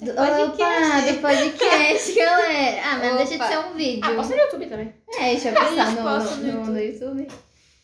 Do, 0.01 0.15
podcast. 0.15 1.11
Opa, 1.11 1.13
do 1.13 1.21
podcast, 1.21 2.15
galera. 2.15 2.83
Ah, 2.85 2.99
mas 2.99 3.11
não 3.11 3.17
deixa 3.17 3.31
de 3.31 3.43
Opa. 3.43 3.49
ser 3.49 3.59
um 3.59 3.75
vídeo. 3.75 4.05
Ah, 4.05 4.15
posta 4.15 4.37
no 4.37 4.43
YouTube 4.43 4.67
também. 4.67 4.95
É, 5.19 5.31
deixa 5.33 5.49
eu 5.49 5.55
gente 5.77 5.97
no, 5.97 6.03
no, 6.03 6.37
no 6.37 6.67
no, 6.67 6.73
no 6.73 6.81
YouTube. 6.81 7.29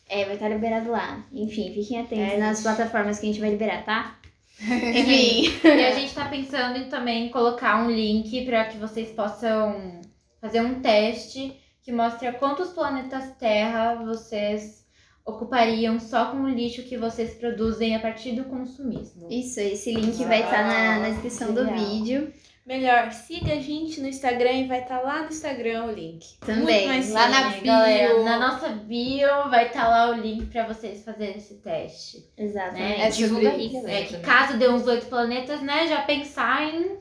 É, 0.07 0.25
vai 0.25 0.35
estar 0.35 0.49
liberado 0.49 0.91
lá. 0.91 1.25
Enfim, 1.31 1.73
fiquem 1.73 1.99
atentos 1.99 2.33
É, 2.33 2.37
nas 2.37 2.61
gente. 2.61 2.63
plataformas 2.63 3.19
que 3.19 3.25
a 3.25 3.29
gente 3.29 3.39
vai 3.41 3.49
liberar, 3.49 3.83
tá? 3.85 4.19
Enfim. 4.61 5.59
E 5.63 5.83
a 5.85 5.91
gente 5.91 6.13
tá 6.13 6.25
pensando 6.29 6.77
em 6.77 6.89
também 6.89 7.29
colocar 7.29 7.83
um 7.83 7.91
link 7.91 8.45
para 8.45 8.65
que 8.65 8.77
vocês 8.77 9.11
possam 9.11 9.99
fazer 10.39 10.61
um 10.61 10.81
teste 10.81 11.59
que 11.83 11.91
mostre 11.91 12.31
quantos 12.33 12.71
planetas 12.71 13.35
Terra 13.37 13.95
vocês 13.95 14.84
ocupariam 15.25 15.99
só 15.99 16.25
com 16.25 16.37
o 16.43 16.49
lixo 16.49 16.83
que 16.83 16.97
vocês 16.97 17.33
produzem 17.33 17.95
a 17.95 17.99
partir 17.99 18.33
do 18.33 18.43
consumismo. 18.45 19.27
Isso, 19.29 19.59
esse 19.59 19.91
link 19.93 20.23
vai 20.25 20.43
estar 20.43 20.63
na, 20.65 20.99
na 20.99 21.09
descrição 21.09 21.53
do 21.53 21.65
vídeo. 21.73 22.31
Melhor, 22.65 23.11
siga 23.11 23.53
a 23.53 23.59
gente 23.59 24.01
no 24.01 24.07
Instagram 24.07 24.51
e 24.51 24.67
vai 24.67 24.81
estar 24.81 24.99
lá 25.01 25.21
no 25.21 25.27
Instagram 25.29 25.85
o 25.85 25.91
link. 25.91 26.25
Também, 26.39 26.63
Muito 26.63 26.87
mais 26.87 27.11
lá 27.11 27.27
na 27.29 27.43
simples. 27.43 27.63
Galera, 27.63 28.23
na 28.23 28.39
nossa 28.39 28.69
bio 28.69 29.49
vai 29.51 29.67
estar 29.67 29.87
lá 29.87 30.09
o 30.09 30.13
link 30.13 30.47
para 30.47 30.65
vocês 30.65 31.03
fazerem 31.03 31.37
esse 31.37 31.55
teste. 31.55 32.27
Exatamente. 32.35 32.97
Né? 32.97 33.07
É 33.07 33.09
Divulga 33.09 33.49
aí, 33.51 33.69
galera. 33.69 33.91
É 33.99 34.01
que 34.03 34.13
também. 34.13 34.25
caso 34.25 34.57
dê 34.57 34.67
uns 34.67 34.87
oito 34.87 35.05
planetas, 35.05 35.61
né, 35.61 35.87
já 35.87 36.01
pensar 36.01 36.63
em 36.73 36.97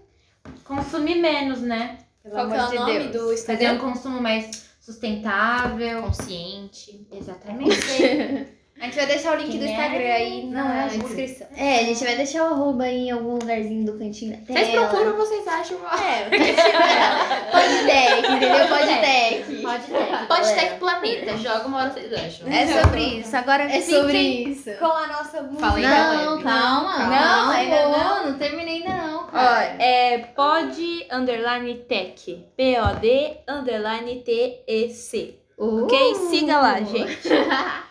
consumir 0.64 1.14
menos, 1.16 1.60
né? 1.62 1.98
Pelo 2.22 2.34
Qual 2.34 2.46
que 2.48 2.54
é 2.54 2.58
amor 2.58 2.68
o 2.68 2.70
de 2.70 2.78
nome 2.78 3.08
Deus. 3.08 3.12
do 3.12 3.18
Fazer 3.18 3.28
um 3.28 3.32
Instagram? 3.32 3.78
consumo 3.78 4.20
mais 4.20 4.73
sustentável. 4.84 6.02
Consciente. 6.02 7.06
Exatamente. 7.12 7.74
A 8.80 8.86
gente 8.86 8.96
vai 8.96 9.06
deixar 9.06 9.32
o 9.38 9.40
link 9.40 9.52
do 9.52 9.58
Quem 9.64 9.68
é? 9.68 9.70
Instagram 9.70 10.12
aí 10.12 10.46
Não, 10.46 10.64
na 10.68 10.82
é 10.82 10.86
o 10.86 10.90
descrição. 10.98 11.46
É, 11.56 11.78
a 11.78 11.82
gente 11.84 12.04
vai 12.04 12.16
deixar 12.16 12.42
o 12.42 12.54
arroba 12.54 12.82
aí 12.82 13.06
em 13.06 13.10
algum 13.12 13.34
lugarzinho 13.34 13.86
do 13.86 13.96
cantinho 13.96 14.32
da 14.36 14.44
tela. 14.44 14.58
Vocês 14.58 14.74
procuram, 14.74 15.16
vocês 15.16 15.46
acham. 15.46 15.78
É, 15.96 16.24
tiver. 16.28 17.50
Podtech, 17.52 18.32
entendeu? 18.32 18.68
Podtech. 18.68 19.62
Pode 19.62 19.84
ter. 19.86 20.26
Pode 20.26 20.54
ter 20.54 20.72
que 20.72 20.78
planeta, 20.80 21.36
joga 21.38 21.68
uma 21.68 21.78
hora 21.82 21.90
vocês 21.90 22.12
acham. 22.12 22.48
É 22.48 22.82
sobre 22.82 23.00
isso. 23.20 23.36
Agora 23.36 23.62
É 23.62 23.80
sobre 23.80 24.18
isso. 24.18 24.70
com 24.80 24.86
a 24.86 25.06
nossa 25.06 25.42
música. 25.44 25.66
Falei 25.70 25.84
Não, 25.84 25.90
galera. 25.90 26.42
calma. 26.42 26.98
Não, 26.98 27.16
calma, 27.16 27.54
ainda 27.54 27.76
pô, 27.76 27.88
não. 27.90 28.26
não 28.26 28.38
terminei 28.38 28.74
ainda 28.82 28.96
não, 29.06 29.13
Ó, 29.34 29.82
é 29.82 30.18
pod 30.34 31.06
underline 31.10 31.74
tech. 31.88 32.46
P-O-D 32.56 33.38
underline 33.48 34.22
T-E-C. 34.22 35.40
Uh. 35.58 35.84
Ok? 35.84 36.14
Siga 36.30 36.60
lá, 36.60 36.80
gente. 36.80 37.28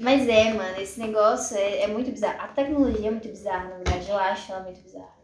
Mas 0.00 0.26
é, 0.26 0.54
mano, 0.54 0.80
esse 0.80 0.98
negócio 0.98 1.56
é, 1.56 1.82
é 1.82 1.86
muito 1.86 2.10
bizarro. 2.10 2.40
A 2.40 2.48
tecnologia 2.48 3.08
é 3.08 3.10
muito 3.10 3.28
bizarra, 3.28 3.68
na 3.68 3.76
verdade. 3.76 4.08
Eu 4.08 4.18
acho 4.18 4.50
ela 4.50 4.62
muito 4.62 4.80
bizarra. 4.80 5.14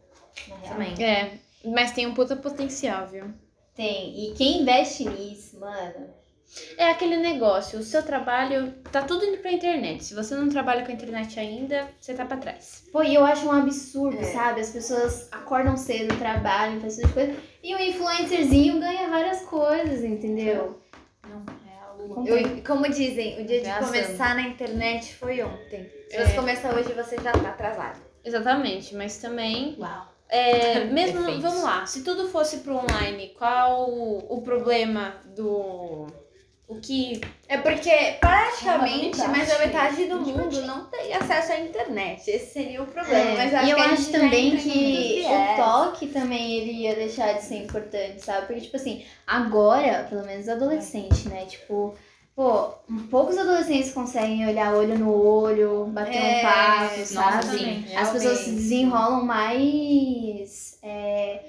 Na 0.48 0.56
real. 0.56 0.72
Também. 0.72 1.02
É, 1.02 1.38
mas 1.64 1.92
tem 1.92 2.06
um 2.06 2.12
puta 2.12 2.36
potencial, 2.36 3.06
viu? 3.06 3.32
Tem. 3.74 4.26
E 4.26 4.34
quem 4.34 4.60
investe 4.60 5.08
nisso, 5.08 5.58
mano. 5.58 6.15
É 6.78 6.90
aquele 6.90 7.16
negócio, 7.16 7.78
o 7.78 7.82
seu 7.82 8.02
trabalho 8.02 8.72
tá 8.92 9.02
tudo 9.02 9.24
indo 9.24 9.38
pra 9.38 9.52
internet. 9.52 10.04
Se 10.04 10.14
você 10.14 10.34
não 10.34 10.48
trabalha 10.48 10.84
com 10.84 10.90
a 10.90 10.94
internet 10.94 11.38
ainda, 11.38 11.88
você 12.00 12.14
tá 12.14 12.24
pra 12.24 12.36
trás. 12.36 12.84
Pô, 12.92 13.02
e 13.02 13.14
eu 13.14 13.24
acho 13.24 13.46
um 13.46 13.52
absurdo, 13.52 14.18
É. 14.20 14.24
sabe? 14.24 14.60
As 14.60 14.70
pessoas 14.70 15.28
acordam 15.32 15.76
cedo, 15.76 16.16
trabalham, 16.18 16.80
fazem 16.80 17.04
essas 17.04 17.12
coisas. 17.12 17.36
E 17.62 17.74
o 17.74 17.78
influencerzinho 17.80 18.78
ganha 18.80 19.08
várias 19.08 19.42
coisas, 19.42 20.02
entendeu? 20.04 20.80
Não, 21.28 21.42
é 21.68 21.84
algo. 21.84 22.26
Eu- 22.28 22.62
como 22.64 22.88
dizem, 22.88 23.40
o 23.42 23.44
dia 23.44 23.60
de 23.60 23.84
começar 23.84 24.34
na 24.34 24.42
internet 24.42 25.14
foi 25.16 25.42
ontem. 25.42 25.90
Se 26.08 26.16
É. 26.16 26.24
você 26.26 26.34
começa 26.36 26.72
hoje, 26.74 26.92
você 26.92 27.16
já 27.16 27.32
tá 27.32 27.48
atrasado. 27.50 28.00
Exatamente, 28.24 28.94
mas 28.94 29.18
também. 29.18 29.76
Uau. 29.78 30.12
É, 30.28 30.84
mesmo, 30.86 31.40
vamos 31.40 31.62
lá, 31.62 31.86
se 31.86 32.02
tudo 32.02 32.28
fosse 32.28 32.58
pro 32.58 32.76
online, 32.76 33.34
qual 33.38 33.90
o, 33.90 34.18
o 34.38 34.42
problema 34.42 35.14
do. 35.36 36.06
O 36.68 36.80
que. 36.80 37.20
É 37.48 37.58
porque 37.58 37.90
praticamente 38.20 39.18
Não, 39.18 39.28
mais 39.28 39.48
da 39.48 39.58
metade 39.60 40.04
do 40.06 40.18
mundo 40.20 40.62
não 40.62 40.84
tem 40.86 41.14
acesso 41.14 41.52
à 41.52 41.60
internet. 41.60 42.28
Esse 42.28 42.52
seria 42.54 42.82
o 42.82 42.86
problema. 42.86 43.30
É, 43.30 43.36
Mas 43.36 43.54
acho 43.54 43.66
e 43.66 43.70
eu 43.70 43.78
acho 43.78 44.10
também 44.10 44.56
que 44.56 44.68
o 44.68 45.28
viés. 45.28 45.56
toque 45.56 46.06
também 46.08 46.54
ele 46.54 46.72
ia 46.72 46.96
deixar 46.96 47.34
de 47.34 47.44
ser 47.44 47.62
importante, 47.62 48.20
sabe? 48.24 48.46
Porque, 48.46 48.62
tipo 48.62 48.76
assim, 48.76 49.04
agora, 49.24 50.08
pelo 50.10 50.26
menos 50.26 50.48
adolescente, 50.48 51.28
né? 51.28 51.44
Tipo, 51.46 51.94
pô, 52.34 52.70
poucos 53.12 53.38
adolescentes 53.38 53.92
conseguem 53.92 54.44
olhar 54.48 54.74
olho 54.74 54.98
no 54.98 55.14
olho, 55.24 55.84
bater 55.86 56.16
É, 56.16 56.38
um 56.38 56.42
papo, 56.42 56.98
Nossa, 56.98 57.42
sabe? 57.42 57.58
sim. 57.58 57.96
As 57.96 58.10
pessoas 58.10 58.38
se 58.40 58.50
desenrolam 58.50 59.24
mais 59.24 60.78
é, 60.82 61.40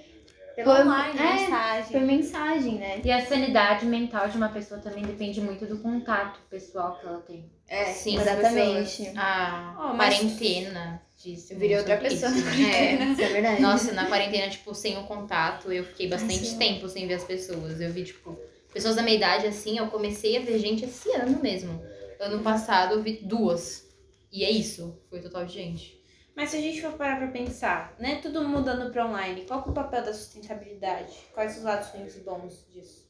Pelo 0.57 0.71
Por- 0.73 0.81
online, 0.87 1.19
é, 1.19 1.33
mensagem. 1.35 1.91
por 1.91 2.01
mensagem, 2.01 2.75
né? 2.79 2.99
E 3.05 3.11
a 3.11 3.23
sanidade 3.23 3.85
mental 3.85 4.27
de 4.27 4.37
uma 4.37 4.49
pessoa 4.49 4.79
também 4.81 5.03
depende 5.03 5.39
muito 5.39 5.67
do 5.67 5.77
contato 5.77 6.39
pessoal 6.49 6.97
que 6.99 7.05
ela 7.05 7.19
tem. 7.19 7.47
É, 7.67 7.85
Sim, 7.93 8.19
Exatamente. 8.19 8.97
pessoas. 9.03 9.17
A 9.17 9.93
mas- 9.95 10.15
quarentena 10.17 10.99
disse. 11.15 11.53
Eu 11.53 11.59
virei 11.59 11.77
outra 11.77 11.97
pessoa 11.97 12.31
isso. 12.31 12.43
na 12.43 12.51
É. 12.75 13.03
Isso 13.03 13.21
é 13.21 13.27
verdade. 13.27 13.61
Nossa, 13.61 13.91
na 13.93 14.07
quarentena, 14.07 14.49
tipo, 14.49 14.73
sem 14.73 14.97
o 14.97 15.03
contato, 15.03 15.71
eu 15.71 15.83
fiquei 15.83 16.07
bastante 16.09 16.55
tempo 16.57 16.89
sem 16.89 17.05
ver 17.07 17.13
as 17.13 17.23
pessoas. 17.23 17.79
Eu 17.79 17.91
vi, 17.91 18.03
tipo, 18.03 18.35
pessoas 18.73 18.95
da 18.95 19.03
minha 19.03 19.15
idade, 19.15 19.45
assim, 19.45 19.77
eu 19.77 19.85
comecei 19.87 20.37
a 20.37 20.41
ver 20.41 20.57
gente 20.57 20.85
esse 20.85 21.11
ano 21.11 21.39
mesmo. 21.39 21.79
Ano 22.19 22.41
passado 22.41 22.95
eu 22.95 23.03
vi 23.03 23.19
duas. 23.21 23.85
E 24.31 24.43
é 24.43 24.49
isso. 24.49 24.99
Foi 25.07 25.19
total 25.21 25.45
de 25.45 25.53
gente. 25.53 25.96
Mas 26.37 26.51
se 26.51 26.57
a 26.57 26.61
gente 26.61 26.83
for 26.83 26.93
parar 26.93 27.17
pra 27.17 27.29
pensar, 27.29 27.95
né? 27.97 28.19
Tudo 28.21 28.47
mudando 28.47 28.91
pra 28.91 29.07
online, 29.07 29.43
qual 29.47 29.63
que 29.63 29.69
é 29.69 29.71
o 29.71 29.73
papel 29.73 30.03
da 30.03 30.13
sustentabilidade? 30.13 31.11
Quais 31.33 31.57
os 31.57 31.63
lados 31.63 31.87
ruins 31.89 32.15
e 32.15 32.19
bons 32.19 32.63
disso? 32.71 33.09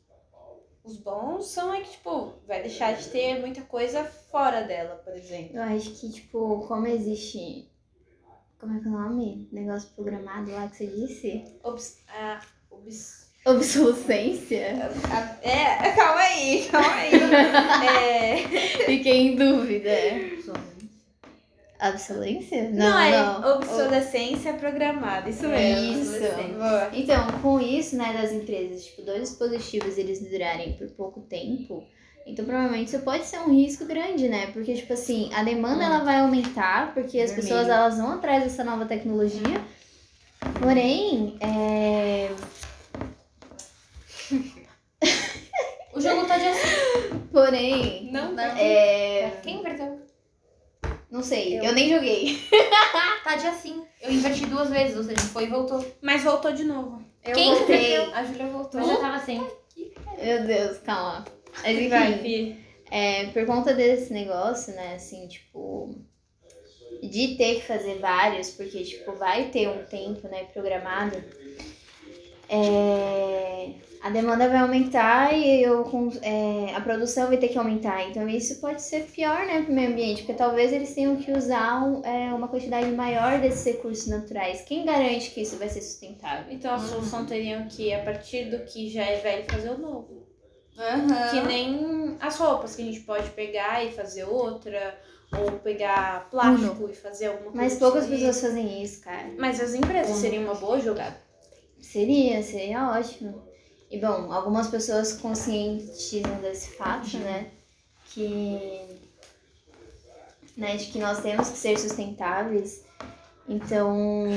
Os 0.82 0.96
bons 0.96 1.46
são 1.48 1.74
é 1.74 1.82
que, 1.82 1.92
tipo, 1.92 2.36
vai 2.48 2.62
deixar 2.62 2.94
de 2.94 3.10
ter 3.10 3.42
muita 3.42 3.64
coisa 3.64 4.06
fora 4.06 4.62
dela, 4.62 4.96
por 5.04 5.14
exemplo. 5.14 5.58
Eu 5.58 5.64
acho 5.64 5.92
que, 6.00 6.10
tipo, 6.10 6.66
como 6.70 6.88
existe. 6.88 7.70
Como 8.58 8.78
é 8.78 8.80
que 8.80 8.88
é 8.88 8.92
o 8.92 8.94
nome? 8.94 9.50
Negócio 9.52 9.90
programado 9.90 10.50
lá 10.50 10.70
que 10.70 10.78
você 10.78 10.88
disse? 10.88 11.44
Obs... 11.64 12.02
Ah, 12.08 12.40
obs... 12.72 13.28
Obsolescência? 13.46 14.90
É, 15.42 15.92
calma 15.92 16.22
aí, 16.22 16.66
calma 16.72 16.96
aí. 16.96 17.12
É... 17.94 18.38
Fiquei 18.86 19.28
em 19.28 19.36
dúvida. 19.36 19.92
Obsolência? 21.80 22.70
Não, 22.72 23.00
é 23.00 23.56
obsolescência 23.56 24.54
programada, 24.54 25.30
isso 25.30 25.48
mesmo. 25.48 26.02
Isso. 26.02 26.20
Boa. 26.58 26.90
Então, 26.92 27.28
com 27.42 27.60
isso, 27.60 27.96
né, 27.96 28.14
das 28.20 28.32
empresas, 28.32 28.86
tipo, 28.86 29.04
dois 29.04 29.30
dispositivos 29.30 29.96
eles 29.98 30.20
durarem 30.28 30.74
por 30.74 30.88
pouco 30.90 31.22
tempo, 31.22 31.84
então 32.26 32.44
provavelmente 32.44 32.88
isso 32.88 33.00
pode 33.04 33.26
ser 33.26 33.40
um 33.40 33.54
risco 33.54 33.86
grande, 33.86 34.28
né? 34.28 34.48
Porque, 34.48 34.74
tipo 34.74 34.92
assim, 34.92 35.30
a 35.34 35.44
demanda 35.44 35.84
ela 35.84 36.00
vai 36.00 36.20
aumentar, 36.20 36.94
porque 36.94 37.20
as 37.20 37.32
Vermelho. 37.32 37.36
pessoas 37.36 37.70
elas 37.70 37.98
vão 37.98 38.14
atrás 38.14 38.44
dessa 38.44 38.64
nova 38.64 38.86
tecnologia. 38.86 39.62
Porém, 40.60 41.38
é... 41.40 42.30
O 45.94 46.02
jogo 46.02 46.26
tá 46.26 46.38
de 46.38 46.46
porém, 47.32 48.12
Não, 48.12 48.32
não. 48.32 48.44
é... 48.44 49.40
Quem 49.42 49.60
inverteu? 49.60 49.97
Não 51.18 51.24
sei, 51.24 51.58
eu, 51.58 51.74
nem 51.74 51.90
joguei. 51.90 52.40
Tá 53.24 53.36
de 53.36 53.48
assim. 53.48 53.84
Eu 54.02 54.12
inverti 54.12 54.46
duas 54.46 54.70
vezes, 54.70 54.96
ou 54.96 55.04
seja, 55.04 55.20
foi 55.20 55.46
e 55.46 55.50
voltou. 55.50 55.86
Mas 56.02 56.24
voltou 56.24 56.54
de 56.54 56.64
novo. 56.64 57.04
Eu 57.26 57.34
Quem 57.34 57.54
voltei. 57.54 57.98
A 58.14 58.24
Júlia 58.24 58.46
voltou. 58.46 58.80
Eu 58.80 58.88
já 58.88 58.98
tava 58.98 59.20
sem. 59.20 59.46
Meu 60.22 60.46
Deus, 60.46 60.78
calma. 60.78 61.26
Mas 61.62 61.78
enfim. 61.78 62.58
É, 62.90 63.26
por 63.26 63.46
conta 63.46 63.74
desse 63.74 64.14
negócio, 64.14 64.74
né, 64.76 64.94
assim, 64.96 65.28
tipo, 65.28 65.94
de 67.04 67.36
ter 67.36 67.56
que 67.56 67.68
fazer 67.68 68.00
vários, 68.00 68.52
porque, 68.52 68.82
tipo, 68.84 69.12
vai 69.14 69.50
ter 69.50 69.68
um 69.68 69.84
tempo, 69.84 70.26
né, 70.30 70.46
programado, 70.54 71.22
é, 72.48 73.74
a 74.02 74.10
demanda 74.10 74.48
vai 74.48 74.60
aumentar 74.60 75.34
e 75.34 75.62
eu, 75.62 75.84
com- 75.84 76.12
é, 76.22 76.74
a 76.76 76.82
produção 76.82 77.28
vai 77.28 77.38
ter 77.38 77.48
que 77.50 77.58
aumentar. 77.58 78.08
Então, 78.10 78.28
isso 78.30 78.60
pode 78.62 78.82
ser 78.82 79.04
pior, 79.06 79.46
né, 79.46 79.64
pro 79.64 79.74
meio 79.74 79.90
ambiente, 79.92 80.22
porque 80.24 80.34
talvez 80.34 80.72
eles 80.72 80.94
tenham 80.94 81.16
que 81.18 81.32
usar 81.32 81.84
um- 81.84 82.04
é, 82.06 82.34
uma 82.34 82.48
quantidade 82.48 82.90
maior 82.92 83.40
desses 83.40 83.66
recursos 83.66 84.08
naturais. 84.08 84.62
Quem 84.62 84.86
garante 84.86 85.32
que 85.32 85.42
isso 85.42 85.58
vai 85.58 85.68
ser 85.70 85.82
sustentável? 85.82 86.46
Então 86.54 86.74
a 86.74 86.80
solução 86.80 87.26
teria 87.26 87.66
que, 87.70 87.94
a 87.94 88.04
partir 88.04 88.46
do 88.46 88.60
que 88.66 88.90
já 88.90 89.04
é 89.04 89.18
velho, 89.18 89.46
fazer 89.50 89.70
o 89.72 89.78
novo. 89.78 90.28
Aham. 90.78 91.30
Que 91.32 91.48
nem 91.48 92.16
as 92.20 92.38
roupas 92.38 92.76
que 92.76 92.84
a 92.84 92.86
gente 92.86 93.00
pode 93.00 93.30
pegar 93.32 93.84
e 93.84 93.92
fazer 93.92 94.26
outra, 94.26 94.96
ou 95.36 95.54
pegar 95.60 96.30
plástico 96.30 96.88
e 96.90 96.94
fazer 96.96 97.28
alguma 97.28 97.52
coisa. 97.52 97.58
Mas 97.58 97.80
poucas 97.80 98.04
assim. 98.04 98.12
pessoas 98.14 98.42
fazem 98.42 98.84
isso, 98.84 99.02
cara. 99.02 99.28
Mas 99.40 99.60
as 99.60 99.74
empresas 99.74 100.16
Hum. 100.18 100.22
seriam 100.22 100.44
uma 100.44 100.54
boa 100.54 100.80
jogada. 100.80 101.18
Seria, 101.82 102.42
seria 102.44 102.90
ótimo. 102.92 103.47
E 103.90 104.00
bom, 104.00 104.32
algumas 104.32 104.68
pessoas 104.68 105.14
conscientizam 105.14 106.42
desse 106.42 106.72
fato, 106.72 107.18
né? 107.18 107.52
Que, 108.08 108.82
né, 110.58 110.76
de 110.76 110.88
que 110.88 111.00
nós 111.00 111.22
temos 111.22 111.50
que 111.50 111.58
ser 111.58 111.80
sustentáveis. 111.80 112.84
Então. 113.48 114.28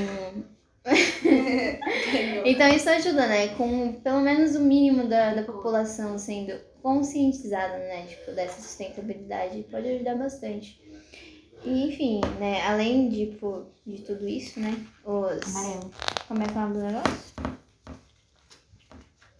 então 2.45 2.67
isso 2.69 2.89
ajuda, 2.89 3.27
né? 3.27 3.49
Com 3.55 3.93
pelo 4.01 4.21
menos 4.21 4.55
o 4.55 4.61
mínimo 4.61 5.07
da, 5.07 5.33
da 5.33 5.43
população 5.43 6.17
sendo 6.17 6.57
conscientizada, 6.81 7.77
né? 7.77 8.05
Tipo, 8.07 8.31
dessa 8.31 8.61
sustentabilidade 8.61 9.65
pode 9.69 9.87
ajudar 9.89 10.15
bastante. 10.15 10.79
E, 11.65 11.89
enfim, 11.89 12.21
né? 12.39 12.61
Além 12.65 13.09
de, 13.09 13.31
tipo, 13.31 13.65
de 13.85 14.01
tudo 14.01 14.25
isso, 14.27 14.61
né? 14.61 14.73
Os. 15.03 15.55
Amarelo. 15.55 15.91
Como 16.27 16.41
é 16.41 16.45
que 16.45 16.53
é 16.53 16.57
o 16.57 16.61
nome 16.61 16.73
do 16.75 16.83
negócio? 16.83 17.60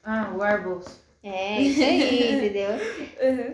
Ah, 0.04 0.34
Warbles. 0.36 1.00
É, 1.24 1.62
isso 1.62 1.82
aí, 1.84 2.34
entendeu? 2.34 2.70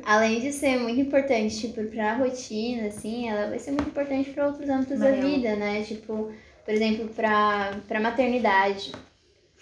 Além 0.05 0.39
de 0.39 0.53
ser 0.53 0.79
muito 0.79 1.01
importante, 1.01 1.59
tipo, 1.59 1.83
pra 1.85 2.15
rotina, 2.15 2.87
assim, 2.87 3.29
ela 3.29 3.49
vai 3.49 3.59
ser 3.59 3.71
muito 3.71 3.89
importante 3.89 4.29
pra 4.29 4.47
outros 4.47 4.69
âmbitos 4.69 4.99
da 4.99 5.11
vida, 5.11 5.55
né? 5.55 5.83
Tipo, 5.83 6.31
por 6.63 6.73
exemplo, 6.73 7.09
pra, 7.09 7.77
pra 7.87 7.99
maternidade. 7.99 8.91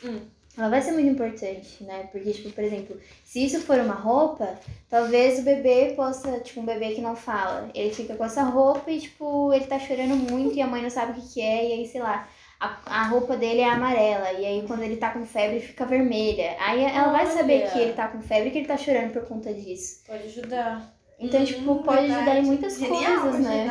Hum. 0.04 0.20
Ela 0.58 0.70
vai 0.70 0.82
ser 0.82 0.94
muito 0.94 1.10
importante, 1.10 1.84
né? 1.84 2.08
Porque, 2.12 2.32
tipo, 2.32 2.50
por 2.52 2.64
exemplo, 2.64 2.98
se 3.26 3.44
isso 3.44 3.60
for 3.62 3.78
uma 3.78 3.94
roupa, 3.94 4.58
talvez 4.90 5.40
o 5.40 5.42
bebê 5.42 5.94
possa, 5.96 6.40
tipo, 6.40 6.62
um 6.62 6.66
bebê 6.66 6.94
que 6.94 7.02
não 7.02 7.16
fala, 7.16 7.70
ele 7.74 7.94
fica 7.94 8.16
com 8.16 8.24
essa 8.24 8.44
roupa 8.44 8.90
e, 8.90 9.02
tipo, 9.02 9.52
ele 9.52 9.66
tá 9.66 9.78
chorando 9.78 10.16
muito 10.16 10.56
e 10.56 10.62
a 10.62 10.68
mãe 10.68 10.82
não 10.82 10.90
sabe 10.90 11.12
o 11.12 11.22
que 11.22 11.34
que 11.34 11.42
é, 11.42 11.70
e 11.70 11.74
aí, 11.74 11.88
sei 11.88 12.02
lá, 12.02 12.30
a, 12.60 12.78
a 12.86 13.04
roupa 13.08 13.36
dele 13.38 13.62
é 13.62 13.70
amarela, 13.70 14.32
e 14.34 14.46
aí 14.46 14.64
quando 14.68 14.84
ele 14.84 14.98
tá 14.98 15.10
com 15.12 15.26
febre 15.26 15.60
fica 15.60 15.86
vermelha. 15.86 16.56
Aí 16.60 16.84
ela 16.84 17.12
vai 17.12 17.26
saber 17.28 17.70
que 17.72 17.80
ele 17.80 17.94
tá 17.94 18.08
com 18.08 18.22
febre 18.22 18.50
e 18.50 18.52
que 18.52 18.58
ele 18.60 18.68
tá 18.68 18.78
chorando 18.78 19.12
por 19.14 19.24
conta 19.26 19.54
disso. 19.54 20.04
Pode 20.08 20.24
ajudar. 20.24 20.94
Então, 21.20 21.44
tipo, 21.46 21.72
Hum, 21.72 21.84
pode 21.84 22.02
verdade. 22.02 22.22
ajudar 22.22 22.38
em 22.40 22.46
muitas 22.46 22.78
Genial, 22.78 23.22
coisas, 23.22 23.40
né? 23.42 23.68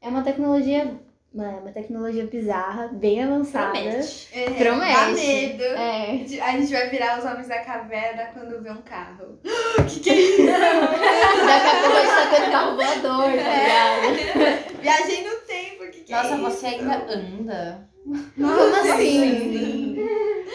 É 0.00 0.08
uma 0.08 0.22
tecnologia, 0.22 0.98
é 1.34 1.38
uma 1.38 1.72
tecnologia 1.72 2.24
bizarra, 2.26 2.88
bem 2.88 3.22
avançada. 3.22 3.72
Promete. 3.78 4.28
É, 4.32 4.50
Promete. 4.50 4.94
Dá 4.94 5.06
medo. 5.08 5.62
É. 5.64 6.10
A 6.42 6.52
gente 6.52 6.72
vai 6.72 6.88
virar 6.88 7.18
os 7.18 7.24
homens 7.26 7.48
da 7.48 7.58
caverna 7.60 8.30
quando 8.32 8.62
vê 8.62 8.70
um 8.70 8.80
carro. 8.82 9.38
que 9.88 10.00
que 10.00 10.10
é 10.10 10.14
isso? 10.14 10.46
Daqui 10.46 11.66
a 11.66 11.80
pouco 11.80 11.96
a 11.96 12.00
gente 12.00 12.14
tá 12.14 12.30
tendo 12.34 12.50
carro 12.50 12.76
voador, 12.76 13.24
tá 13.24 13.36
ligado? 13.36 14.80
Viajei 14.80 15.24
no 15.28 15.36
tempo, 15.46 15.84
que 15.90 16.00
que 16.00 16.12
é 16.14 16.16
Nossa, 16.16 16.34
isso? 16.34 16.42
você 16.42 16.66
ainda 16.66 16.96
anda? 17.12 17.89
Como 18.04 18.74
assim? 18.76 19.96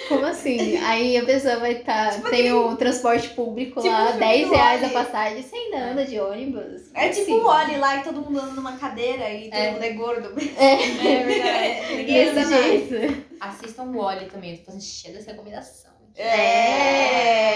Como 0.10 0.26
assim? 0.26 0.78
Aí 0.78 1.18
a 1.18 1.26
pessoa 1.26 1.58
vai 1.58 1.74
estar. 1.80 2.14
Tipo 2.16 2.30
tem 2.30 2.52
o 2.52 2.76
transporte 2.76 3.30
público 3.30 3.82
Tipo 3.82 3.94
lá, 3.94 4.08
filme 4.08 4.20
10 4.20 4.48
do 4.48 4.54
reais 4.54 4.84
a 4.84 4.90
passagem, 4.90 5.42
você 5.42 5.56
ainda 5.56 5.92
anda 5.92 6.06
de 6.06 6.20
ônibus. 6.20 6.92
É 6.94 7.10
tipo 7.10 7.22
Assim. 7.22 7.34
o 7.34 7.46
Oli 7.46 7.78
lá 7.78 7.98
e 7.98 8.04
todo 8.04 8.22
mundo 8.22 8.40
anda 8.40 8.52
numa 8.52 8.78
cadeira 8.78 9.32
e 9.34 9.50
todo 9.50 9.60
É. 9.60 9.72
mundo 9.72 9.84
é 9.84 9.90
gordo. 9.94 10.34
É, 10.58 10.74
É 11.08 11.24
verdade. 11.24 11.96
Ninguém 11.96 12.30
anda 12.30 12.46
mais. 12.46 12.90
jeito. 12.90 13.26
Assistam 13.40 13.84
o 13.86 13.98
Wally 14.02 14.26
também, 14.26 14.52
eu 14.52 14.58
tô 14.58 14.66
fazendo 14.66 14.84
cheia 14.84 15.14
dessa 15.16 15.32
recomendação. 15.32 15.92
É. 16.18 17.56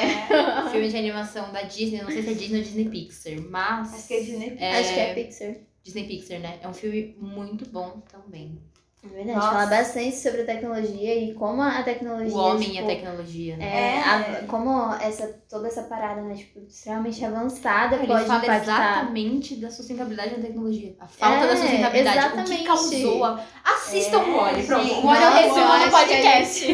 Filme 0.71 0.89
de 0.89 0.97
animação 0.97 1.51
da 1.51 1.61
Disney, 1.63 2.01
não 2.01 2.11
sei 2.11 2.23
se 2.23 2.29
é 2.29 2.33
Disney 2.33 2.57
ou 2.59 2.63
Disney 2.63 2.85
Pixar, 2.89 3.33
mas. 3.49 3.93
Acho 3.93 4.07
que 4.07 4.13
é 4.13 4.19
Disney. 4.21 4.57
Acho 4.59 4.93
que 4.93 4.99
é 4.99 5.13
Pixar. 5.13 5.55
Disney 5.83 6.03
Pixar, 6.07 6.39
né? 6.39 6.59
É 6.61 6.67
um 6.67 6.73
filme 6.73 7.15
muito 7.19 7.69
bom 7.69 8.01
também. 8.11 8.59
É 9.01 9.07
verdade. 9.07 9.37
Nossa. 9.37 9.51
Fala 9.51 9.65
bastante 9.67 10.15
sobre 10.17 10.41
a 10.41 10.45
tecnologia 10.45 11.15
e 11.15 11.33
como 11.33 11.61
a 11.61 11.81
tecnologia. 11.83 12.35
O 12.35 12.37
homem 12.37 12.67
e 12.67 12.71
a 12.79 12.81
tipo, 12.81 12.87
tecnologia, 12.87 13.55
né? 13.55 13.65
É, 13.65 13.95
É. 13.95 14.01
a- 14.43 14.43
como 14.45 14.93
essa, 14.95 15.39
toda 15.49 15.67
essa 15.67 15.83
parada, 15.83 16.19
né, 16.21 16.35
tipo, 16.35 16.59
extremamente 16.67 17.23
avançada 17.23 17.95
Ele 17.95 18.07
pode 18.07 18.25
fala 18.25 18.43
impactar. 18.43 18.61
exatamente 18.61 19.55
da 19.55 19.71
sustentabilidade 19.71 20.35
da 20.35 20.41
tecnologia. 20.41 20.95
A 20.99 21.07
falta 21.07 21.45
É, 21.45 21.47
da 21.47 21.55
sustentabilidade. 21.55 22.39
O 22.41 22.43
que 22.43 22.63
causou 22.65 23.23
a... 23.23 23.39
Assistam 23.63 24.19
o 24.19 24.35
Wally, 24.35 24.63
pronto. 24.63 24.93
O 24.93 25.05
Wally 25.07 25.23
é 25.23 25.27
o 25.29 25.33
resumo 25.33 25.77
que 25.79 25.83
a 25.83 25.91
podcast. 25.91 26.65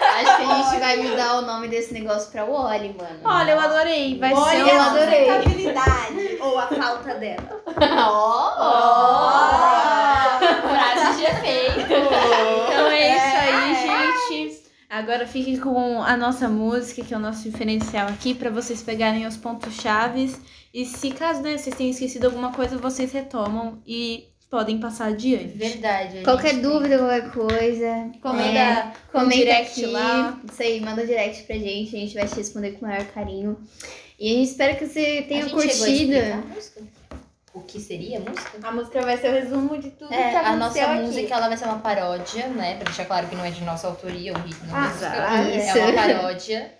Acho 0.00 0.36
que 0.36 0.42
a 0.42 0.62
gente 0.62 0.78
vai 0.80 0.96
mudar 0.98 1.38
o 1.38 1.42
nome 1.42 1.66
desse 1.66 1.92
negócio 1.92 2.30
pra 2.30 2.44
Wally, 2.44 2.94
mano. 2.96 3.18
Olha, 3.24 3.50
eu 3.50 3.60
adorei. 3.60 4.16
Vai 4.20 4.32
Olha 4.32 4.64
ser 4.64 4.72
eu 4.74 4.80
a 4.80 4.90
sustentabilidade 4.90 6.38
ou 6.40 6.56
a 6.56 6.66
falta 6.68 7.14
dela. 7.16 7.62
Ó! 7.98 8.54
Frase 10.74 11.16
de 11.18 11.24
efeito. 11.24 11.80
Então 11.80 12.86
é 12.90 13.16
isso 13.16 13.24
É. 13.26 14.13
Agora 14.88 15.26
fiquem 15.26 15.58
com 15.58 16.02
a 16.02 16.16
nossa 16.16 16.48
música, 16.48 17.02
que 17.02 17.12
é 17.12 17.16
o 17.16 17.20
nosso 17.20 17.48
diferencial 17.50 18.08
aqui, 18.08 18.34
pra 18.34 18.50
vocês 18.50 18.82
pegarem 18.82 19.26
os 19.26 19.36
pontos 19.36 19.74
chaves. 19.74 20.40
E 20.72 20.84
se 20.84 21.10
caso 21.10 21.42
né, 21.42 21.56
vocês 21.56 21.74
tenham 21.74 21.90
esquecido 21.90 22.26
alguma 22.26 22.52
coisa, 22.52 22.76
vocês 22.78 23.10
retomam 23.12 23.82
e 23.86 24.28
podem 24.50 24.78
passar 24.78 25.06
adiante. 25.06 25.56
Verdade. 25.58 26.22
Qualquer 26.22 26.60
dúvida, 26.60 26.98
qualquer 26.98 27.30
coisa, 27.32 28.10
Comenta 28.22 28.58
é, 28.58 28.92
comenta 29.10 29.36
direct 29.36 29.72
aqui. 29.84 29.86
lá. 29.86 30.40
Isso 30.48 30.62
aí, 30.62 30.80
manda 30.80 31.04
direct 31.04 31.42
pra 31.42 31.56
gente, 31.56 31.96
a 31.96 31.98
gente 31.98 32.14
vai 32.14 32.28
te 32.28 32.36
responder 32.36 32.72
com 32.72 32.86
o 32.86 32.88
maior 32.88 33.04
carinho. 33.06 33.58
E 34.18 34.30
a 34.30 34.34
gente 34.38 34.50
espera 34.50 34.76
que 34.76 34.86
você 34.86 35.24
A 35.24 35.28
tenha 35.28 35.48
gente 35.48 35.60
chegou 35.60 35.60
a 35.60 35.86
curtido. 35.86 36.14
A? 37.54 37.58
O 37.58 37.62
que 37.62 37.78
seria 37.80 38.18
a 38.18 38.20
música? 38.20 38.58
A 38.62 38.72
música 38.72 39.00
vai 39.02 39.16
ser 39.16 39.28
o 39.28 39.32
resumo 39.32 39.78
de 39.78 39.90
tudo 39.90 40.12
É, 40.12 40.30
que 40.30 40.36
a 40.36 40.40
aconteceu 40.40 40.58
nossa 40.58 40.84
aqui. 40.92 41.02
música 41.02 41.34
ela 41.34 41.48
vai 41.48 41.56
ser 41.56 41.64
uma 41.66 41.78
paródia, 41.78 42.46
né? 42.48 42.74
Pra 42.76 42.84
deixar 42.84 43.04
claro 43.04 43.26
que 43.28 43.36
não 43.36 43.44
é 43.44 43.50
de 43.50 43.62
nossa 43.64 43.86
autoria, 43.86 44.32
o 44.32 44.38
ritmo 44.38 44.66
da 44.66 44.76
Ah, 44.76 44.88
música. 44.88 45.06
É 45.06 45.74
uma 45.74 45.92
paródia. 45.92 46.74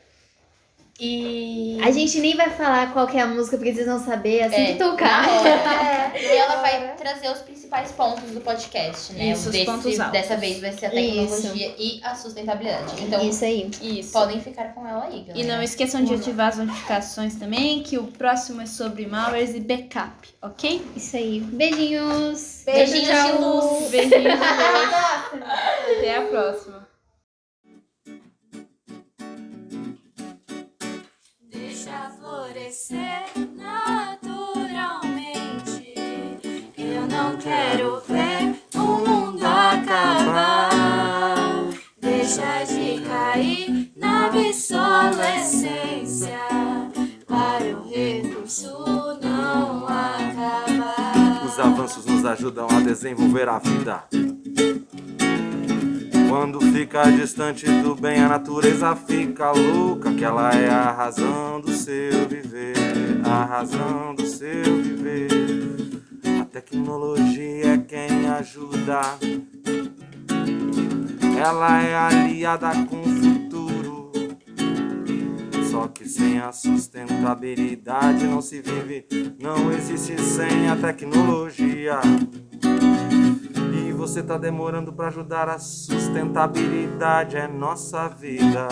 E. 1.01 1.79
A 1.83 1.91
gente 1.91 2.21
nem 2.21 2.37
vai 2.37 2.51
falar 2.51 2.93
qual 2.93 3.07
que 3.09 3.17
é 3.17 3.23
a 3.23 3.27
música, 3.27 3.57
porque 3.57 3.75
vocês 3.75 3.87
vão 3.87 3.99
saber 3.99 4.43
assim 4.43 4.55
É, 4.55 4.73
que 4.73 4.79
tocar. 4.79 5.29
hora. 5.29 6.13
E 6.15 6.37
ela 6.37 6.63
vai 6.63 6.95
trazer 6.97 7.29
os 7.31 7.39
principais 7.41 7.91
pontos 7.91 8.31
do 8.31 8.41
podcast, 8.41 9.13
né? 9.15 9.33
Isso, 9.33 9.47
os 9.47 9.53
Desse- 9.53 9.65
pontos 9.65 9.99
altos. 9.99 10.13
Dessa 10.13 10.37
vez 10.37 10.61
vai 10.61 10.71
ser 10.73 10.87
a 10.87 10.91
tecnologia 10.91 11.75
e 11.77 12.01
a 12.05 12.15
sustentabilidade. 12.15 13.03
Então, 13.03 13.21
Isso 13.29 13.45
aí. 13.45 13.69
Isso. 13.83 14.13
podem 14.13 14.41
ficar 14.41 14.73
com 14.75 14.87
ela 14.87 15.05
aí, 15.07 15.23
galera. 15.23 15.39
E 15.39 15.43
não 15.43 15.61
esqueçam 15.61 16.05
de 16.05 16.15
ativar 16.15 16.49
as 16.51 16.59
notificações 16.59 17.35
também, 17.35 17.83
que 17.83 17.99
o 17.99 18.05
próximo 18.05 18.61
é 18.63 18.67
sobre 18.67 19.07
malwares 19.07 19.53
e 19.57 19.61
backup, 19.61 20.29
ok? 20.41 20.81
Isso 20.95 21.17
aí. 21.17 21.41
Beijinhos. 21.41 22.63
Beijinhos 22.65 23.09
Tchau, 23.09 23.33
de 23.33 23.39
luz. 23.43 23.91
Beijinhos. 23.91 24.23
de 24.23 24.29
luz. 24.29 24.39
Até 25.99 26.17
a 26.17 26.23
próxima. 26.23 26.84
Florescer 32.55 33.27
naturalmente. 33.57 35.95
Eu 36.79 37.09
não 37.09 37.37
quero 37.37 38.01
ver 38.07 38.55
o 38.77 38.79
mundo 38.79 39.45
acabar. 39.45 40.71
Deixa 42.01 42.63
de 42.65 43.01
cair 43.01 43.93
na 43.97 44.29
obsolescência. 44.29 46.39
Para 47.27 47.77
o 47.77 47.89
recurso 47.89 49.19
não 49.21 49.89
acabar. 49.89 51.45
Os 51.45 51.59
avanços 51.59 52.07
nos 52.07 52.25
ajudam 52.25 52.69
a 52.71 52.79
desenvolver 52.81 53.49
a 53.49 53.59
vida. 53.59 54.05
Quando 56.37 56.61
fica 56.61 57.05
distante 57.13 57.65
do 57.65 57.95
bem, 57.95 58.21
a 58.21 58.29
natureza 58.29 58.97
fica 58.97 59.53
louca. 59.53 60.13
Que 60.13 60.25
ela 60.25 60.51
é 60.51 60.69
a 60.69 60.91
razão 60.91 61.61
do 61.61 61.71
seu 61.71 62.29
viver, 62.29 62.75
a 63.25 63.45
razão 63.45 64.17
do 64.17 64.27
seu 64.27 64.65
viver. 64.83 65.29
A 66.43 66.45
tecnologia 66.47 67.75
é 67.75 67.79
quem 67.79 68.29
ajuda. 68.29 69.01
Ela 71.39 71.83
é 71.83 71.95
aliada 71.95 72.85
com 72.87 73.01
o 73.01 73.05
futuro. 73.05 74.13
Só 75.71 75.87
que 75.87 76.05
sem 76.09 76.41
a 76.41 76.51
sustentabilidade 76.51 78.27
não 78.27 78.43
se 78.43 78.61
vive, 78.61 79.07
não 79.39 79.71
existe 79.71 80.21
sem 80.21 80.69
a 80.69 80.75
tecnologia. 80.75 82.01
Você 84.05 84.23
tá 84.23 84.37
demorando 84.37 84.93
pra 84.93 85.07
ajudar 85.07 85.49
a 85.49 85.59
sustentabilidade, 85.59 87.39
é 87.39 87.49
nossa 87.49 88.07
vida. 88.07 88.69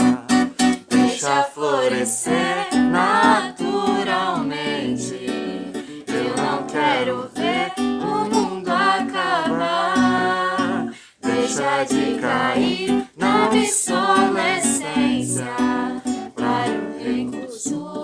Deixa 0.91 1.45
florescer 1.45 2.69
naturalmente. 2.91 5.15
Eu 6.07 6.37
não 6.37 6.67
quero 6.67 7.31
ver 7.35 7.73
o 7.79 8.27
mundo 8.29 8.69
acabar. 8.69 9.23
Deixa 11.23 11.85
de 11.85 12.19
cair 12.21 13.09
na 13.17 13.47
obsolescência. 13.47 15.47
Para 16.37 16.73
o 16.73 16.99
recurso 17.03 18.02